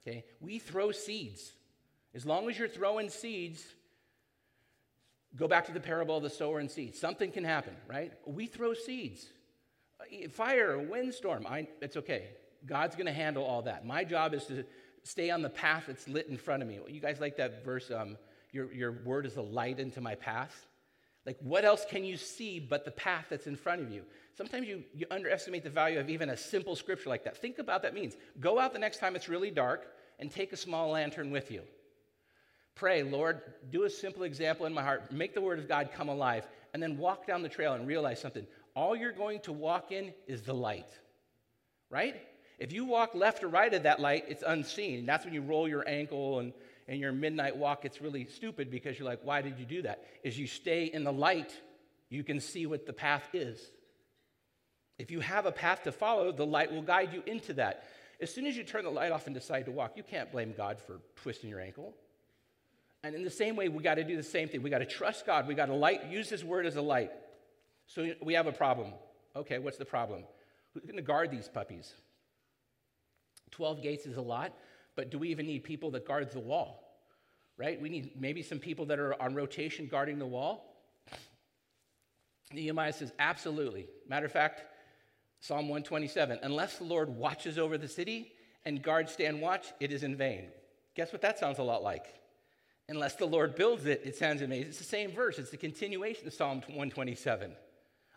Okay? 0.00 0.24
We 0.40 0.58
throw 0.58 0.92
seeds. 0.92 1.52
As 2.14 2.24
long 2.24 2.48
as 2.48 2.58
you're 2.58 2.68
throwing 2.68 3.10
seeds, 3.10 3.64
go 5.36 5.46
back 5.46 5.66
to 5.66 5.72
the 5.72 5.80
parable 5.80 6.16
of 6.16 6.22
the 6.22 6.30
sower 6.30 6.58
and 6.58 6.70
seed. 6.70 6.96
Something 6.96 7.30
can 7.30 7.44
happen, 7.44 7.74
right? 7.86 8.12
We 8.26 8.46
throw 8.46 8.74
seeds. 8.74 9.26
Fire, 10.30 10.78
windstorm, 10.78 11.46
I, 11.46 11.68
it's 11.82 11.96
okay. 11.98 12.28
God's 12.64 12.96
going 12.96 13.06
to 13.06 13.12
handle 13.12 13.44
all 13.44 13.62
that. 13.62 13.84
My 13.84 14.04
job 14.04 14.32
is 14.32 14.44
to 14.46 14.64
stay 15.08 15.30
on 15.30 15.42
the 15.42 15.48
path 15.48 15.84
that's 15.86 16.06
lit 16.06 16.28
in 16.28 16.36
front 16.36 16.62
of 16.62 16.68
me. 16.68 16.78
You 16.88 17.00
guys 17.00 17.18
like 17.18 17.36
that 17.38 17.64
verse, 17.64 17.90
um, 17.90 18.16
your, 18.52 18.72
your 18.72 18.92
word 19.04 19.24
is 19.24 19.36
a 19.36 19.42
light 19.42 19.80
into 19.80 20.00
my 20.00 20.14
path? 20.14 20.66
Like, 21.24 21.38
what 21.40 21.64
else 21.64 21.84
can 21.88 22.04
you 22.04 22.16
see 22.16 22.58
but 22.60 22.84
the 22.84 22.90
path 22.90 23.26
that's 23.30 23.46
in 23.46 23.56
front 23.56 23.82
of 23.82 23.90
you? 23.90 24.02
Sometimes 24.36 24.66
you, 24.66 24.84
you 24.94 25.06
underestimate 25.10 25.64
the 25.64 25.70
value 25.70 25.98
of 25.98 26.08
even 26.08 26.30
a 26.30 26.36
simple 26.36 26.76
scripture 26.76 27.08
like 27.08 27.24
that. 27.24 27.36
Think 27.36 27.58
about 27.58 27.82
that 27.82 27.94
means. 27.94 28.16
Go 28.38 28.58
out 28.58 28.72
the 28.72 28.78
next 28.78 28.98
time 28.98 29.16
it's 29.16 29.28
really 29.28 29.50
dark 29.50 29.86
and 30.18 30.30
take 30.30 30.52
a 30.52 30.56
small 30.56 30.90
lantern 30.90 31.30
with 31.30 31.50
you. 31.50 31.62
Pray, 32.74 33.02
Lord, 33.02 33.42
do 33.70 33.84
a 33.84 33.90
simple 33.90 34.22
example 34.22 34.66
in 34.66 34.72
my 34.72 34.82
heart. 34.82 35.10
Make 35.10 35.34
the 35.34 35.40
word 35.40 35.58
of 35.58 35.68
God 35.68 35.90
come 35.94 36.08
alive. 36.08 36.46
And 36.72 36.82
then 36.82 36.98
walk 36.98 37.26
down 37.26 37.42
the 37.42 37.48
trail 37.48 37.72
and 37.72 37.86
realize 37.86 38.20
something. 38.20 38.46
All 38.76 38.94
you're 38.94 39.12
going 39.12 39.40
to 39.40 39.52
walk 39.52 39.90
in 39.90 40.12
is 40.26 40.42
the 40.42 40.54
light, 40.54 40.88
right? 41.90 42.14
If 42.58 42.72
you 42.72 42.84
walk 42.84 43.14
left 43.14 43.44
or 43.44 43.48
right 43.48 43.72
of 43.72 43.84
that 43.84 44.00
light, 44.00 44.24
it's 44.28 44.42
unseen. 44.44 45.06
That's 45.06 45.24
when 45.24 45.34
you 45.34 45.42
roll 45.42 45.68
your 45.68 45.88
ankle 45.88 46.40
and, 46.40 46.52
and 46.88 47.00
your 47.00 47.12
midnight 47.12 47.56
walk, 47.56 47.84
it's 47.84 48.00
really 48.00 48.26
stupid 48.26 48.70
because 48.70 48.98
you're 48.98 49.08
like, 49.08 49.20
why 49.22 49.42
did 49.42 49.58
you 49.58 49.64
do 49.64 49.82
that?" 49.82 50.04
Is 50.24 50.38
you 50.38 50.46
stay 50.46 50.84
in 50.84 51.04
the 51.04 51.12
light, 51.12 51.52
you 52.08 52.24
can 52.24 52.40
see 52.40 52.66
what 52.66 52.86
the 52.86 52.92
path 52.92 53.28
is. 53.32 53.60
If 54.98 55.12
you 55.12 55.20
have 55.20 55.46
a 55.46 55.52
path 55.52 55.84
to 55.84 55.92
follow, 55.92 56.32
the 56.32 56.46
light 56.46 56.72
will 56.72 56.82
guide 56.82 57.12
you 57.12 57.22
into 57.26 57.52
that. 57.54 57.84
As 58.20 58.34
soon 58.34 58.46
as 58.46 58.56
you 58.56 58.64
turn 58.64 58.82
the 58.82 58.90
light 58.90 59.12
off 59.12 59.26
and 59.26 59.34
decide 59.34 59.66
to 59.66 59.70
walk, 59.70 59.92
you 59.96 60.02
can't 60.02 60.32
blame 60.32 60.52
God 60.56 60.80
for 60.80 61.00
twisting 61.14 61.48
your 61.48 61.60
ankle. 61.60 61.94
And 63.04 63.14
in 63.14 63.22
the 63.22 63.30
same 63.30 63.54
way, 63.54 63.68
we 63.68 63.80
got 63.80 63.94
to 63.94 64.02
do 64.02 64.16
the 64.16 64.24
same 64.24 64.48
thing. 64.48 64.60
We 64.60 64.70
got 64.70 64.78
to 64.78 64.86
trust 64.86 65.24
God. 65.24 65.46
We 65.46 65.54
got 65.54 65.66
to 65.66 65.74
light, 65.74 66.10
use 66.10 66.28
His 66.28 66.44
word 66.44 66.66
as 66.66 66.74
a 66.74 66.82
light. 66.82 67.12
So 67.86 68.12
we 68.20 68.34
have 68.34 68.48
a 68.48 68.52
problem. 68.52 68.92
Okay, 69.36 69.60
what's 69.60 69.78
the 69.78 69.84
problem? 69.84 70.24
Who's 70.74 70.82
going 70.82 70.96
to 70.96 71.02
guard 71.02 71.30
these 71.30 71.48
puppies? 71.48 71.94
12 73.50 73.82
gates 73.82 74.06
is 74.06 74.16
a 74.16 74.22
lot, 74.22 74.52
but 74.96 75.10
do 75.10 75.18
we 75.18 75.28
even 75.28 75.46
need 75.46 75.64
people 75.64 75.90
that 75.92 76.06
guard 76.06 76.30
the 76.30 76.40
wall? 76.40 76.84
Right? 77.56 77.80
We 77.80 77.88
need 77.88 78.12
maybe 78.20 78.42
some 78.42 78.58
people 78.58 78.86
that 78.86 78.98
are 78.98 79.20
on 79.20 79.34
rotation 79.34 79.88
guarding 79.88 80.18
the 80.18 80.26
wall. 80.26 80.64
Nehemiah 82.52 82.92
says, 82.92 83.12
absolutely. 83.18 83.86
Matter 84.08 84.26
of 84.26 84.32
fact, 84.32 84.62
Psalm 85.40 85.68
127 85.68 86.40
unless 86.42 86.78
the 86.78 86.84
Lord 86.84 87.08
watches 87.10 87.58
over 87.58 87.78
the 87.78 87.88
city 87.88 88.32
and 88.64 88.82
guards 88.82 89.12
stand 89.12 89.40
watch, 89.40 89.66
it 89.80 89.92
is 89.92 90.02
in 90.02 90.16
vain. 90.16 90.46
Guess 90.94 91.12
what 91.12 91.22
that 91.22 91.38
sounds 91.38 91.58
a 91.58 91.62
lot 91.62 91.82
like? 91.82 92.06
Unless 92.88 93.16
the 93.16 93.26
Lord 93.26 93.54
builds 93.54 93.86
it, 93.86 94.02
it 94.04 94.16
sounds 94.16 94.42
amazing. 94.42 94.68
It's 94.68 94.78
the 94.78 94.84
same 94.84 95.12
verse, 95.12 95.38
it's 95.38 95.50
the 95.50 95.56
continuation 95.56 96.26
of 96.26 96.32
Psalm 96.32 96.58
127. 96.66 97.52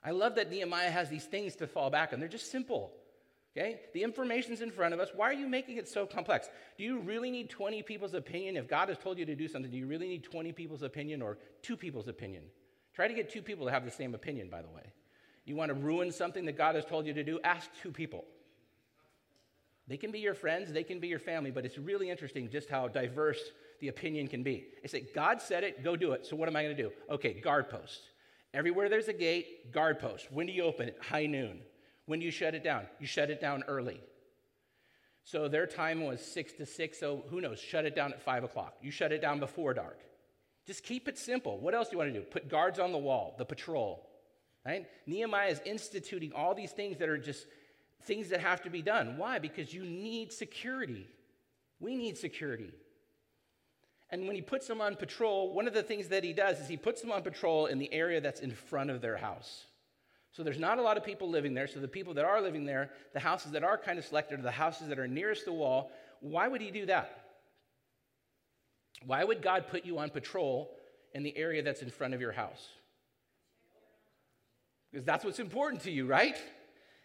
I 0.04 0.12
love 0.12 0.36
that 0.36 0.50
Nehemiah 0.50 0.90
has 0.90 1.10
these 1.10 1.26
things 1.26 1.56
to 1.58 1.68
fall 1.68 1.90
back 1.90 2.12
on. 2.12 2.20
They're 2.20 2.30
just 2.30 2.50
simple. 2.50 2.92
Okay? 3.56 3.82
The 3.94 4.04
information's 4.04 4.62
in 4.62 4.72
front 4.72 4.94
of 4.94 5.00
us. 5.00 5.10
Why 5.14 5.30
are 5.30 5.34
you 5.34 5.48
making 5.48 5.78
it 5.78 5.88
so 5.88 6.06
complex? 6.06 6.50
Do 6.78 6.84
you 6.84 7.00
really 7.00 7.32
need 7.32 7.50
20 7.50 7.84
people's 7.84 8.14
opinion? 8.14 8.56
If 8.56 8.68
God 8.68 8.90
has 8.90 8.98
told 8.98 9.18
you 9.18 9.26
to 9.26 9.36
do 9.36 9.48
something, 9.48 9.70
do 9.70 9.78
you 9.78 9.88
really 9.88 10.08
need 10.08 10.24
20 10.24 10.52
people's 10.54 10.84
opinion 10.84 11.22
or 11.22 11.38
two 11.62 11.76
people's 11.76 12.08
opinion? 12.08 12.44
Try 12.94 13.08
to 13.08 13.14
get 13.14 13.30
two 13.30 13.42
people 13.42 13.66
to 13.66 13.72
have 13.72 13.86
the 13.86 13.92
same 13.92 14.16
opinion, 14.16 14.50
by 14.50 14.62
the 14.62 14.70
way. 14.70 14.94
You 15.46 15.56
want 15.56 15.70
to 15.70 15.76
ruin 15.76 16.12
something 16.12 16.46
that 16.46 16.58
God 16.58 16.76
has 16.76 16.86
told 16.86 17.06
you 17.06 17.14
to 17.14 17.24
do? 17.24 17.40
Ask 17.44 17.70
two 17.82 17.92
people. 17.92 18.26
They 19.88 19.98
can 19.98 20.12
be 20.12 20.20
your 20.20 20.36
friends, 20.36 20.72
they 20.72 20.84
can 20.84 21.00
be 21.00 21.08
your 21.08 21.20
family, 21.20 21.52
but 21.52 21.66
it's 21.66 21.78
really 21.78 22.10
interesting 22.10 22.50
just 22.50 22.70
how 22.70 22.88
diverse 22.88 23.40
the 23.82 23.90
opinion 23.90 24.28
can 24.28 24.44
be. 24.44 24.68
It's 24.84 24.94
like, 24.94 25.14
God 25.14 25.42
said 25.42 25.64
it, 25.64 25.84
go 25.84 25.98
do 25.98 26.14
it. 26.14 26.26
So 26.26 26.36
what 26.36 26.48
am 26.48 26.56
I 26.56 26.64
going 26.64 26.78
to 26.78 26.82
do? 26.82 26.92
Okay, 27.10 27.34
guard 27.34 27.70
post. 27.70 28.00
Everywhere 28.54 28.88
there's 28.88 29.08
a 29.08 29.14
gate, 29.14 29.74
guard 29.74 30.00
post. 30.00 30.32
When 30.32 30.46
do 30.46 30.54
you 30.54 30.64
open 30.64 30.90
it? 30.90 30.98
High 31.02 31.26
noon. 31.26 31.62
When 32.12 32.20
do 32.20 32.26
you 32.26 32.32
shut 32.32 32.56
it 32.56 32.62
down? 32.62 32.88
You 33.00 33.08
shut 33.08 33.30
it 33.30 33.40
down 33.40 33.64
early. 33.70 34.02
So 35.24 35.48
their 35.48 35.66
time 35.66 36.04
was 36.04 36.20
six 36.20 36.52
to 36.56 36.66
six, 36.66 37.00
so 37.00 37.24
who 37.30 37.40
knows? 37.40 37.58
Shut 37.58 37.86
it 37.86 37.96
down 37.96 38.12
at 38.12 38.22
five 38.22 38.44
o'clock. 38.44 38.76
You 38.82 38.92
shut 38.92 39.14
it 39.14 39.22
down 39.22 39.40
before 39.40 39.74
dark. 39.74 39.98
Just 40.68 40.84
keep 40.84 41.08
it 41.08 41.18
simple. 41.18 41.58
What 41.58 41.74
else 41.74 41.88
do 41.88 41.94
you 41.94 42.00
want 42.00 42.14
to 42.14 42.20
do? 42.20 42.26
Put 42.26 42.50
guards 42.50 42.80
on 42.80 42.92
the 42.92 42.98
wall, 42.98 43.36
the 43.38 43.46
patrol. 43.46 44.10
Right? 44.66 44.88
Nehemiah 45.08 45.52
is 45.52 45.62
instituting 45.66 46.34
all 46.34 46.54
these 46.54 46.74
things 46.74 46.98
that 46.98 47.08
are 47.08 47.18
just 47.18 47.48
things 48.04 48.28
that 48.28 48.42
have 48.42 48.62
to 48.64 48.70
be 48.70 48.82
done. 48.82 49.16
Why? 49.16 49.40
Because 49.40 49.74
you 49.74 49.86
need 49.86 50.34
security. 50.34 51.08
We 51.80 51.96
need 51.96 52.18
security. 52.18 52.74
And 54.10 54.28
when 54.28 54.36
he 54.36 54.42
puts 54.42 54.68
them 54.68 54.82
on 54.82 54.98
patrol, 54.98 55.54
one 55.54 55.66
of 55.66 55.74
the 55.74 55.82
things 55.82 56.10
that 56.10 56.26
he 56.26 56.34
does 56.34 56.60
is 56.60 56.68
he 56.68 56.76
puts 56.76 57.00
them 57.00 57.14
on 57.14 57.22
patrol 57.22 57.68
in 57.68 57.80
the 57.80 57.94
area 57.94 58.20
that's 58.20 58.42
in 58.42 58.52
front 58.52 58.90
of 58.90 59.00
their 59.00 59.16
house. 59.16 59.64
So 60.32 60.44
there's 60.44 60.60
not 60.60 60.80
a 60.80 60.82
lot 60.82 60.98
of 60.98 61.04
people 61.04 61.30
living 61.30 61.54
there. 61.54 61.68
So 61.68 61.80
the 61.80 61.88
people 61.88 62.14
that 62.14 62.26
are 62.26 62.42
living 62.42 62.66
there, 62.66 62.90
the 63.14 63.20
houses 63.20 63.52
that 63.52 63.64
are 63.64 63.78
kind 63.78 64.00
of 64.00 64.06
selected 64.06 64.40
are 64.40 64.44
the 64.44 64.52
houses 64.52 64.88
that 64.88 64.98
are 64.98 65.08
nearest 65.08 65.46
the 65.46 65.54
wall. 65.54 65.92
Why 66.22 66.48
would 66.48 66.62
he 66.62 66.72
do 66.72 66.86
that? 66.86 67.18
Why 69.06 69.24
would 69.24 69.42
God 69.42 69.68
put 69.68 69.86
you 69.86 69.98
on 69.98 70.10
patrol 70.10 70.72
in 71.14 71.24
the 71.24 71.36
area 71.36 71.64
that's 71.64 71.82
in 71.82 71.90
front 71.90 72.14
of 72.14 72.22
your 72.22 72.32
house? 72.32 72.66
Because 74.92 75.06
that's 75.06 75.26
what's 75.26 75.40
important 75.40 75.84
to 75.84 75.92
you, 75.92 76.06
right? 76.06 76.38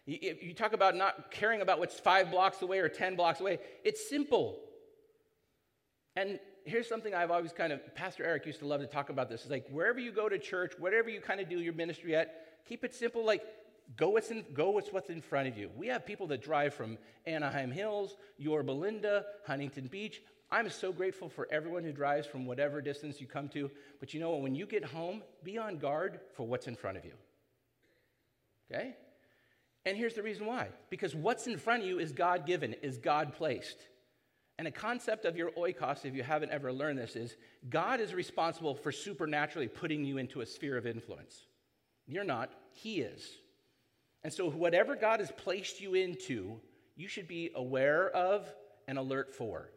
You 0.05 0.53
talk 0.53 0.71
about 0.71 0.95
not 0.95 1.31
caring 1.31 1.61
about 1.61 1.79
what's 1.79 1.99
five 1.99 2.31
blocks 2.31 2.61
away 2.61 2.79
or 2.79 2.87
10 2.87 3.17
blocks 3.17 3.41
away. 3.41 3.59
It's 3.83 4.07
simple. 4.09 4.59
And 6.15 6.39
here's 6.63 6.87
something 6.87 7.13
I've 7.13 7.31
always 7.31 7.51
kind 7.51 7.73
of, 7.73 7.93
Pastor 7.93 8.23
Eric 8.23 8.45
used 8.45 8.59
to 8.59 8.67
love 8.67 8.79
to 8.81 8.87
talk 8.87 9.09
about 9.09 9.29
this. 9.29 9.41
It's 9.41 9.51
like 9.51 9.67
wherever 9.69 9.99
you 9.99 10.13
go 10.13 10.29
to 10.29 10.39
church, 10.39 10.73
whatever 10.79 11.09
you 11.09 11.19
kind 11.19 11.41
of 11.41 11.49
do 11.49 11.59
your 11.59 11.73
ministry 11.73 12.15
at, 12.15 12.46
keep 12.67 12.83
it 12.83 12.93
simple. 12.93 13.25
Like 13.25 13.43
go 13.95 14.09
what's, 14.09 14.31
in, 14.31 14.43
go 14.53 14.71
with 14.71 14.91
what's 14.91 15.09
in 15.09 15.21
front 15.21 15.47
of 15.47 15.57
you. 15.57 15.69
We 15.75 15.87
have 15.87 16.05
people 16.05 16.27
that 16.27 16.41
drive 16.41 16.73
from 16.73 16.97
Anaheim 17.25 17.71
Hills, 17.71 18.17
Yorba 18.37 18.71
Linda, 18.71 19.25
Huntington 19.45 19.87
Beach. 19.87 20.21
I'm 20.49 20.69
so 20.69 20.91
grateful 20.93 21.29
for 21.29 21.47
everyone 21.51 21.83
who 21.83 21.91
drives 21.91 22.25
from 22.25 22.45
whatever 22.45 22.81
distance 22.81 23.19
you 23.19 23.27
come 23.27 23.49
to. 23.49 23.69
But 23.99 24.13
you 24.13 24.19
know 24.19 24.31
what? 24.31 24.41
When 24.41 24.55
you 24.55 24.65
get 24.65 24.83
home, 24.83 25.21
be 25.43 25.57
on 25.57 25.77
guard 25.77 26.19
for 26.35 26.47
what's 26.47 26.67
in 26.67 26.75
front 26.75 26.97
of 26.97 27.05
you. 27.05 27.13
Okay? 28.71 28.95
And 29.85 29.97
here's 29.97 30.15
the 30.15 30.23
reason 30.23 30.45
why 30.45 30.67
because 30.89 31.15
what's 31.15 31.47
in 31.47 31.57
front 31.57 31.83
of 31.83 31.87
you 31.87 31.99
is 31.99 32.11
God 32.11 32.45
given, 32.45 32.73
is 32.81 32.97
God 32.97 33.33
placed. 33.33 33.77
And 34.59 34.67
a 34.67 34.71
concept 34.71 35.25
of 35.25 35.37
your 35.37 35.51
oikos, 35.51 36.03
if 36.03 36.15
you 36.15 36.23
haven't 36.23 36.51
ever 36.51 36.73
learned 36.73 36.97
this, 36.97 37.15
is 37.15 37.37
God 37.69 37.99
is 37.99 38.13
responsible 38.13 38.73
for 38.73 38.91
supernaturally 38.91 39.67
putting 39.67 40.03
you 40.03 40.17
into 40.17 40.41
a 40.41 40.45
sphere 40.47 40.77
of 40.77 40.87
influence. 40.87 41.45
You're 42.07 42.23
not, 42.23 42.51
He 42.71 43.01
is. 43.01 43.27
And 44.23 44.33
so, 44.33 44.49
whatever 44.49 44.95
God 44.95 45.19
has 45.19 45.31
placed 45.31 45.79
you 45.81 45.93
into, 45.93 46.59
you 46.95 47.07
should 47.07 47.27
be 47.27 47.51
aware 47.55 48.09
of 48.09 48.51
and 48.87 48.97
alert 48.97 49.33
for. 49.33 49.69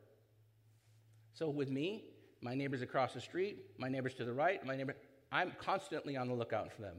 So, 1.34 1.48
with 1.50 1.70
me, 1.70 2.04
my 2.40 2.54
neighbors 2.54 2.82
across 2.82 3.12
the 3.12 3.20
street, 3.20 3.58
my 3.78 3.88
neighbors 3.88 4.14
to 4.14 4.24
the 4.24 4.32
right, 4.32 4.64
my 4.64 4.76
neighbor, 4.76 4.96
I'm 5.30 5.52
constantly 5.60 6.16
on 6.16 6.28
the 6.28 6.34
lookout 6.34 6.72
for 6.72 6.82
them. 6.82 6.96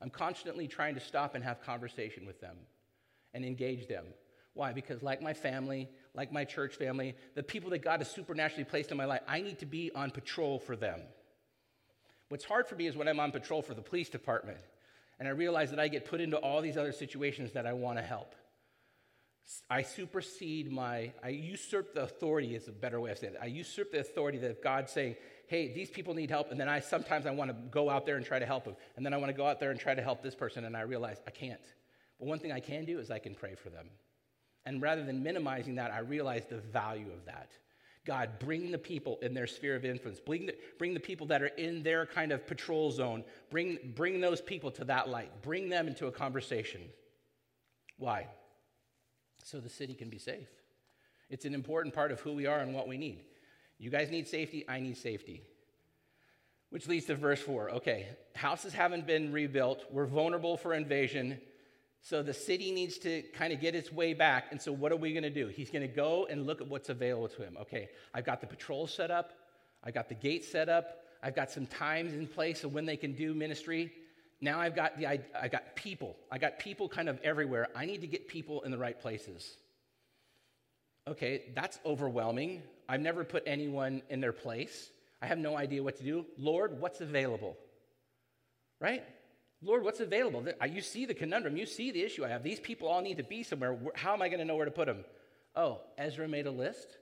I'm 0.00 0.10
constantly 0.10 0.68
trying 0.68 0.94
to 0.94 1.00
stop 1.00 1.34
and 1.34 1.44
have 1.44 1.62
conversation 1.62 2.26
with 2.26 2.40
them 2.40 2.56
and 3.34 3.44
engage 3.44 3.88
them. 3.88 4.04
Why? 4.54 4.72
Because, 4.72 5.02
like 5.02 5.22
my 5.22 5.32
family, 5.32 5.88
like 6.14 6.32
my 6.32 6.44
church 6.44 6.76
family, 6.76 7.14
the 7.34 7.42
people 7.42 7.70
that 7.70 7.82
God 7.82 8.00
has 8.00 8.10
supernaturally 8.10 8.64
placed 8.64 8.90
in 8.90 8.96
my 8.96 9.06
life, 9.06 9.22
I 9.26 9.40
need 9.40 9.58
to 9.60 9.66
be 9.66 9.90
on 9.94 10.10
patrol 10.10 10.58
for 10.58 10.76
them. 10.76 11.00
What's 12.32 12.46
hard 12.46 12.66
for 12.66 12.76
me 12.76 12.86
is 12.86 12.96
when 12.96 13.08
I'm 13.08 13.20
on 13.20 13.30
patrol 13.30 13.60
for 13.60 13.74
the 13.74 13.82
police 13.82 14.08
department 14.08 14.56
and 15.18 15.28
I 15.28 15.32
realize 15.32 15.68
that 15.68 15.78
I 15.78 15.88
get 15.88 16.06
put 16.06 16.18
into 16.18 16.38
all 16.38 16.62
these 16.62 16.78
other 16.78 16.92
situations 16.92 17.52
that 17.52 17.66
I 17.66 17.74
want 17.74 17.98
to 17.98 18.02
help. 18.02 18.34
I 19.68 19.82
supersede 19.82 20.72
my, 20.72 21.12
I 21.22 21.28
usurp 21.28 21.92
the 21.92 22.04
authority 22.04 22.54
is 22.54 22.68
a 22.68 22.72
better 22.72 22.98
way 23.02 23.10
of 23.10 23.18
saying 23.18 23.34
it. 23.34 23.38
I 23.42 23.48
usurp 23.48 23.92
the 23.92 24.00
authority 24.00 24.38
that 24.38 24.62
God's 24.62 24.90
saying, 24.92 25.16
hey, 25.46 25.74
these 25.74 25.90
people 25.90 26.14
need 26.14 26.30
help. 26.30 26.50
And 26.50 26.58
then 26.58 26.70
I 26.70 26.80
sometimes 26.80 27.26
I 27.26 27.32
want 27.32 27.50
to 27.50 27.56
go 27.70 27.90
out 27.90 28.06
there 28.06 28.16
and 28.16 28.24
try 28.24 28.38
to 28.38 28.46
help 28.46 28.64
them. 28.64 28.76
And 28.96 29.04
then 29.04 29.12
I 29.12 29.18
want 29.18 29.28
to 29.28 29.36
go 29.36 29.46
out 29.46 29.60
there 29.60 29.70
and 29.70 29.78
try 29.78 29.94
to 29.94 30.00
help 30.00 30.22
this 30.22 30.34
person. 30.34 30.64
And 30.64 30.74
I 30.74 30.80
realize 30.82 31.18
I 31.26 31.32
can't. 31.32 31.60
But 32.18 32.28
one 32.28 32.38
thing 32.38 32.50
I 32.50 32.60
can 32.60 32.86
do 32.86 32.98
is 32.98 33.10
I 33.10 33.18
can 33.18 33.34
pray 33.34 33.56
for 33.56 33.68
them. 33.68 33.90
And 34.64 34.80
rather 34.80 35.04
than 35.04 35.22
minimizing 35.22 35.74
that, 35.74 35.90
I 35.90 35.98
realize 35.98 36.46
the 36.48 36.56
value 36.56 37.12
of 37.12 37.26
that. 37.26 37.50
God, 38.04 38.30
bring 38.40 38.72
the 38.72 38.78
people 38.78 39.18
in 39.22 39.32
their 39.32 39.46
sphere 39.46 39.76
of 39.76 39.84
influence. 39.84 40.18
Bring 40.18 40.46
the, 40.46 40.56
bring 40.76 40.92
the 40.92 41.00
people 41.00 41.26
that 41.28 41.40
are 41.40 41.46
in 41.46 41.84
their 41.84 42.04
kind 42.04 42.32
of 42.32 42.46
patrol 42.46 42.90
zone. 42.90 43.22
Bring, 43.48 43.78
bring 43.94 44.20
those 44.20 44.40
people 44.40 44.72
to 44.72 44.84
that 44.86 45.08
light. 45.08 45.30
Bring 45.42 45.68
them 45.68 45.86
into 45.86 46.08
a 46.08 46.12
conversation. 46.12 46.80
Why? 47.98 48.26
So 49.44 49.60
the 49.60 49.68
city 49.68 49.94
can 49.94 50.08
be 50.08 50.18
safe. 50.18 50.48
It's 51.30 51.44
an 51.44 51.54
important 51.54 51.94
part 51.94 52.10
of 52.10 52.20
who 52.20 52.32
we 52.32 52.46
are 52.46 52.58
and 52.58 52.74
what 52.74 52.88
we 52.88 52.98
need. 52.98 53.20
You 53.78 53.90
guys 53.90 54.10
need 54.10 54.26
safety, 54.28 54.64
I 54.68 54.80
need 54.80 54.96
safety. 54.96 55.42
Which 56.70 56.88
leads 56.88 57.06
to 57.06 57.14
verse 57.14 57.40
4. 57.40 57.70
Okay, 57.70 58.08
houses 58.34 58.72
haven't 58.72 59.06
been 59.06 59.32
rebuilt, 59.32 59.84
we're 59.90 60.06
vulnerable 60.06 60.56
for 60.56 60.74
invasion. 60.74 61.40
So 62.04 62.20
the 62.22 62.34
city 62.34 62.72
needs 62.72 62.98
to 62.98 63.22
kind 63.32 63.52
of 63.52 63.60
get 63.60 63.76
its 63.76 63.92
way 63.92 64.12
back. 64.12 64.48
And 64.50 64.60
so 64.60 64.72
what 64.72 64.90
are 64.90 64.96
we 64.96 65.12
going 65.12 65.22
to 65.22 65.30
do? 65.30 65.46
He's 65.46 65.70
going 65.70 65.88
to 65.88 65.94
go 65.94 66.26
and 66.28 66.46
look 66.46 66.60
at 66.60 66.66
what's 66.66 66.88
available 66.88 67.28
to 67.28 67.42
him. 67.42 67.56
Okay, 67.60 67.88
I've 68.12 68.24
got 68.24 68.40
the 68.40 68.46
patrol 68.46 68.88
set 68.88 69.12
up, 69.12 69.32
I've 69.84 69.94
got 69.94 70.08
the 70.08 70.16
gate 70.16 70.44
set 70.44 70.68
up, 70.68 71.04
I've 71.22 71.36
got 71.36 71.50
some 71.50 71.66
times 71.66 72.14
in 72.14 72.26
place 72.26 72.64
of 72.64 72.74
when 72.74 72.86
they 72.86 72.96
can 72.96 73.12
do 73.12 73.34
ministry. 73.34 73.92
Now 74.40 74.60
I've 74.60 74.74
got 74.74 74.98
the 74.98 75.06
I, 75.06 75.20
I 75.40 75.46
got 75.46 75.76
people. 75.76 76.16
I 76.30 76.38
got 76.38 76.58
people 76.58 76.88
kind 76.88 77.08
of 77.08 77.20
everywhere. 77.22 77.68
I 77.76 77.86
need 77.86 78.00
to 78.00 78.08
get 78.08 78.26
people 78.26 78.62
in 78.62 78.72
the 78.72 78.78
right 78.78 79.00
places. 79.00 79.56
Okay, 81.06 81.44
that's 81.54 81.78
overwhelming. 81.86 82.62
I've 82.88 83.00
never 83.00 83.22
put 83.22 83.44
anyone 83.46 84.02
in 84.10 84.20
their 84.20 84.32
place. 84.32 84.90
I 85.20 85.26
have 85.26 85.38
no 85.38 85.56
idea 85.56 85.82
what 85.84 85.96
to 85.98 86.02
do. 86.02 86.26
Lord, 86.36 86.80
what's 86.80 87.00
available? 87.00 87.56
Right? 88.80 89.04
Lord, 89.62 89.84
what's 89.84 90.00
available? 90.00 90.44
Uh, 90.60 90.64
you 90.64 90.80
see 90.80 91.06
the 91.06 91.14
conundrum. 91.14 91.56
You 91.56 91.66
see 91.66 91.92
the 91.92 92.02
issue 92.02 92.24
I 92.24 92.28
have. 92.28 92.42
These 92.42 92.60
people 92.60 92.88
all 92.88 93.00
need 93.00 93.18
to 93.18 93.22
be 93.22 93.42
somewhere. 93.44 93.78
How 93.94 94.12
am 94.12 94.20
I 94.20 94.28
going 94.28 94.40
to 94.40 94.44
know 94.44 94.56
where 94.56 94.64
to 94.64 94.72
put 94.72 94.86
them? 94.86 95.04
Oh, 95.54 95.80
Ezra 95.96 96.26
made 96.26 96.46
a 96.46 96.50
list. 96.50 96.98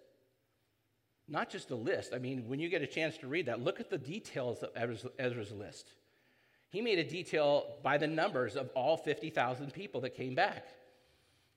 Not 1.26 1.48
just 1.48 1.70
a 1.70 1.76
list. 1.76 2.12
I 2.12 2.18
mean, 2.18 2.48
when 2.48 2.61
you 2.61 2.68
get 2.68 2.82
a 2.82 2.86
chance 2.86 3.16
to 3.18 3.28
read 3.28 3.46
that, 3.46 3.61
look 3.61 3.80
at 3.80 3.88
the 3.88 3.96
details 3.96 4.62
of 4.62 4.70
Ezra's 5.18 5.52
list. 5.52 5.88
He 6.70 6.82
made 6.82 6.98
a 6.98 7.04
detail 7.04 7.66
by 7.82 7.98
the 7.98 8.06
numbers 8.06 8.56
of 8.56 8.68
all 8.74 8.96
50,000 8.96 9.72
people 9.72 10.02
that 10.02 10.14
came 10.14 10.34
back. 10.34 10.66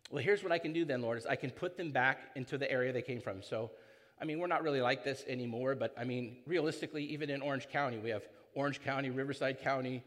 Well, 0.10 0.24
here's 0.24 0.44
what 0.44 0.52
I 0.52 0.58
can 0.58 0.74
do 0.74 0.86
then, 0.86 1.02
Lord, 1.02 1.18
is 1.18 1.26
I 1.26 1.36
can 1.36 1.50
put 1.50 1.76
them 1.76 1.92
back 1.92 2.20
into 2.36 2.58
the 2.58 2.70
area 2.72 2.94
they 2.94 3.02
came 3.02 3.20
from. 3.20 3.42
So, 3.42 3.72
I 4.22 4.26
mean, 4.26 4.40
we're 4.40 4.48
not 4.48 4.64
really 4.64 4.82
like 4.82 5.04
this 5.04 5.24
anymore, 5.28 5.76
but 5.76 5.94
I 5.98 6.04
mean, 6.04 6.38
realistically, 6.46 7.04
even 7.06 7.30
in 7.30 7.42
Orange 7.42 7.68
County, 7.70 7.98
we 7.98 8.12
have 8.12 8.24
Orange 8.56 8.82
County, 8.84 9.10
Riverside 9.10 9.60
County, 9.62 10.04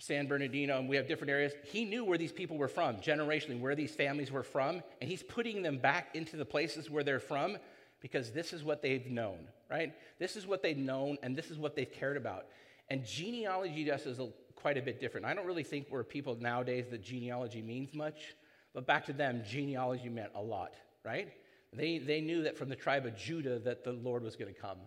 San 0.00 0.26
Bernardino, 0.26 0.78
and 0.78 0.88
we 0.88 0.96
have 0.96 1.06
different 1.06 1.30
areas. 1.30 1.52
He 1.64 1.84
knew 1.84 2.04
where 2.04 2.18
these 2.18 2.32
people 2.32 2.56
were 2.56 2.68
from, 2.68 2.96
generationally, 2.96 3.60
where 3.60 3.74
these 3.74 3.94
families 3.94 4.32
were 4.32 4.42
from, 4.42 4.82
and 5.00 5.10
he's 5.10 5.22
putting 5.22 5.62
them 5.62 5.78
back 5.78 6.14
into 6.14 6.36
the 6.36 6.44
places 6.44 6.90
where 6.90 7.04
they're 7.04 7.20
from 7.20 7.58
because 8.00 8.30
this 8.30 8.52
is 8.52 8.64
what 8.64 8.80
they've 8.80 9.06
known, 9.06 9.46
right? 9.70 9.92
This 10.18 10.36
is 10.36 10.46
what 10.46 10.62
they've 10.62 10.76
known, 10.76 11.18
and 11.22 11.36
this 11.36 11.50
is 11.50 11.58
what 11.58 11.76
they've 11.76 11.90
cared 11.90 12.16
about. 12.16 12.46
And 12.88 13.04
genealogy 13.04 13.84
just 13.84 14.06
is 14.06 14.18
a, 14.18 14.28
quite 14.56 14.78
a 14.78 14.82
bit 14.82 15.00
different. 15.00 15.26
I 15.26 15.34
don't 15.34 15.46
really 15.46 15.64
think 15.64 15.86
we're 15.90 16.02
people 16.02 16.36
nowadays 16.40 16.86
that 16.90 17.02
genealogy 17.02 17.60
means 17.60 17.92
much, 17.94 18.34
but 18.72 18.86
back 18.86 19.04
to 19.06 19.12
them, 19.12 19.42
genealogy 19.46 20.08
meant 20.08 20.32
a 20.34 20.40
lot, 20.40 20.74
right? 21.04 21.28
They, 21.72 21.98
they 21.98 22.20
knew 22.20 22.42
that 22.44 22.56
from 22.56 22.68
the 22.68 22.76
tribe 22.76 23.06
of 23.06 23.16
Judah 23.16 23.58
that 23.60 23.84
the 23.84 23.92
Lord 23.92 24.22
was 24.22 24.34
going 24.34 24.52
to 24.52 24.58
come. 24.58 24.78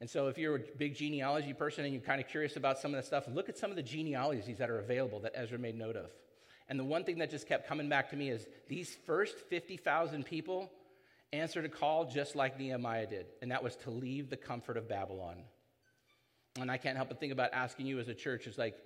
And 0.00 0.08
so, 0.08 0.28
if 0.28 0.38
you're 0.38 0.56
a 0.56 0.60
big 0.76 0.94
genealogy 0.94 1.52
person 1.52 1.84
and 1.84 1.92
you're 1.92 2.02
kind 2.02 2.20
of 2.20 2.28
curious 2.28 2.56
about 2.56 2.78
some 2.78 2.92
of 2.92 2.96
that 2.96 3.04
stuff, 3.04 3.24
look 3.28 3.48
at 3.48 3.58
some 3.58 3.70
of 3.70 3.76
the 3.76 3.82
genealogies 3.82 4.58
that 4.58 4.70
are 4.70 4.78
available 4.78 5.20
that 5.20 5.32
Ezra 5.34 5.58
made 5.58 5.76
note 5.76 5.96
of. 5.96 6.10
And 6.68 6.78
the 6.78 6.84
one 6.84 7.04
thing 7.04 7.18
that 7.18 7.30
just 7.30 7.48
kept 7.48 7.66
coming 7.66 7.88
back 7.88 8.10
to 8.10 8.16
me 8.16 8.30
is 8.30 8.46
these 8.68 8.96
first 9.06 9.36
50,000 9.48 10.24
people 10.24 10.70
answered 11.32 11.64
a 11.64 11.68
call 11.68 12.04
just 12.04 12.36
like 12.36 12.58
Nehemiah 12.58 13.06
did, 13.06 13.26
and 13.42 13.50
that 13.50 13.62
was 13.62 13.74
to 13.76 13.90
leave 13.90 14.30
the 14.30 14.36
comfort 14.36 14.76
of 14.76 14.88
Babylon. 14.88 15.38
And 16.60 16.70
I 16.70 16.76
can't 16.76 16.96
help 16.96 17.08
but 17.08 17.20
think 17.20 17.32
about 17.32 17.50
asking 17.52 17.86
you 17.86 17.98
as 17.98 18.08
a 18.08 18.14
church 18.14 18.46
is 18.46 18.58
like, 18.58 18.76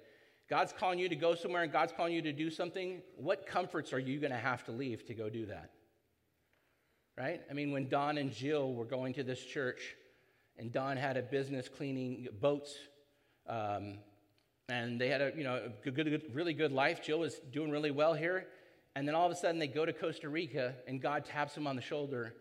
God's 0.49 0.73
calling 0.73 0.99
you 0.99 1.09
to 1.09 1.17
go 1.17 1.35
somewhere 1.35 1.63
and 1.63 1.73
God's 1.73 1.93
calling 1.93 2.13
you 2.13 2.23
to 2.23 2.33
do 2.33 2.51
something. 2.51 3.01
What 3.17 3.47
comforts 3.47 3.93
are 3.93 3.99
you 3.99 4.21
going 4.21 4.33
to 4.33 4.39
have 4.39 4.65
to 4.65 4.73
leave 4.73 5.07
to 5.07 5.15
go 5.15 5.31
do 5.31 5.47
that? 5.47 5.71
Right? 7.17 7.41
I 7.51 7.55
mean, 7.55 7.73
when 7.73 7.89
Don 7.89 8.19
and 8.19 8.33
Jill 8.33 8.73
were 8.73 8.85
going 8.85 9.15
to 9.15 9.23
this 9.23 9.43
church, 9.43 9.95
and 10.63 10.73
Don 10.73 10.97
had 10.97 11.17
a 11.17 11.23
business 11.23 11.69
cleaning 11.69 12.29
boats. 12.41 12.73
Um, 13.49 13.99
and 14.69 15.01
they 15.01 15.09
had 15.09 15.21
a 15.21 15.33
you 15.37 15.43
know 15.43 15.57
a 15.57 15.91
good, 15.91 15.97
good, 15.97 16.23
really 16.33 16.55
good 16.55 16.71
life. 16.71 17.03
Jill 17.03 17.19
was 17.19 17.41
doing 17.53 17.73
really 17.73 17.91
well 17.91 18.15
here, 18.15 18.47
and 18.95 19.07
then 19.07 19.17
all 19.17 19.27
of 19.27 19.33
a 19.33 19.35
sudden 19.35 19.59
they 19.59 19.67
go 19.67 19.85
to 19.85 19.93
Costa 19.93 20.29
Rica, 20.29 20.75
and 20.87 21.03
God 21.03 21.25
taps 21.25 21.57
him 21.57 21.67
on 21.67 21.75
the 21.75 21.83
shoulder, 21.83 22.33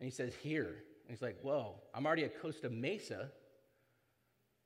and 0.00 0.04
He 0.04 0.10
says, 0.10 0.34
"Here." 0.42 0.66
And 0.66 1.10
he's 1.10 1.22
like, 1.22 1.38
"Whoa, 1.40 1.76
I'm 1.94 2.04
already 2.04 2.24
at 2.24 2.42
Costa 2.42 2.68
Mesa. 2.68 3.30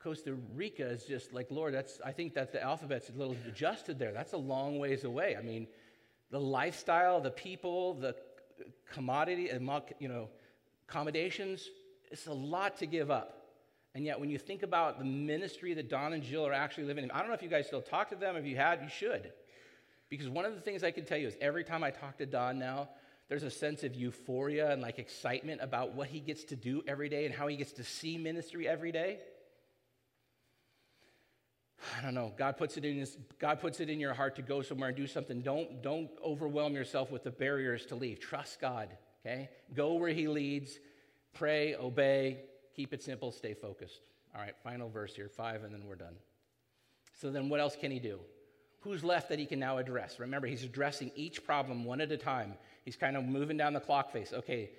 Costa 0.03 0.35
Rica 0.55 0.87
is 0.87 1.05
just 1.05 1.35
like 1.35 1.51
Lord. 1.51 1.75
That's 1.75 2.01
I 2.03 2.13
think 2.13 2.33
that 2.33 2.51
the 2.51 2.63
alphabet's 2.63 3.11
a 3.11 3.13
little 3.13 3.37
adjusted 3.47 3.99
there. 3.99 4.13
That's 4.13 4.33
a 4.33 4.39
long 4.39 4.79
ways 4.79 5.05
away. 5.05 5.37
I 5.37 5.43
mean, 5.43 5.69
the 6.31 6.41
lifestyle, 6.41 7.21
the 7.21 7.31
people, 7.31 7.93
the 7.93 8.17
commodity, 8.91 9.51
you 10.01 10.09
know, 10.09 10.31
accommodations 10.89 11.69
it's 12.11 12.27
a 12.27 12.33
lot 12.33 12.79
to 12.79 12.87
give 12.87 13.11
up. 13.11 13.33
And 13.95 14.05
yet, 14.05 14.21
when 14.21 14.29
you 14.29 14.39
think 14.39 14.63
about 14.63 14.99
the 14.99 15.05
ministry 15.05 15.73
that 15.75 15.89
Don 15.89 16.13
and 16.13 16.23
Jill 16.23 16.47
are 16.47 16.53
actually 16.53 16.85
living 16.85 17.05
in, 17.05 17.11
I 17.11 17.21
don't 17.21 17.29
know 17.29 17.35
if 17.35 17.43
you 17.43 17.49
guys 17.49 17.67
still 17.67 17.81
talk 17.81 18.11
to 18.11 18.17
them. 18.17 18.37
If 18.37 18.45
you 18.45 18.57
had, 18.57 18.83
you 18.83 18.89
should. 18.89 19.33
Because 20.11 20.29
one 20.29 20.45
of 20.45 20.55
the 20.55 20.61
things 20.61 20.85
I 20.85 20.91
can 20.91 21.05
tell 21.05 21.19
you 21.19 21.27
is 21.27 21.37
every 21.41 21.65
time 21.65 21.83
I 21.83 21.91
talk 21.91 22.19
to 22.19 22.27
Don 22.27 22.59
now, 22.59 22.91
there's 23.29 23.43
a 23.43 23.51
sense 23.51 23.83
of 23.83 23.95
euphoria 23.95 24.71
and 24.71 24.83
like 24.83 24.99
excitement 24.99 25.61
about 25.61 25.95
what 25.95 26.09
he 26.09 26.21
gets 26.21 26.45
to 26.45 26.57
do 26.57 26.83
every 26.87 27.09
day 27.09 27.27
and 27.27 27.35
how 27.35 27.47
he 27.49 27.57
gets 27.57 27.73
to 27.73 27.85
see 27.85 28.19
ministry 28.19 28.69
every 28.69 28.93
day. 28.93 29.19
I 31.99 32.03
don't 32.03 32.15
know. 32.15 32.33
God 32.37 32.57
puts 32.57 32.77
it 32.77 32.85
in 32.85 32.99
his, 32.99 33.17
God 33.39 33.61
puts 33.61 33.81
it 33.81 33.91
in 33.91 34.01
your 34.01 34.15
heart 34.15 34.37
to 34.37 34.43
go 34.43 34.63
somewhere 34.63 34.89
and 34.89 34.97
do 34.97 35.07
something. 35.07 35.41
Don't 35.41 35.83
don't 35.83 36.11
overwhelm 36.25 36.75
yourself 36.75 37.11
with 37.11 37.23
the 37.25 37.31
barriers 37.31 37.87
to 37.87 37.95
leave. 37.95 38.21
Trust 38.21 38.61
God. 38.61 38.89
Okay, 39.25 39.49
go 39.75 39.95
where 39.95 40.11
He 40.11 40.29
leads. 40.29 40.79
Pray, 41.39 41.75
obey, 41.75 42.39
keep 42.75 42.93
it 42.93 43.03
simple, 43.03 43.31
stay 43.31 43.55
focused. 43.55 44.01
All 44.35 44.41
right, 44.41 44.55
final 44.63 44.89
verse 44.89 45.15
here, 45.15 45.29
five, 45.29 45.65
and 45.65 45.73
then 45.73 45.83
we're 45.87 45.97
done. 45.97 46.15
So 47.21 47.31
then, 47.31 47.49
what 47.49 47.61
else 47.61 47.77
can 47.77 47.91
he 47.91 47.99
do? 47.99 48.19
Who's 48.81 49.03
left 49.03 49.29
that 49.31 49.39
he 49.39 49.47
can 49.47 49.59
now 49.59 49.79
address? 49.79 50.21
Remember, 50.21 50.47
he's 50.47 50.65
addressing 50.65 51.11
each 51.15 51.45
problem 51.45 51.85
one 51.85 52.01
at 52.01 52.13
a 52.13 52.17
time. 52.17 52.55
He's 52.85 52.97
kind 52.97 53.17
of 53.17 53.25
moving 53.25 53.57
down 53.57 53.73
the 53.73 53.81
clock 53.81 54.13
face. 54.13 54.33
Okay, 54.33 54.71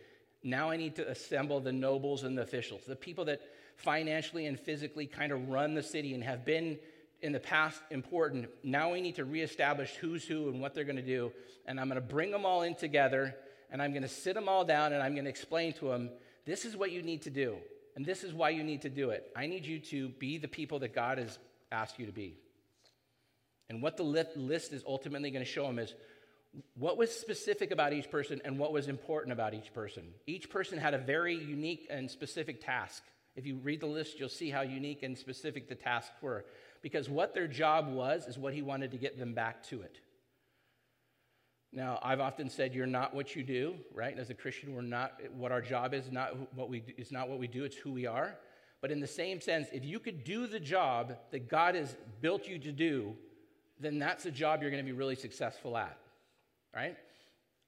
now 0.43 0.69
I 0.69 0.77
need 0.77 0.95
to 0.95 1.09
assemble 1.09 1.59
the 1.59 1.71
nobles 1.71 2.23
and 2.23 2.37
the 2.37 2.43
officials, 2.43 2.81
the 2.87 2.95
people 2.95 3.25
that 3.25 3.41
financially 3.75 4.45
and 4.45 4.59
physically 4.59 5.05
kind 5.05 5.31
of 5.31 5.49
run 5.49 5.73
the 5.73 5.83
city 5.83 6.13
and 6.13 6.23
have 6.23 6.45
been 6.45 6.79
in 7.21 7.31
the 7.31 7.39
past 7.39 7.81
important. 7.91 8.47
Now 8.63 8.93
we 8.93 9.01
need 9.01 9.15
to 9.15 9.25
reestablish 9.25 9.95
who's 9.95 10.23
who 10.23 10.49
and 10.49 10.61
what 10.61 10.73
they're 10.73 10.83
going 10.83 10.97
to 10.97 11.01
do. 11.01 11.31
And 11.65 11.79
I'm 11.79 11.87
going 11.87 12.01
to 12.01 12.07
bring 12.07 12.31
them 12.31 12.45
all 12.45 12.61
in 12.61 12.75
together 12.75 13.35
and 13.71 13.81
I'm 13.81 13.91
going 13.91 14.03
to 14.03 14.07
sit 14.07 14.35
them 14.35 14.47
all 14.47 14.63
down 14.63 14.93
and 14.93 15.01
I'm 15.01 15.13
going 15.13 15.25
to 15.25 15.29
explain 15.29 15.73
to 15.73 15.89
them 15.89 16.09
this 16.47 16.65
is 16.65 16.75
what 16.75 16.91
you 16.91 17.03
need 17.03 17.23
to 17.23 17.29
do, 17.29 17.57
and 17.95 18.05
this 18.05 18.23
is 18.23 18.33
why 18.33 18.49
you 18.49 18.63
need 18.63 18.81
to 18.83 18.89
do 18.89 19.11
it. 19.11 19.29
I 19.35 19.47
need 19.47 19.65
you 19.65 19.79
to 19.79 20.09
be 20.09 20.37
the 20.37 20.47
people 20.47 20.79
that 20.79 20.95
God 20.95 21.17
has 21.17 21.37
asked 21.71 21.99
you 21.99 22.05
to 22.05 22.11
be. 22.11 22.37
And 23.69 23.81
what 23.81 23.97
the 23.97 24.03
list 24.03 24.71
is 24.71 24.83
ultimately 24.87 25.29
going 25.29 25.43
to 25.43 25.51
show 25.51 25.67
them 25.67 25.77
is 25.77 25.93
what 26.75 26.97
was 26.97 27.11
specific 27.11 27.71
about 27.71 27.91
each 27.91 28.09
person 28.09 28.41
and 28.45 28.57
what 28.57 28.71
was 28.71 28.87
important 28.87 29.33
about 29.33 29.53
each 29.53 29.73
person. 29.73 30.03
Each 30.25 30.49
person 30.49 30.77
had 30.77 30.93
a 30.93 30.97
very 30.97 31.35
unique 31.35 31.85
and 31.89 32.09
specific 32.09 32.65
task. 32.65 33.03
If 33.35 33.45
you 33.45 33.57
read 33.57 33.81
the 33.81 33.87
list, 33.87 34.17
you'll 34.17 34.29
see 34.29 34.49
how 34.49 34.61
unique 34.61 35.03
and 35.03 35.17
specific 35.17 35.67
the 35.67 35.75
tasks 35.75 36.15
were. 36.21 36.45
Because 36.81 37.09
what 37.09 37.33
their 37.33 37.47
job 37.47 37.91
was 37.91 38.25
is 38.25 38.37
what 38.37 38.53
he 38.53 38.61
wanted 38.61 38.91
to 38.91 38.97
get 38.97 39.19
them 39.19 39.33
back 39.33 39.63
to 39.63 39.81
it. 39.81 39.99
Now, 41.78 41.99
I've 42.01 42.21
often 42.21 42.49
said 42.49 42.73
you're 42.73 42.88
not 42.88 43.13
what 43.13 43.36
you 43.36 43.43
do, 43.43 43.75
right? 43.93 44.17
As 44.17 44.32
a 44.32 44.34
Christian, 44.34 44.73
we're 44.73 44.82
not 44.82 45.21
what 45.36 45.51
our 45.51 45.61
job 45.61 45.93
is, 45.93 46.11
not 46.11 46.36
what 46.55 46.69
we 46.69 46.84
is 46.97 47.11
not 47.11 47.30
what 47.30 47.38
we 47.38 47.45
do, 47.45 47.65
it's 47.65 47.75
who 47.75 47.91
we 47.91 48.07
are. 48.07 48.36
But 48.82 48.89
in 48.89 48.99
the 48.99 49.05
same 49.05 49.39
sense, 49.39 49.67
if 49.71 49.86
you 49.86 49.99
could 49.99 50.23
do 50.23 50.47
the 50.47 50.59
job 50.59 51.13
that 51.30 51.47
God 51.47 51.75
has 51.75 51.95
built 52.19 52.47
you 52.47 52.57
to 52.57 52.71
do, 52.71 53.13
then 53.80 53.99
that's 53.99 54.25
a 54.25 54.32
job 54.32 54.63
you're 54.63 54.71
going 54.71 54.84
to 54.84 54.91
be 54.91 54.97
really 54.97 55.15
successful 55.15 55.78
at. 55.78 55.95
Right? 56.75 56.97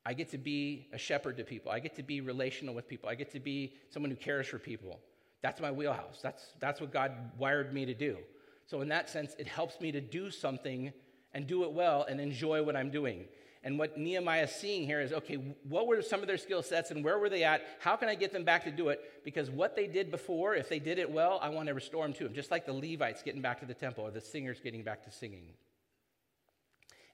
I 0.03 0.13
get 0.13 0.29
to 0.31 0.39
be 0.39 0.87
a 0.91 0.97
shepherd 0.97 1.37
to 1.37 1.43
people. 1.43 1.71
I 1.71 1.77
get 1.77 1.95
to 1.97 2.03
be 2.03 2.19
relational 2.19 2.73
with 2.73 2.87
people. 2.87 3.09
I 3.09 3.13
get 3.13 3.31
to 3.33 3.39
be 3.39 3.73
someone 3.91 4.09
who 4.09 4.17
cares 4.17 4.47
for 4.47 4.57
people. 4.57 4.99
That's 5.43 5.61
my 5.61 5.71
wheelhouse. 5.71 6.17
That's, 6.23 6.43
that's 6.59 6.81
what 6.81 6.91
God 6.91 7.11
wired 7.37 7.75
me 7.75 7.85
to 7.85 7.93
do. 7.93 8.17
So, 8.65 8.81
in 8.81 8.87
that 8.87 9.07
sense, 9.07 9.35
it 9.37 9.45
helps 9.45 9.79
me 9.79 9.91
to 9.91 10.01
do 10.01 10.31
something 10.31 10.93
and 11.35 11.45
do 11.45 11.63
it 11.63 11.71
well 11.71 12.07
and 12.09 12.19
enjoy 12.19 12.63
what 12.63 12.75
I'm 12.75 12.89
doing. 12.89 13.25
And 13.61 13.77
what 13.77 13.97
Nehemiah 13.97 14.43
is 14.43 14.51
seeing 14.51 14.85
here 14.85 15.01
is 15.01 15.11
okay, 15.11 15.35
what 15.67 15.85
were 15.85 16.01
some 16.01 16.21
of 16.21 16.27
their 16.27 16.37
skill 16.37 16.63
sets 16.63 16.91
and 16.91 17.03
where 17.03 17.19
were 17.19 17.29
they 17.29 17.43
at? 17.43 17.61
How 17.79 17.97
can 17.97 18.07
I 18.07 18.15
get 18.15 18.31
them 18.31 18.45
back 18.45 18.63
to 18.63 18.71
do 18.71 18.87
it? 18.89 19.01
Because 19.25 19.49
what 19.49 19.75
they 19.75 19.85
did 19.85 20.11
before, 20.11 20.55
if 20.55 20.69
they 20.69 20.79
did 20.79 20.97
it 20.97 21.11
well, 21.11 21.39
I 21.41 21.49
want 21.49 21.67
to 21.67 21.73
restore 21.73 22.05
them 22.05 22.13
to 22.13 22.23
them, 22.23 22.33
just 22.33 22.51
like 22.51 22.65
the 22.65 22.73
Levites 22.73 23.21
getting 23.21 23.41
back 23.41 23.59
to 23.59 23.65
the 23.65 23.73
temple 23.73 24.05
or 24.05 24.11
the 24.11 24.21
singers 24.21 24.61
getting 24.63 24.83
back 24.83 25.03
to 25.03 25.11
singing. 25.11 25.53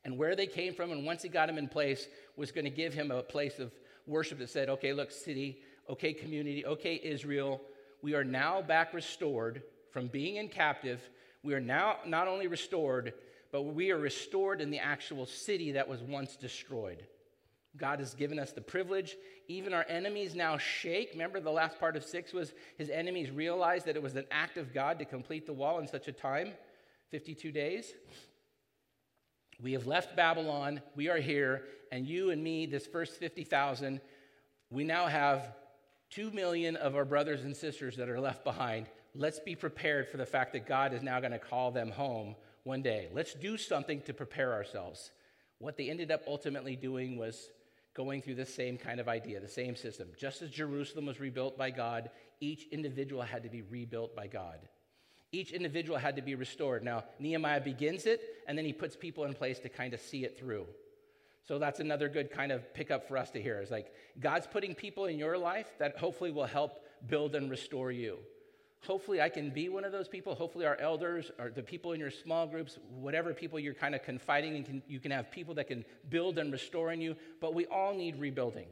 And 0.04 0.20
where 0.20 0.36
they 0.36 0.46
came 0.46 0.76
from, 0.76 0.92
and 0.92 1.04
once 1.04 1.24
he 1.24 1.30
got 1.30 1.48
them 1.48 1.58
in 1.58 1.68
place, 1.68 2.08
was 2.36 2.52
going 2.52 2.66
to 2.66 2.70
give 2.70 2.94
him 2.94 3.10
a 3.10 3.24
place 3.24 3.58
of 3.58 3.72
worship 4.06 4.38
that 4.38 4.52
said, 4.52 4.70
okay, 4.70 4.94
look, 4.94 5.10
city, 5.10 5.58
okay, 5.90 6.14
community, 6.14 6.64
okay, 6.64 7.02
Israel, 7.04 7.60
we 8.04 8.14
are 8.14 8.24
now 8.24 8.62
back 8.62 8.94
restored 8.94 9.64
from 9.92 10.06
being 10.06 10.36
in 10.36 10.48
captive. 10.48 11.02
We 11.42 11.56
are 11.56 11.60
now 11.60 11.98
not 12.06 12.28
only 12.28 12.46
restored, 12.46 13.14
but 13.56 13.74
we 13.74 13.90
are 13.90 13.98
restored 13.98 14.60
in 14.60 14.70
the 14.70 14.80
actual 14.80 15.26
city 15.26 15.72
that 15.72 15.88
was 15.88 16.02
once 16.02 16.36
destroyed. 16.36 17.06
God 17.78 18.00
has 18.00 18.14
given 18.14 18.38
us 18.38 18.52
the 18.52 18.60
privilege. 18.60 19.16
Even 19.48 19.74
our 19.74 19.86
enemies 19.88 20.36
now 20.36 20.58
shake. 20.58 21.12
Remember, 21.14 21.40
the 21.40 21.52
last 21.52 21.80
part 21.80 21.96
of 21.96 22.04
six 22.04 22.34
was 22.34 22.52
his 22.78 22.90
enemies 22.90 23.32
realized 23.32 23.86
that 23.86 23.96
it 23.96 24.04
was 24.04 24.18
an 24.18 24.26
act 24.30 24.58
of 24.58 24.74
God 24.74 25.00
to 25.00 25.06
complete 25.06 25.46
the 25.46 25.54
wall 25.54 25.80
in 25.80 25.88
such 25.88 26.10
a 26.10 26.12
time 26.12 26.52
52 27.12 27.54
days. 27.54 27.94
We 29.64 29.72
have 29.72 29.88
left 29.88 30.18
Babylon, 30.18 30.82
we 30.98 31.08
are 31.08 31.20
here, 31.20 31.64
and 31.94 32.06
you 32.06 32.32
and 32.32 32.44
me, 32.44 32.66
this 32.66 32.86
first 32.86 33.14
50,000, 33.22 34.02
we 34.70 34.84
now 34.84 35.08
have 35.08 35.54
2 36.10 36.30
million 36.32 36.76
of 36.76 36.98
our 36.98 37.06
brothers 37.06 37.46
and 37.46 37.56
sisters 37.56 37.96
that 37.96 38.10
are 38.10 38.20
left 38.20 38.44
behind. 38.44 38.88
Let's 39.14 39.40
be 39.40 39.56
prepared 39.56 40.10
for 40.10 40.18
the 40.18 40.26
fact 40.26 40.52
that 40.52 40.68
God 40.68 40.94
is 40.94 41.02
now 41.02 41.22
going 41.22 41.32
to 41.32 41.40
call 41.40 41.72
them 41.72 41.90
home 41.90 42.36
one 42.66 42.82
day. 42.82 43.08
Let's 43.14 43.34
do 43.34 43.58
something 43.58 44.02
to 44.02 44.14
prepare 44.14 44.52
ourselves. 44.52 45.12
What 45.60 45.78
they 45.78 45.90
ended 45.90 46.12
up 46.12 46.24
ultimately 46.28 46.76
doing 46.76 47.16
was 47.18 47.50
going 47.94 48.22
through 48.22 48.36
the 48.36 48.46
same 48.46 48.78
kind 48.78 49.00
of 49.00 49.08
idea, 49.08 49.40
the 49.40 49.48
same 49.48 49.76
system. 49.76 50.10
Just 50.18 50.42
as 50.42 50.50
Jerusalem 50.50 51.06
was 51.06 51.20
rebuilt 51.20 51.58
by 51.58 51.70
God, 51.70 52.10
each 52.42 52.68
individual 52.72 53.22
had 53.22 53.44
to 53.44 53.50
be 53.50 53.62
rebuilt 53.62 54.16
by 54.16 54.28
God. 54.28 54.60
Each 55.32 55.52
individual 55.52 55.98
had 55.98 56.16
to 56.18 56.22
be 56.22 56.36
restored. 56.36 56.84
Now, 56.84 57.04
Nehemiah 57.20 57.62
begins 57.62 58.06
it, 58.06 58.22
and 58.48 58.58
then 58.58 58.66
he 58.66 58.74
puts 58.74 58.96
people 58.96 59.24
in 59.26 59.34
place 59.34 59.60
to 59.60 59.70
kind 59.70 59.94
of 59.94 60.02
see 60.02 60.26
it 60.26 60.38
through. 60.38 60.66
So 61.48 61.60
that's 61.60 61.80
another 61.80 62.10
good 62.10 62.32
kind 62.32 62.52
of 62.52 62.74
pickup 62.74 63.08
for 63.08 63.18
us 63.18 63.30
to 63.32 63.42
hear. 63.42 63.62
Is 63.62 63.70
like 63.70 63.94
God's 64.20 64.48
putting 64.48 64.74
people 64.74 65.06
in 65.06 65.20
your 65.20 65.38
life 65.38 65.68
that 65.78 65.98
hopefully 65.98 66.32
will 66.32 66.46
help 66.46 66.80
build 67.08 67.36
and 67.36 67.50
restore 67.52 67.92
you. 67.92 68.18
Hopefully, 68.86 69.22
I 69.22 69.30
can 69.30 69.50
be 69.50 69.70
one 69.70 69.84
of 69.84 69.92
those 69.92 70.08
people. 70.08 70.36
Hopefully, 70.36 70.66
our 70.66 70.78
elders 70.78 71.32
or 71.40 71.50
the 71.50 71.64
people 71.64 71.94
in 71.94 72.00
your 72.00 72.12
small 72.12 72.48
groups, 72.48 72.78
whatever 72.90 73.34
people 73.34 73.60
you're 73.60 73.74
kind 73.74 73.96
of 73.96 74.04
confiding 74.04 74.56
in, 74.56 74.64
can, 74.64 74.84
you 74.88 75.00
can 75.00 75.12
have 75.12 75.32
people 75.32 75.54
that 75.56 75.68
can 75.68 75.84
build 76.10 76.38
and 76.38 76.52
restore 76.52 76.92
in 76.92 77.02
you. 77.02 77.16
But 77.42 77.54
we 77.54 77.66
all 77.68 77.94
need 77.94 78.20
rebuilding, 78.20 78.68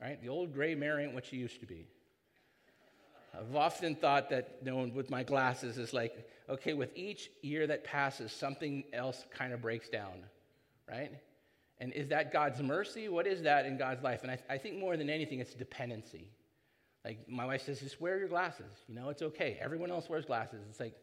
right? 0.00 0.20
The 0.20 0.28
old 0.28 0.52
gray 0.52 0.74
mare 0.74 1.00
ain't 1.00 1.14
what 1.14 1.26
she 1.26 1.36
used 1.36 1.60
to 1.60 1.66
be. 1.66 1.86
I've 3.34 3.56
often 3.56 3.94
thought 3.94 4.28
that, 4.30 4.58
you 4.64 4.70
know, 4.70 4.90
with 4.94 5.08
my 5.08 5.22
glasses, 5.22 5.78
is 5.78 5.92
like, 5.92 6.28
okay, 6.48 6.74
with 6.74 6.90
each 6.94 7.30
year 7.40 7.66
that 7.66 7.82
passes, 7.82 8.30
something 8.30 8.84
else 8.92 9.24
kind 9.30 9.52
of 9.52 9.62
breaks 9.62 9.88
down, 9.88 10.24
right? 10.88 11.12
And 11.78 11.92
is 11.94 12.08
that 12.08 12.32
God's 12.32 12.60
mercy? 12.60 13.08
What 13.08 13.26
is 13.26 13.42
that 13.42 13.64
in 13.64 13.78
God's 13.78 14.02
life? 14.02 14.22
And 14.22 14.30
I, 14.30 14.38
I 14.50 14.58
think 14.58 14.78
more 14.78 14.96
than 14.96 15.08
anything, 15.08 15.40
it's 15.40 15.54
dependency. 15.54 16.28
Like 17.04 17.28
my 17.28 17.44
wife 17.44 17.64
says, 17.64 17.80
just 17.80 18.00
wear 18.00 18.18
your 18.18 18.28
glasses. 18.28 18.70
You 18.88 18.94
know, 18.94 19.08
it's 19.08 19.22
okay. 19.22 19.58
Everyone 19.60 19.90
else 19.90 20.08
wears 20.08 20.24
glasses. 20.24 20.60
It's 20.70 20.80
like, 20.80 20.94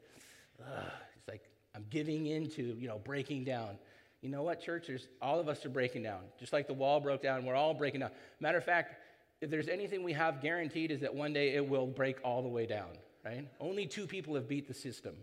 ugh, 0.62 0.86
it's 1.18 1.28
like 1.28 1.43
I'm 1.76 1.86
giving 1.89 2.28
into, 2.28 2.76
you 2.80 2.88
know, 2.88 3.00
breaking 3.00 3.43
down. 3.43 3.78
You 4.22 4.30
know 4.30 4.43
what, 4.43 4.62
church? 4.62 4.86
There's, 4.88 5.08
all 5.22 5.39
of 5.39 5.47
us 5.47 5.66
are 5.66 5.70
breaking 5.70 6.04
down. 6.04 6.22
Just 6.39 6.52
like 6.54 6.68
the 6.68 6.74
wall 6.74 7.00
broke 7.00 7.22
down, 7.22 7.45
we're 7.45 7.56
all 7.56 7.74
breaking 7.74 8.02
down. 8.02 8.12
Matter 8.39 8.58
of 8.58 8.64
fact, 8.64 8.95
if 9.41 9.50
there's 9.50 9.70
anything 9.70 10.04
we 10.04 10.14
have 10.14 10.41
guaranteed 10.41 10.91
is 10.91 11.02
that 11.02 11.14
one 11.14 11.32
day 11.32 11.56
it 11.56 11.68
will 11.68 11.88
break 11.88 12.18
all 12.24 12.41
the 12.41 12.50
way 12.50 12.66
down, 12.66 12.89
right? 13.24 13.47
Only 13.60 13.86
two 13.86 14.08
people 14.08 14.36
have 14.36 14.47
beat 14.47 14.68
the 14.68 14.74
system. 14.74 15.16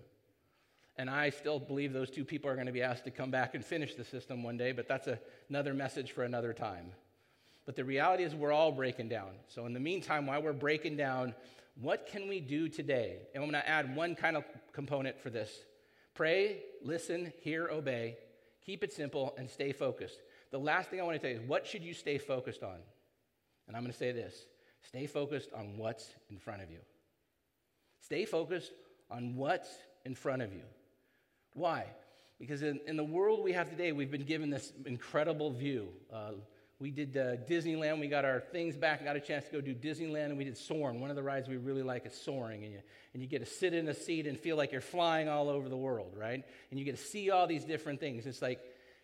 And 0.99 1.11
I 1.11 1.29
still 1.29 1.59
believe 1.59 1.93
those 1.93 2.11
two 2.11 2.25
people 2.25 2.49
are 2.51 2.55
going 2.55 2.67
to 2.67 2.73
be 2.73 2.83
asked 2.83 3.05
to 3.05 3.11
come 3.11 3.31
back 3.31 3.55
and 3.55 3.63
finish 3.63 3.95
the 3.95 4.05
system 4.05 4.43
one 4.43 4.57
day, 4.57 4.73
but 4.73 4.89
that's 4.89 5.07
a, 5.07 5.19
another 5.51 5.75
message 5.75 6.13
for 6.13 6.25
another 6.25 6.55
time. 6.55 6.93
But 7.67 7.75
the 7.75 7.85
reality 7.85 8.23
is, 8.23 8.35
we're 8.35 8.53
all 8.53 8.73
breaking 8.73 9.09
down. 9.09 9.31
So, 9.49 9.67
in 9.67 9.75
the 9.75 9.81
meantime, 9.81 10.27
while 10.27 10.41
we're 10.41 10.53
breaking 10.53 10.97
down, 10.97 11.35
what 11.81 12.07
can 12.07 12.29
we 12.29 12.41
do 12.41 12.69
today? 12.69 13.19
And 13.35 13.43
I'm 13.43 13.51
going 13.51 13.63
to 13.63 13.69
add 13.69 13.95
one 13.95 14.15
kind 14.15 14.37
of 14.37 14.45
component 14.73 15.21
for 15.21 15.31
this 15.31 15.51
pray, 16.15 16.63
listen, 16.83 17.33
hear, 17.43 17.69
obey, 17.69 18.17
keep 18.65 18.83
it 18.83 18.93
simple, 18.93 19.35
and 19.37 19.51
stay 19.51 19.73
focused. 19.73 20.19
The 20.51 20.59
last 20.59 20.89
thing 20.89 21.01
I 21.01 21.03
want 21.03 21.17
to 21.17 21.19
tell 21.21 21.31
you 21.31 21.43
is 21.43 21.49
what 21.49 21.67
should 21.67 21.83
you 21.83 21.93
stay 21.93 22.17
focused 22.17 22.63
on? 22.63 22.79
And 23.67 23.77
I'm 23.77 23.83
going 23.83 23.93
to 23.93 23.99
say 23.99 24.13
this 24.13 24.47
stay 24.83 25.07
focused 25.07 25.51
on 25.53 25.77
what's 25.77 26.09
in 26.31 26.39
front 26.39 26.63
of 26.63 26.71
you. 26.71 26.79
Stay 28.01 28.25
focused 28.25 28.73
on 29.11 29.35
what's 29.35 29.69
in 30.05 30.15
front 30.15 30.41
of 30.43 30.53
you. 30.53 30.63
Why? 31.55 31.87
Because 32.39 32.63
in, 32.63 32.81
in 32.87 32.97
the 32.97 33.05
world 33.05 33.43
we 33.43 33.53
have 33.53 33.69
today, 33.69 33.93
we've 33.93 34.11
been 34.11 34.25
given 34.25 34.51
this 34.51 34.73
incredible 34.85 35.51
view. 35.51 35.89
Uh, 36.13 36.33
we 36.79 36.91
did 36.91 37.17
uh, 37.17 37.37
Disneyland. 37.49 38.01
We 38.01 38.07
got 38.07 38.25
our 38.27 38.41
things 38.41 38.77
back. 38.77 39.03
Got 39.03 39.17
a 39.17 39.21
chance 39.21 39.47
to 39.47 39.53
go 39.53 39.61
do 39.61 39.75
Disneyland, 39.75 40.27
and 40.27 40.37
we 40.37 40.45
did 40.45 40.59
soaring. 40.59 41.01
One 41.01 41.09
of 41.09 41.17
the 41.17 41.23
rides 41.23 41.49
we 41.49 41.57
really 41.57 41.83
like 41.83 42.05
is 42.05 42.15
soaring, 42.15 42.65
and 42.65 42.73
you 42.73 42.81
and 43.15 43.23
you 43.23 43.29
get 43.29 43.39
to 43.39 43.47
sit 43.47 43.73
in 43.73 43.89
a 43.89 43.95
seat 43.95 44.27
and 44.27 44.39
feel 44.39 44.57
like 44.57 44.73
you're 44.73 44.83
flying 44.83 45.27
all 45.29 45.49
over 45.49 45.71
the 45.71 45.77
world, 45.77 46.13
right? 46.15 46.45
And 46.71 46.79
you 46.79 46.85
get 46.85 46.99
to 46.99 47.03
see 47.03 47.31
all 47.31 47.47
these 47.47 47.65
different 47.65 47.99
things. 47.99 48.27
It's 48.27 48.43
like 48.43 48.61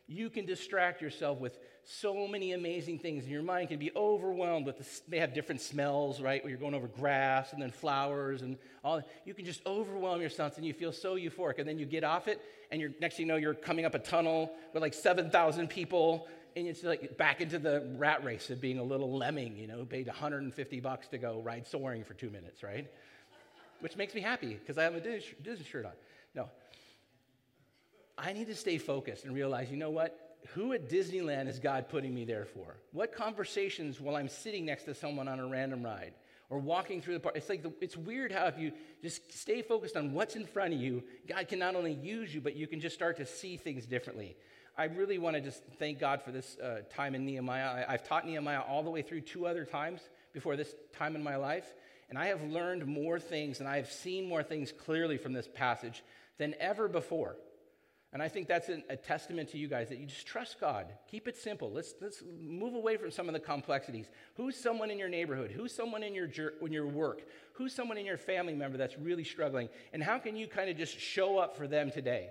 you 0.07 0.29
can 0.29 0.45
distract 0.45 1.01
yourself 1.01 1.39
with 1.39 1.59
so 1.85 2.29
many 2.29 2.53
amazing 2.53 2.99
things, 2.99 3.25
and 3.25 3.33
your 3.33 3.43
mind 3.43 3.69
can 3.69 3.79
be 3.79 3.91
overwhelmed 3.97 4.67
with. 4.67 4.77
The, 4.77 5.01
they 5.09 5.19
have 5.21 5.33
different 5.33 5.63
smells, 5.63 6.21
right? 6.21 6.45
Where 6.45 6.51
you're 6.51 6.61
going 6.61 6.75
over 6.75 6.89
grass 6.89 7.55
and 7.55 7.63
then 7.63 7.71
flowers 7.71 8.43
and 8.43 8.59
all. 8.85 9.01
You 9.25 9.33
can 9.33 9.47
just 9.47 9.65
overwhelm 9.65 10.21
yourself, 10.21 10.59
and 10.59 10.67
you 10.67 10.75
feel 10.75 10.93
so 10.93 11.17
euphoric. 11.17 11.59
And 11.59 11.67
then 11.67 11.79
you 11.79 11.87
get 11.87 12.05
off 12.05 12.29
it, 12.29 12.43
and 12.71 12.83
you're 12.83 12.91
next 13.01 13.17
thing 13.17 13.27
you 13.27 13.33
know, 13.33 13.39
you're 13.39 13.55
coming 13.55 13.87
up 13.87 13.95
a 13.95 13.99
tunnel 13.99 14.53
with 14.75 14.83
like 14.83 14.93
seven 14.93 15.31
thousand 15.31 15.69
people 15.71 16.29
and 16.57 16.67
it's 16.67 16.83
like 16.83 17.17
back 17.17 17.41
into 17.41 17.59
the 17.59 17.95
rat 17.97 18.25
race 18.25 18.51
of 18.51 18.61
being 18.61 18.79
a 18.79 18.83
little 18.83 19.17
lemming, 19.17 19.57
you 19.57 19.67
know, 19.67 19.85
paid 19.85 20.07
150 20.07 20.81
bucks 20.81 21.09
to 21.09 21.19
go 21.19 21.41
ride 21.45 21.67
soaring 21.67 22.05
for 22.05 22.15
two 22.15 22.31
minutes, 22.31 22.63
right? 22.63 22.91
Which 23.81 23.97
makes 23.97 24.15
me 24.15 24.21
happy 24.21 24.55
because 24.55 24.79
I 24.79 24.85
have 24.85 24.95
a 24.95 25.01
Disney 25.01 25.65
shirt 25.65 25.87
on. 25.87 25.93
No. 26.35 26.49
I 28.17 28.33
need 28.33 28.47
to 28.47 28.55
stay 28.55 28.79
focused 28.79 29.25
and 29.25 29.35
realize, 29.35 29.71
you 29.71 29.77
know 29.77 29.91
what? 29.91 30.37
Who 30.55 30.73
at 30.73 30.89
Disneyland 30.89 31.49
is 31.49 31.59
God 31.59 31.89
putting 31.89 32.15
me 32.15 32.25
there 32.25 32.45
for? 32.45 32.77
What 32.93 33.13
conversations 33.13 34.01
while 34.01 34.17
I'm 34.17 34.29
sitting 34.29 34.65
next 34.65 34.85
to 34.85 34.95
someone 34.95 35.29
on 35.29 35.39
a 35.39 35.47
random 35.47 35.85
ride 35.85 36.15
or 36.51 36.59
walking 36.59 37.01
through 37.01 37.15
the 37.15 37.21
park? 37.21 37.37
It's 37.37 37.49
like 37.49 37.63
the, 37.63 37.73
it's 37.81 37.97
weird 37.97 38.33
how 38.33 38.47
if 38.47 38.59
you 38.59 38.73
just 39.03 39.33
stay 39.33 39.63
focused 39.63 39.97
on 39.97 40.13
what's 40.13 40.37
in 40.37 40.47
front 40.47 40.75
of 40.75 40.81
you, 40.81 41.03
God 41.29 41.49
can 41.49 41.59
not 41.59 41.75
only 41.75 41.95
use 41.95 42.35
you, 42.35 42.41
but 42.41 42.57
you 42.57 42.67
can 42.67 42.81
just 42.81 42.95
start 42.95 43.17
to 43.19 43.27
see 43.27 43.57
things 43.57 43.87
differently. 43.87 44.37
I 44.77 44.85
really 44.85 45.19
want 45.19 45.37
to 45.37 45.43
just 45.43 45.63
thank 45.79 45.99
God 46.01 46.23
for 46.23 46.33
this 46.33 46.57
uh, 46.59 46.81
time 46.95 47.15
in 47.15 47.27
Nehemiah. 47.27 47.85
I, 47.87 47.93
have 47.93 48.09
taught 48.09 48.27
Nehemiah 48.27 48.63
all 48.63 48.83
the 48.83 48.91
way 48.91 49.03
through 49.03 49.21
two 49.21 49.47
other 49.47 49.65
times 49.65 50.01
before 50.33 50.57
this 50.57 50.75
time 50.95 51.15
in 51.15 51.23
my 51.23 51.37
life, 51.37 51.75
and 52.09 52.19
I 52.19 52.27
have 52.27 52.43
learned 52.43 52.87
more 52.87 53.21
things 53.21 53.61
and 53.61 53.69
I 53.69 53.77
have 53.77 53.91
seen 53.91 54.27
more 54.27 54.43
things 54.43 54.73
clearly 54.73 55.19
from 55.19 55.35
this 55.35 55.47
passage 55.47 56.03
than 56.39 56.55
ever 56.59 56.89
before. 56.89 57.37
And 58.15 58.23
I 58.23 58.29
think 58.29 58.47
that's 58.47 58.69
an, 58.69 58.83
a 58.91 58.97
testament 58.97 59.51
to 59.51 59.59
you 59.59 59.69
guys 59.69 59.89
that 59.89 59.99
you 59.99 60.07
just 60.07 60.27
trust 60.27 60.61
God. 60.61 60.87
Keep 61.11 61.29
it 61.29 61.37
simple. 61.37 61.71
Let's, 61.71 61.95
let's 62.01 62.23
move 62.43 62.75
away 62.75 62.99
from 62.99 63.11
some 63.11 63.27
of 63.27 63.33
the 63.33 63.41
complexities. 63.41 64.07
Who's 64.37 64.55
someone 64.55 64.91
in 64.91 64.99
your 64.99 65.09
neighborhood? 65.09 65.51
Who's 65.51 65.75
someone 65.75 66.03
in 66.03 66.15
your, 66.15 66.29
in 66.61 66.73
your 66.73 66.87
work? 66.87 67.23
Who's 67.55 67.75
someone 67.75 67.97
in 67.97 68.05
your 68.05 68.19
family 68.19 68.55
member 68.55 68.77
that's 68.77 68.99
really 68.99 69.25
struggling? 69.25 69.71
And 69.95 70.03
how 70.03 70.19
can 70.19 70.37
you 70.37 70.47
kind 70.47 70.69
of 70.69 70.77
just 70.77 70.99
show 70.99 71.39
up 71.39 71.57
for 71.57 71.67
them 71.67 71.91
today? 71.91 72.31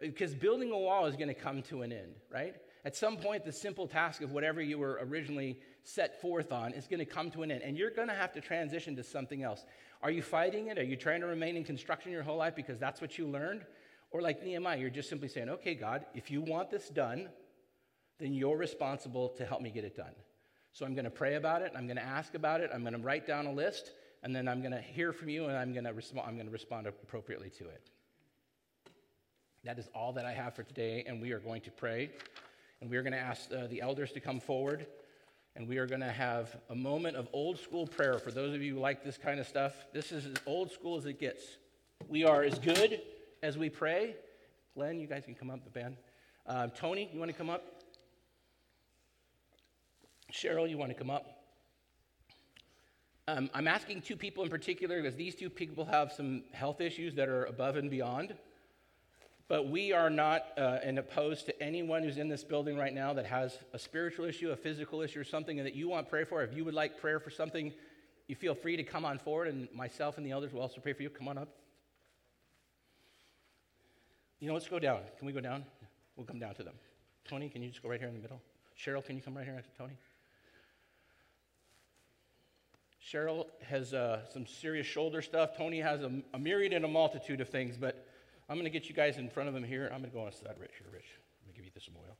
Because 0.00 0.34
building 0.34 0.70
a 0.72 0.78
wall 0.78 1.06
is 1.06 1.16
going 1.16 1.28
to 1.28 1.34
come 1.34 1.62
to 1.64 1.82
an 1.82 1.92
end, 1.92 2.16
right? 2.30 2.54
At 2.84 2.94
some 2.94 3.16
point, 3.16 3.44
the 3.44 3.52
simple 3.52 3.88
task 3.88 4.22
of 4.22 4.30
whatever 4.30 4.60
you 4.60 4.78
were 4.78 5.00
originally 5.02 5.58
set 5.82 6.20
forth 6.20 6.52
on 6.52 6.72
is 6.72 6.86
going 6.86 7.00
to 7.00 7.06
come 7.06 7.30
to 7.32 7.42
an 7.42 7.50
end, 7.50 7.62
and 7.62 7.76
you're 7.76 7.90
going 7.90 8.08
to 8.08 8.14
have 8.14 8.32
to 8.34 8.40
transition 8.40 8.94
to 8.96 9.02
something 9.02 9.42
else. 9.42 9.64
Are 10.02 10.10
you 10.10 10.22
fighting 10.22 10.68
it? 10.68 10.78
Are 10.78 10.84
you 10.84 10.96
trying 10.96 11.20
to 11.22 11.26
remain 11.26 11.56
in 11.56 11.64
construction 11.64 12.12
your 12.12 12.22
whole 12.22 12.36
life 12.36 12.54
because 12.54 12.78
that's 12.78 13.00
what 13.00 13.18
you 13.18 13.26
learned? 13.26 13.64
Or 14.10 14.20
like 14.20 14.42
Nehemiah, 14.42 14.78
you're 14.78 14.90
just 14.90 15.08
simply 15.08 15.28
saying, 15.28 15.48
okay, 15.48 15.74
God, 15.74 16.06
if 16.14 16.30
you 16.30 16.40
want 16.40 16.70
this 16.70 16.88
done, 16.88 17.28
then 18.18 18.32
you're 18.32 18.56
responsible 18.56 19.30
to 19.30 19.44
help 19.44 19.62
me 19.62 19.70
get 19.70 19.84
it 19.84 19.96
done. 19.96 20.14
So 20.72 20.84
I'm 20.84 20.94
going 20.94 21.06
to 21.06 21.10
pray 21.10 21.34
about 21.34 21.62
it, 21.62 21.72
I'm 21.74 21.86
going 21.86 21.96
to 21.96 22.04
ask 22.04 22.34
about 22.34 22.60
it, 22.60 22.70
I'm 22.72 22.82
going 22.82 22.92
to 22.92 23.00
write 23.00 23.26
down 23.26 23.46
a 23.46 23.52
list, 23.52 23.92
and 24.22 24.36
then 24.36 24.46
I'm 24.46 24.60
going 24.60 24.72
to 24.72 24.80
hear 24.80 25.12
from 25.12 25.28
you, 25.28 25.46
and 25.46 25.56
I'm 25.56 25.72
going 25.72 25.84
to, 25.84 25.92
resp- 25.92 26.24
I'm 26.24 26.34
going 26.34 26.46
to 26.46 26.52
respond 26.52 26.86
appropriately 26.86 27.50
to 27.58 27.64
it. 27.64 27.90
That 29.66 29.80
is 29.80 29.88
all 29.96 30.12
that 30.12 30.24
I 30.24 30.32
have 30.32 30.54
for 30.54 30.62
today, 30.62 31.02
and 31.08 31.20
we 31.20 31.32
are 31.32 31.40
going 31.40 31.60
to 31.62 31.72
pray. 31.72 32.10
And 32.80 32.88
we 32.88 32.96
are 32.98 33.02
going 33.02 33.14
to 33.14 33.18
ask 33.18 33.50
uh, 33.52 33.66
the 33.66 33.80
elders 33.80 34.12
to 34.12 34.20
come 34.20 34.38
forward, 34.38 34.86
and 35.56 35.66
we 35.66 35.78
are 35.78 35.88
going 35.88 36.02
to 36.02 36.12
have 36.12 36.56
a 36.70 36.74
moment 36.76 37.16
of 37.16 37.28
old 37.32 37.58
school 37.58 37.84
prayer. 37.84 38.16
For 38.20 38.30
those 38.30 38.54
of 38.54 38.62
you 38.62 38.74
who 38.74 38.80
like 38.80 39.02
this 39.02 39.18
kind 39.18 39.40
of 39.40 39.46
stuff, 39.48 39.74
this 39.92 40.12
is 40.12 40.24
as 40.24 40.36
old 40.46 40.70
school 40.70 40.96
as 40.96 41.06
it 41.06 41.18
gets. 41.18 41.42
We 42.06 42.22
are 42.22 42.44
as 42.44 42.60
good 42.60 43.00
as 43.42 43.58
we 43.58 43.68
pray. 43.68 44.14
Glenn, 44.76 45.00
you 45.00 45.08
guys 45.08 45.24
can 45.24 45.34
come 45.34 45.50
up, 45.50 45.64
the 45.64 45.70
band. 45.70 45.96
Uh, 46.46 46.68
Tony, 46.68 47.10
you 47.12 47.18
want 47.18 47.32
to 47.32 47.36
come 47.36 47.50
up? 47.50 47.64
Cheryl, 50.32 50.70
you 50.70 50.78
want 50.78 50.92
to 50.92 50.96
come 50.96 51.10
up? 51.10 51.26
Um, 53.26 53.50
I'm 53.52 53.66
asking 53.66 54.02
two 54.02 54.14
people 54.14 54.44
in 54.44 54.48
particular 54.48 55.02
because 55.02 55.16
these 55.16 55.34
two 55.34 55.50
people 55.50 55.84
have 55.86 56.12
some 56.12 56.44
health 56.52 56.80
issues 56.80 57.16
that 57.16 57.28
are 57.28 57.46
above 57.46 57.74
and 57.74 57.90
beyond. 57.90 58.36
But 59.48 59.68
we 59.68 59.92
are 59.92 60.10
not 60.10 60.46
uh, 60.58 60.78
opposed 60.84 61.46
to 61.46 61.62
anyone 61.62 62.02
who's 62.02 62.16
in 62.16 62.28
this 62.28 62.42
building 62.42 62.76
right 62.76 62.92
now 62.92 63.12
that 63.12 63.26
has 63.26 63.58
a 63.72 63.78
spiritual 63.78 64.24
issue, 64.24 64.50
a 64.50 64.56
physical 64.56 65.02
issue, 65.02 65.20
or 65.20 65.24
something 65.24 65.58
and 65.58 65.66
that 65.66 65.74
you 65.74 65.88
want 65.88 66.08
prayer 66.08 66.26
for. 66.26 66.42
If 66.42 66.52
you 66.52 66.64
would 66.64 66.74
like 66.74 67.00
prayer 67.00 67.20
for 67.20 67.30
something, 67.30 67.72
you 68.26 68.34
feel 68.34 68.56
free 68.56 68.76
to 68.76 68.82
come 68.82 69.04
on 69.04 69.18
forward, 69.18 69.48
and 69.48 69.68
myself 69.72 70.16
and 70.16 70.26
the 70.26 70.32
elders 70.32 70.52
will 70.52 70.62
also 70.62 70.80
pray 70.80 70.92
for 70.92 71.02
you. 71.02 71.10
Come 71.10 71.28
on 71.28 71.38
up. 71.38 71.48
You 74.40 74.48
know, 74.48 74.54
let's 74.54 74.68
go 74.68 74.80
down. 74.80 75.00
Can 75.18 75.26
we 75.26 75.32
go 75.32 75.40
down? 75.40 75.64
We'll 76.16 76.26
come 76.26 76.40
down 76.40 76.54
to 76.56 76.64
them. 76.64 76.74
Tony, 77.28 77.48
can 77.48 77.62
you 77.62 77.68
just 77.68 77.82
go 77.82 77.88
right 77.88 78.00
here 78.00 78.08
in 78.08 78.14
the 78.14 78.20
middle? 78.20 78.40
Cheryl, 78.76 79.04
can 79.04 79.16
you 79.16 79.22
come 79.22 79.36
right 79.36 79.44
here 79.44 79.54
next 79.54 79.70
to 79.70 79.78
Tony? 79.78 79.96
Cheryl 83.00 83.46
has 83.62 83.94
uh, 83.94 84.28
some 84.32 84.46
serious 84.46 84.86
shoulder 84.86 85.22
stuff. 85.22 85.56
Tony 85.56 85.80
has 85.80 86.02
a, 86.02 86.10
a 86.34 86.38
myriad 86.38 86.72
and 86.72 86.84
a 86.84 86.88
multitude 86.88 87.40
of 87.40 87.48
things, 87.48 87.76
but 87.76 88.05
I'm 88.48 88.56
going 88.56 88.64
to 88.64 88.70
get 88.70 88.88
you 88.88 88.94
guys 88.94 89.18
in 89.18 89.28
front 89.28 89.48
of 89.48 89.54
them 89.54 89.64
here. 89.64 89.90
I'm 89.92 90.00
going 90.00 90.10
to 90.10 90.16
go 90.16 90.22
on 90.22 90.28
a 90.28 90.32
side 90.32 90.54
right 90.60 90.70
here, 90.78 90.86
Rich. 90.92 91.06
Let 91.42 91.48
me 91.48 91.54
give 91.54 91.64
you 91.64 91.80
some 91.80 91.94
oil. 91.96 92.16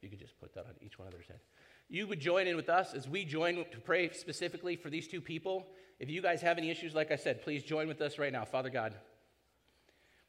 You 0.00 0.08
could 0.08 0.18
just 0.18 0.38
put 0.38 0.54
that 0.54 0.66
on 0.66 0.74
each 0.80 0.98
one 0.98 1.08
of 1.08 1.14
their 1.14 1.22
head. 1.22 1.40
You 1.88 2.06
would 2.06 2.20
join 2.20 2.46
in 2.46 2.56
with 2.56 2.68
us 2.68 2.94
as 2.94 3.08
we 3.08 3.24
join 3.24 3.56
to 3.56 3.80
pray 3.80 4.10
specifically 4.10 4.76
for 4.76 4.90
these 4.90 5.08
two 5.08 5.20
people. 5.20 5.66
If 5.98 6.08
you 6.10 6.22
guys 6.22 6.40
have 6.42 6.58
any 6.58 6.70
issues, 6.70 6.94
like 6.94 7.10
I 7.10 7.16
said, 7.16 7.42
please 7.42 7.62
join 7.64 7.88
with 7.88 8.00
us 8.00 8.18
right 8.18 8.32
now. 8.32 8.44
Father 8.44 8.70
God, 8.70 8.94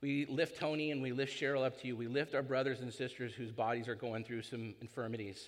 we 0.01 0.25
lift 0.25 0.57
Tony 0.57 0.91
and 0.91 1.01
we 1.01 1.11
lift 1.11 1.39
Cheryl 1.39 1.65
up 1.65 1.79
to 1.81 1.87
you. 1.87 1.95
We 1.95 2.07
lift 2.07 2.33
our 2.33 2.41
brothers 2.41 2.79
and 2.79 2.93
sisters 2.93 3.33
whose 3.33 3.51
bodies 3.51 3.87
are 3.87 3.95
going 3.95 4.23
through 4.23 4.43
some 4.43 4.73
infirmities. 4.81 5.45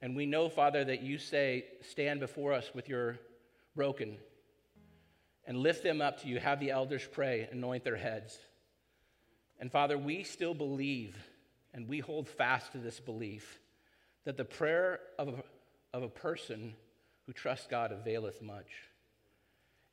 And 0.00 0.16
we 0.16 0.26
know, 0.26 0.48
Father, 0.48 0.84
that 0.84 1.02
you 1.02 1.18
say, 1.18 1.66
stand 1.82 2.20
before 2.20 2.52
us 2.52 2.70
with 2.74 2.88
your 2.88 3.18
broken 3.76 4.16
and 5.46 5.58
lift 5.58 5.82
them 5.82 6.00
up 6.00 6.22
to 6.22 6.28
you. 6.28 6.38
Have 6.38 6.60
the 6.60 6.70
elders 6.70 7.06
pray, 7.10 7.48
anoint 7.52 7.84
their 7.84 7.96
heads. 7.96 8.38
And 9.58 9.70
Father, 9.70 9.98
we 9.98 10.22
still 10.22 10.54
believe 10.54 11.16
and 11.74 11.88
we 11.88 11.98
hold 11.98 12.28
fast 12.28 12.72
to 12.72 12.78
this 12.78 13.00
belief 13.00 13.58
that 14.24 14.36
the 14.36 14.44
prayer 14.44 15.00
of 15.18 15.28
a, 15.28 15.34
of 15.96 16.02
a 16.02 16.08
person 16.08 16.74
who 17.26 17.32
trusts 17.32 17.66
God 17.68 17.92
availeth 17.92 18.40
much. 18.42 18.70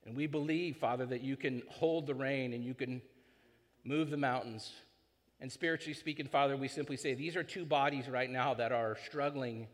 And 0.05 0.15
we 0.15 0.27
believe, 0.27 0.77
Father, 0.77 1.05
that 1.07 1.21
you 1.21 1.35
can 1.35 1.63
hold 1.67 2.05
the 2.05 2.13
rain 2.13 2.53
and 2.53 2.63
you 2.63 2.73
can 2.73 3.01
move 3.83 4.09
the 4.09 4.17
mountains. 4.17 4.71
And 5.41 5.51
spiritually 5.51 5.93
speaking, 5.93 6.27
Father, 6.27 6.55
we 6.55 6.67
simply 6.67 6.97
say 6.97 7.13
these 7.13 7.35
are 7.35 7.43
two 7.43 7.65
bodies 7.65 8.07
right 8.07 8.29
now 8.29 8.53
that 8.53 8.71
are 8.71 8.97
struggling 9.05 9.67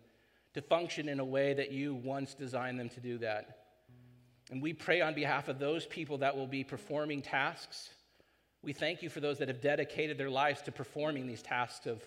to 0.53 0.61
function 0.61 1.07
in 1.07 1.19
a 1.19 1.25
way 1.25 1.53
that 1.53 1.71
you 1.71 1.95
once 1.95 2.33
designed 2.33 2.79
them 2.79 2.89
to 2.89 2.99
do 2.99 3.17
that. 3.19 3.57
And 4.49 4.61
we 4.61 4.73
pray 4.73 5.01
on 5.01 5.13
behalf 5.13 5.47
of 5.47 5.59
those 5.59 5.85
people 5.85 6.17
that 6.19 6.35
will 6.35 6.47
be 6.47 6.63
performing 6.63 7.21
tasks. 7.21 7.89
We 8.64 8.74
thank 8.74 9.01
you 9.01 9.09
for 9.09 9.20
those 9.20 9.39
that 9.39 9.47
have 9.47 9.62
dedicated 9.62 10.18
their 10.18 10.30
lives 10.30 10.62
to 10.64 10.72
performing 10.72 11.28
these 11.28 11.41
tasks 11.41 11.86
of 11.88 12.03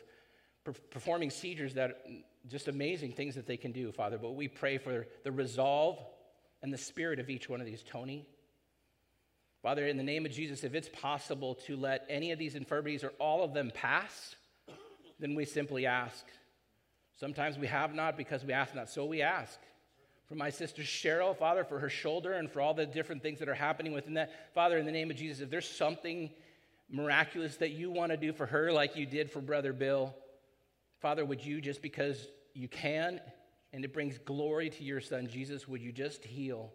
performing 0.90 1.30
seizures 1.30 1.74
that 1.74 2.06
just 2.48 2.68
amazing 2.68 3.12
things 3.12 3.34
that 3.34 3.46
they 3.46 3.56
can 3.56 3.72
do, 3.72 3.92
Father. 3.92 4.18
But 4.18 4.34
we 4.34 4.48
pray 4.48 4.78
for 4.78 5.06
the 5.22 5.32
resolve 5.32 5.98
and 6.62 6.72
the 6.72 6.78
spirit 6.78 7.18
of 7.18 7.28
each 7.28 7.48
one 7.48 7.60
of 7.60 7.66
these, 7.66 7.82
Tony. 7.82 8.26
Father, 9.62 9.86
in 9.86 9.96
the 9.96 10.02
name 10.02 10.24
of 10.24 10.32
Jesus, 10.32 10.64
if 10.64 10.74
it's 10.74 10.88
possible 10.88 11.54
to 11.66 11.76
let 11.76 12.06
any 12.08 12.32
of 12.32 12.38
these 12.38 12.54
infirmities 12.54 13.04
or 13.04 13.12
all 13.18 13.42
of 13.42 13.52
them 13.52 13.70
pass, 13.74 14.36
then 15.18 15.34
we 15.34 15.44
simply 15.44 15.86
ask 15.86 16.24
Sometimes 17.16 17.58
we 17.58 17.66
have 17.68 17.94
not 17.94 18.16
because 18.16 18.44
we 18.44 18.52
ask 18.52 18.74
not. 18.74 18.90
So 18.90 19.04
we 19.04 19.22
ask. 19.22 19.58
For 20.26 20.34
my 20.34 20.50
sister 20.50 20.82
Cheryl, 20.82 21.36
Father, 21.36 21.64
for 21.64 21.78
her 21.78 21.88
shoulder 21.88 22.32
and 22.32 22.50
for 22.50 22.60
all 22.60 22.74
the 22.74 22.86
different 22.86 23.22
things 23.22 23.38
that 23.38 23.48
are 23.48 23.54
happening 23.54 23.92
within 23.92 24.14
that. 24.14 24.52
Father, 24.54 24.78
in 24.78 24.86
the 24.86 24.92
name 24.92 25.10
of 25.10 25.16
Jesus, 25.16 25.40
if 25.40 25.50
there's 25.50 25.68
something 25.68 26.30
miraculous 26.90 27.56
that 27.56 27.70
you 27.70 27.90
want 27.90 28.12
to 28.12 28.16
do 28.16 28.32
for 28.32 28.46
her 28.46 28.72
like 28.72 28.96
you 28.96 29.06
did 29.06 29.30
for 29.30 29.40
Brother 29.40 29.72
Bill, 29.72 30.14
Father, 31.00 31.24
would 31.24 31.44
you, 31.44 31.60
just 31.60 31.82
because 31.82 32.28
you 32.54 32.68
can 32.68 33.20
and 33.72 33.84
it 33.84 33.92
brings 33.92 34.18
glory 34.18 34.70
to 34.70 34.84
your 34.84 35.00
son 35.00 35.26
Jesus, 35.26 35.66
would 35.66 35.82
you 35.82 35.92
just 35.92 36.24
heal? 36.24 36.72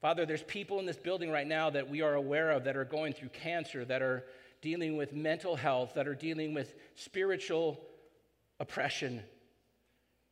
Father, 0.00 0.26
there's 0.26 0.42
people 0.42 0.78
in 0.78 0.86
this 0.86 0.96
building 0.96 1.30
right 1.30 1.46
now 1.46 1.70
that 1.70 1.88
we 1.88 2.02
are 2.02 2.14
aware 2.14 2.50
of 2.50 2.64
that 2.64 2.76
are 2.76 2.84
going 2.84 3.12
through 3.12 3.30
cancer, 3.30 3.84
that 3.84 4.02
are 4.02 4.24
dealing 4.60 4.96
with 4.96 5.12
mental 5.12 5.56
health, 5.56 5.94
that 5.94 6.06
are 6.06 6.14
dealing 6.14 6.54
with 6.54 6.74
spiritual 6.94 7.80
oppression. 8.60 9.22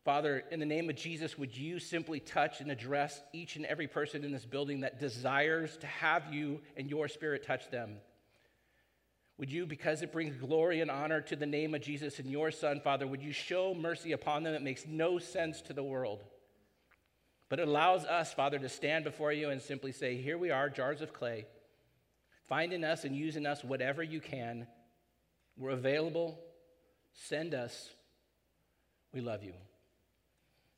Father, 0.05 0.43
in 0.51 0.61
the 0.61 0.67
name 0.67 0.91
of 0.91 0.97
Jesus, 0.97 1.39
would 1.39 1.57
you 1.57 1.79
simply 1.79 2.21
touch 2.21 2.61
and 2.61 2.71
address 2.71 3.23
each 3.33 3.57
and 3.57 3.65
every 3.67 3.87
person 3.87 4.25
in 4.25 4.33
this 4.33 4.45
building 4.45 4.81
that 4.81 4.99
desires 4.99 5.77
to 5.79 5.87
have 5.87 6.33
you 6.33 6.61
and 6.77 6.91
your 6.91 7.09
spirit 7.09 7.47
touch 7.47 7.71
them? 7.71 7.97
Would 9.39 9.51
you, 9.51 9.67
because 9.67 10.03
it 10.03 10.13
brings 10.13 10.37
glory 10.37 10.81
and 10.81 10.91
honor 10.91 11.21
to 11.23 11.37
the 11.37 11.47
name 11.47 11.75
of 11.75 11.81
Jesus 11.81 12.19
and 12.19 12.31
your 12.31 12.51
Son, 12.51 12.81
Father, 12.81 13.07
would 13.07 13.23
you 13.23 13.33
show 13.33 13.75
mercy 13.75 14.13
upon 14.13 14.43
them? 14.43 14.55
It 14.55 14.63
makes 14.63 14.87
no 14.87 15.19
sense 15.19 15.61
to 15.63 15.73
the 15.73 15.83
world. 15.83 16.23
But 17.49 17.59
it 17.59 17.69
allows 17.69 18.05
us, 18.05 18.33
Father, 18.33 18.59
to 18.59 18.69
stand 18.69 19.05
before 19.05 19.33
you 19.33 19.51
and 19.51 19.61
simply 19.61 19.93
say, 19.93 20.17
Here 20.17 20.39
we 20.39 20.51
are, 20.51 20.71
jars 20.71 21.03
of 21.03 21.13
clay. 21.13 21.47
Find 22.49 22.73
in 22.73 22.85
us 22.85 23.05
and 23.05 23.17
use 23.17 23.37
in 23.37 23.47
us 23.47 23.65
whatever 23.65 24.03
you 24.03 24.21
can. 24.21 24.67
We're 25.57 25.71
available. 25.71 26.39
Send 27.13 27.55
us. 27.55 27.91
We 29.13 29.21
love 29.21 29.43
you. 29.43 29.55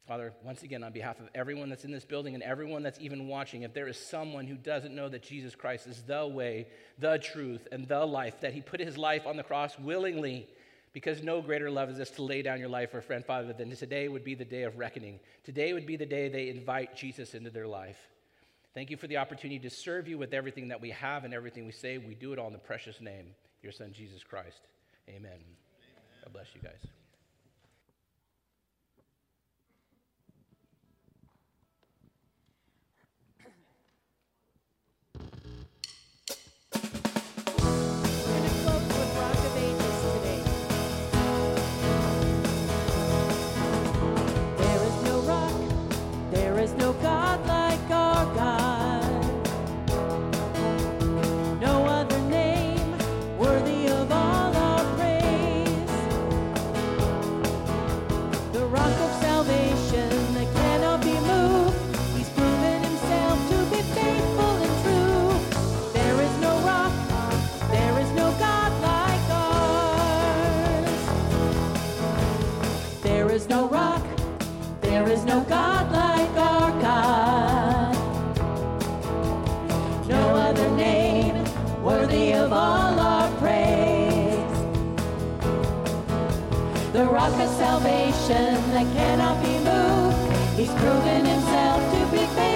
Father, 0.07 0.34
once 0.42 0.62
again, 0.62 0.82
on 0.82 0.92
behalf 0.92 1.18
of 1.18 1.30
everyone 1.34 1.70
that's 1.70 1.84
in 1.84 1.90
this 1.90 2.05
building 2.05 2.34
and 2.34 2.42
everyone 2.42 2.82
that's 2.82 3.00
even 3.00 3.26
watching, 3.26 3.62
if 3.62 3.72
there 3.72 3.88
is 3.88 3.96
someone 3.96 4.46
who 4.46 4.57
doesn't 4.57 4.94
know 4.94 5.09
that 5.09 5.22
Jesus 5.22 5.55
Christ 5.55 5.86
is 5.86 6.02
the 6.02 6.26
way, 6.26 6.66
the 6.98 7.18
truth, 7.18 7.66
and 7.72 7.88
the 7.88 8.05
life, 8.05 8.40
that 8.40 8.52
he 8.52 8.61
put 8.61 8.80
his 8.80 8.98
life 8.98 9.26
on 9.26 9.38
the 9.38 9.42
cross 9.42 9.78
willingly, 9.78 10.46
because 10.92 11.22
no 11.22 11.40
greater 11.40 11.70
love 11.70 11.88
is 11.88 11.96
this 11.96 12.11
to 12.11 12.22
lay 12.22 12.42
down 12.42 12.61
your 12.61 12.68
life 12.68 12.90
for 12.90 12.98
a 12.98 13.02
friend, 13.02 13.24
Father, 13.24 13.52
than 13.55 13.74
today 13.74 14.09
would 14.09 14.24
be 14.24 14.34
the 14.34 14.44
day 14.44 14.64
of 14.64 14.76
reckoning. 14.76 15.18
Today 15.42 15.72
would 15.72 15.86
be 15.86 15.96
the 15.96 16.07
day 16.07 16.28
they 16.28 16.50
invite 16.50 16.94
Jesus 16.94 17.34
into 17.34 17.50
their 17.50 17.66
life. 17.66 17.98
Thank 18.74 18.90
you 18.90 18.96
for 18.98 19.07
the 19.07 19.16
opportunity 19.16 19.59
to 19.61 19.70
serve 19.70 20.07
you 20.07 20.18
with 20.18 20.34
everything 20.34 20.68
that 20.68 20.80
we 20.80 20.90
have 20.90 21.24
and 21.24 21.32
everything 21.32 21.64
we 21.64 21.72
say. 21.72 21.96
We 21.96 22.14
do 22.14 22.32
it 22.32 22.38
all 22.38 22.48
in 22.48 22.52
the 22.52 22.59
precious 22.59 23.00
name, 23.00 23.28
your 23.62 23.72
Son, 23.72 23.92
Jesus 23.92 24.22
Christ. 24.22 24.61
Amen. 25.09 25.30
Amen. 25.32 25.40
God 26.24 26.32
bless 26.32 26.55
you 26.55 26.61
guys. 26.61 27.03
rock 87.31 87.41
of 87.41 87.49
salvation 87.57 88.55
that 88.72 88.87
cannot 88.95 89.43
be 89.43 89.59
moved. 89.59 90.59
He's 90.59 90.68
proven 90.75 91.25
himself 91.25 91.81
to 91.93 92.11
be 92.11 92.18
faithful. 92.18 92.53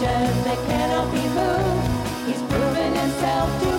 that 0.00 0.58
cannot 0.68 1.10
be 1.10 1.22
moved. 1.34 2.28
He's 2.28 2.42
proven 2.42 2.94
himself 2.94 3.62
to 3.62 3.77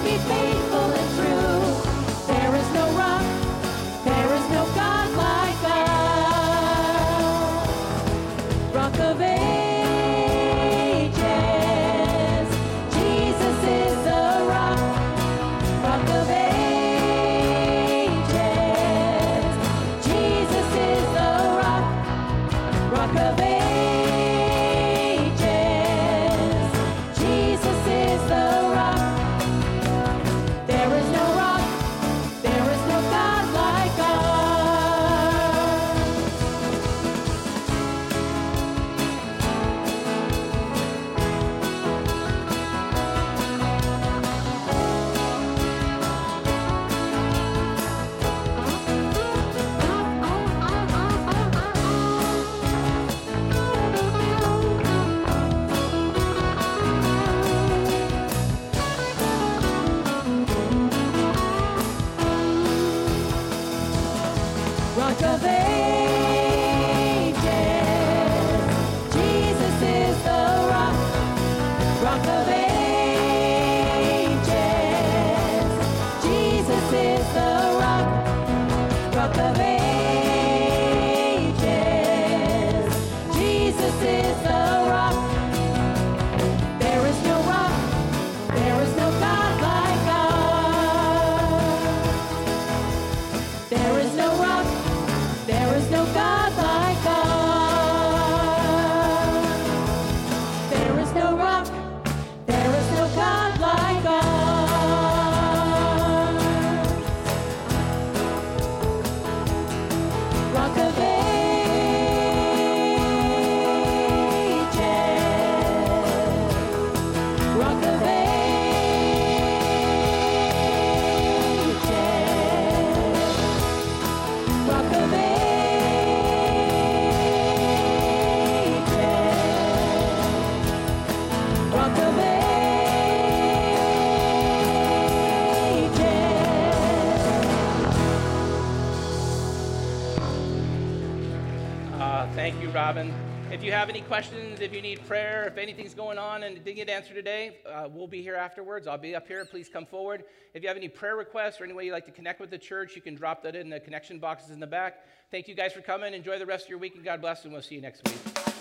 you, 142.69 142.75
Robin. 142.75 143.13
If 143.51 143.63
you 143.63 143.71
have 143.71 143.89
any 143.89 144.01
questions, 144.01 144.59
if 144.59 144.73
you 144.73 144.81
need 144.81 145.05
prayer, 145.07 145.47
if 145.47 145.57
anything's 145.57 145.95
going 145.95 146.19
on 146.19 146.43
and 146.43 146.63
didn't 146.63 146.75
get 146.75 146.89
answered 146.89 147.15
today, 147.15 147.57
uh, 147.67 147.87
we'll 147.91 148.07
be 148.07 148.21
here 148.21 148.35
afterwards. 148.35 148.85
I'll 148.85 148.97
be 148.97 149.15
up 149.15 149.27
here. 149.27 149.43
Please 149.45 149.69
come 149.69 149.85
forward. 149.85 150.23
If 150.53 150.61
you 150.61 150.67
have 150.67 150.77
any 150.77 150.87
prayer 150.87 151.15
requests 151.15 151.59
or 151.59 151.63
any 151.63 151.73
way 151.73 151.85
you'd 151.85 151.93
like 151.93 152.05
to 152.05 152.11
connect 152.11 152.39
with 152.39 152.51
the 152.51 152.57
church, 152.57 152.95
you 152.95 153.01
can 153.01 153.15
drop 153.15 153.41
that 153.43 153.55
in 153.55 153.69
the 153.69 153.79
connection 153.79 154.19
boxes 154.19 154.51
in 154.51 154.59
the 154.59 154.67
back. 154.67 155.05
Thank 155.31 155.47
you 155.47 155.55
guys 155.55 155.73
for 155.73 155.81
coming. 155.81 156.13
Enjoy 156.13 156.37
the 156.37 156.45
rest 156.45 156.65
of 156.65 156.69
your 156.69 156.79
week 156.79 156.95
and 156.95 157.03
God 157.03 157.21
bless, 157.21 157.43
and 157.43 157.53
we'll 157.53 157.61
see 157.61 157.75
you 157.75 157.81
next 157.81 158.07
week. 158.07 158.58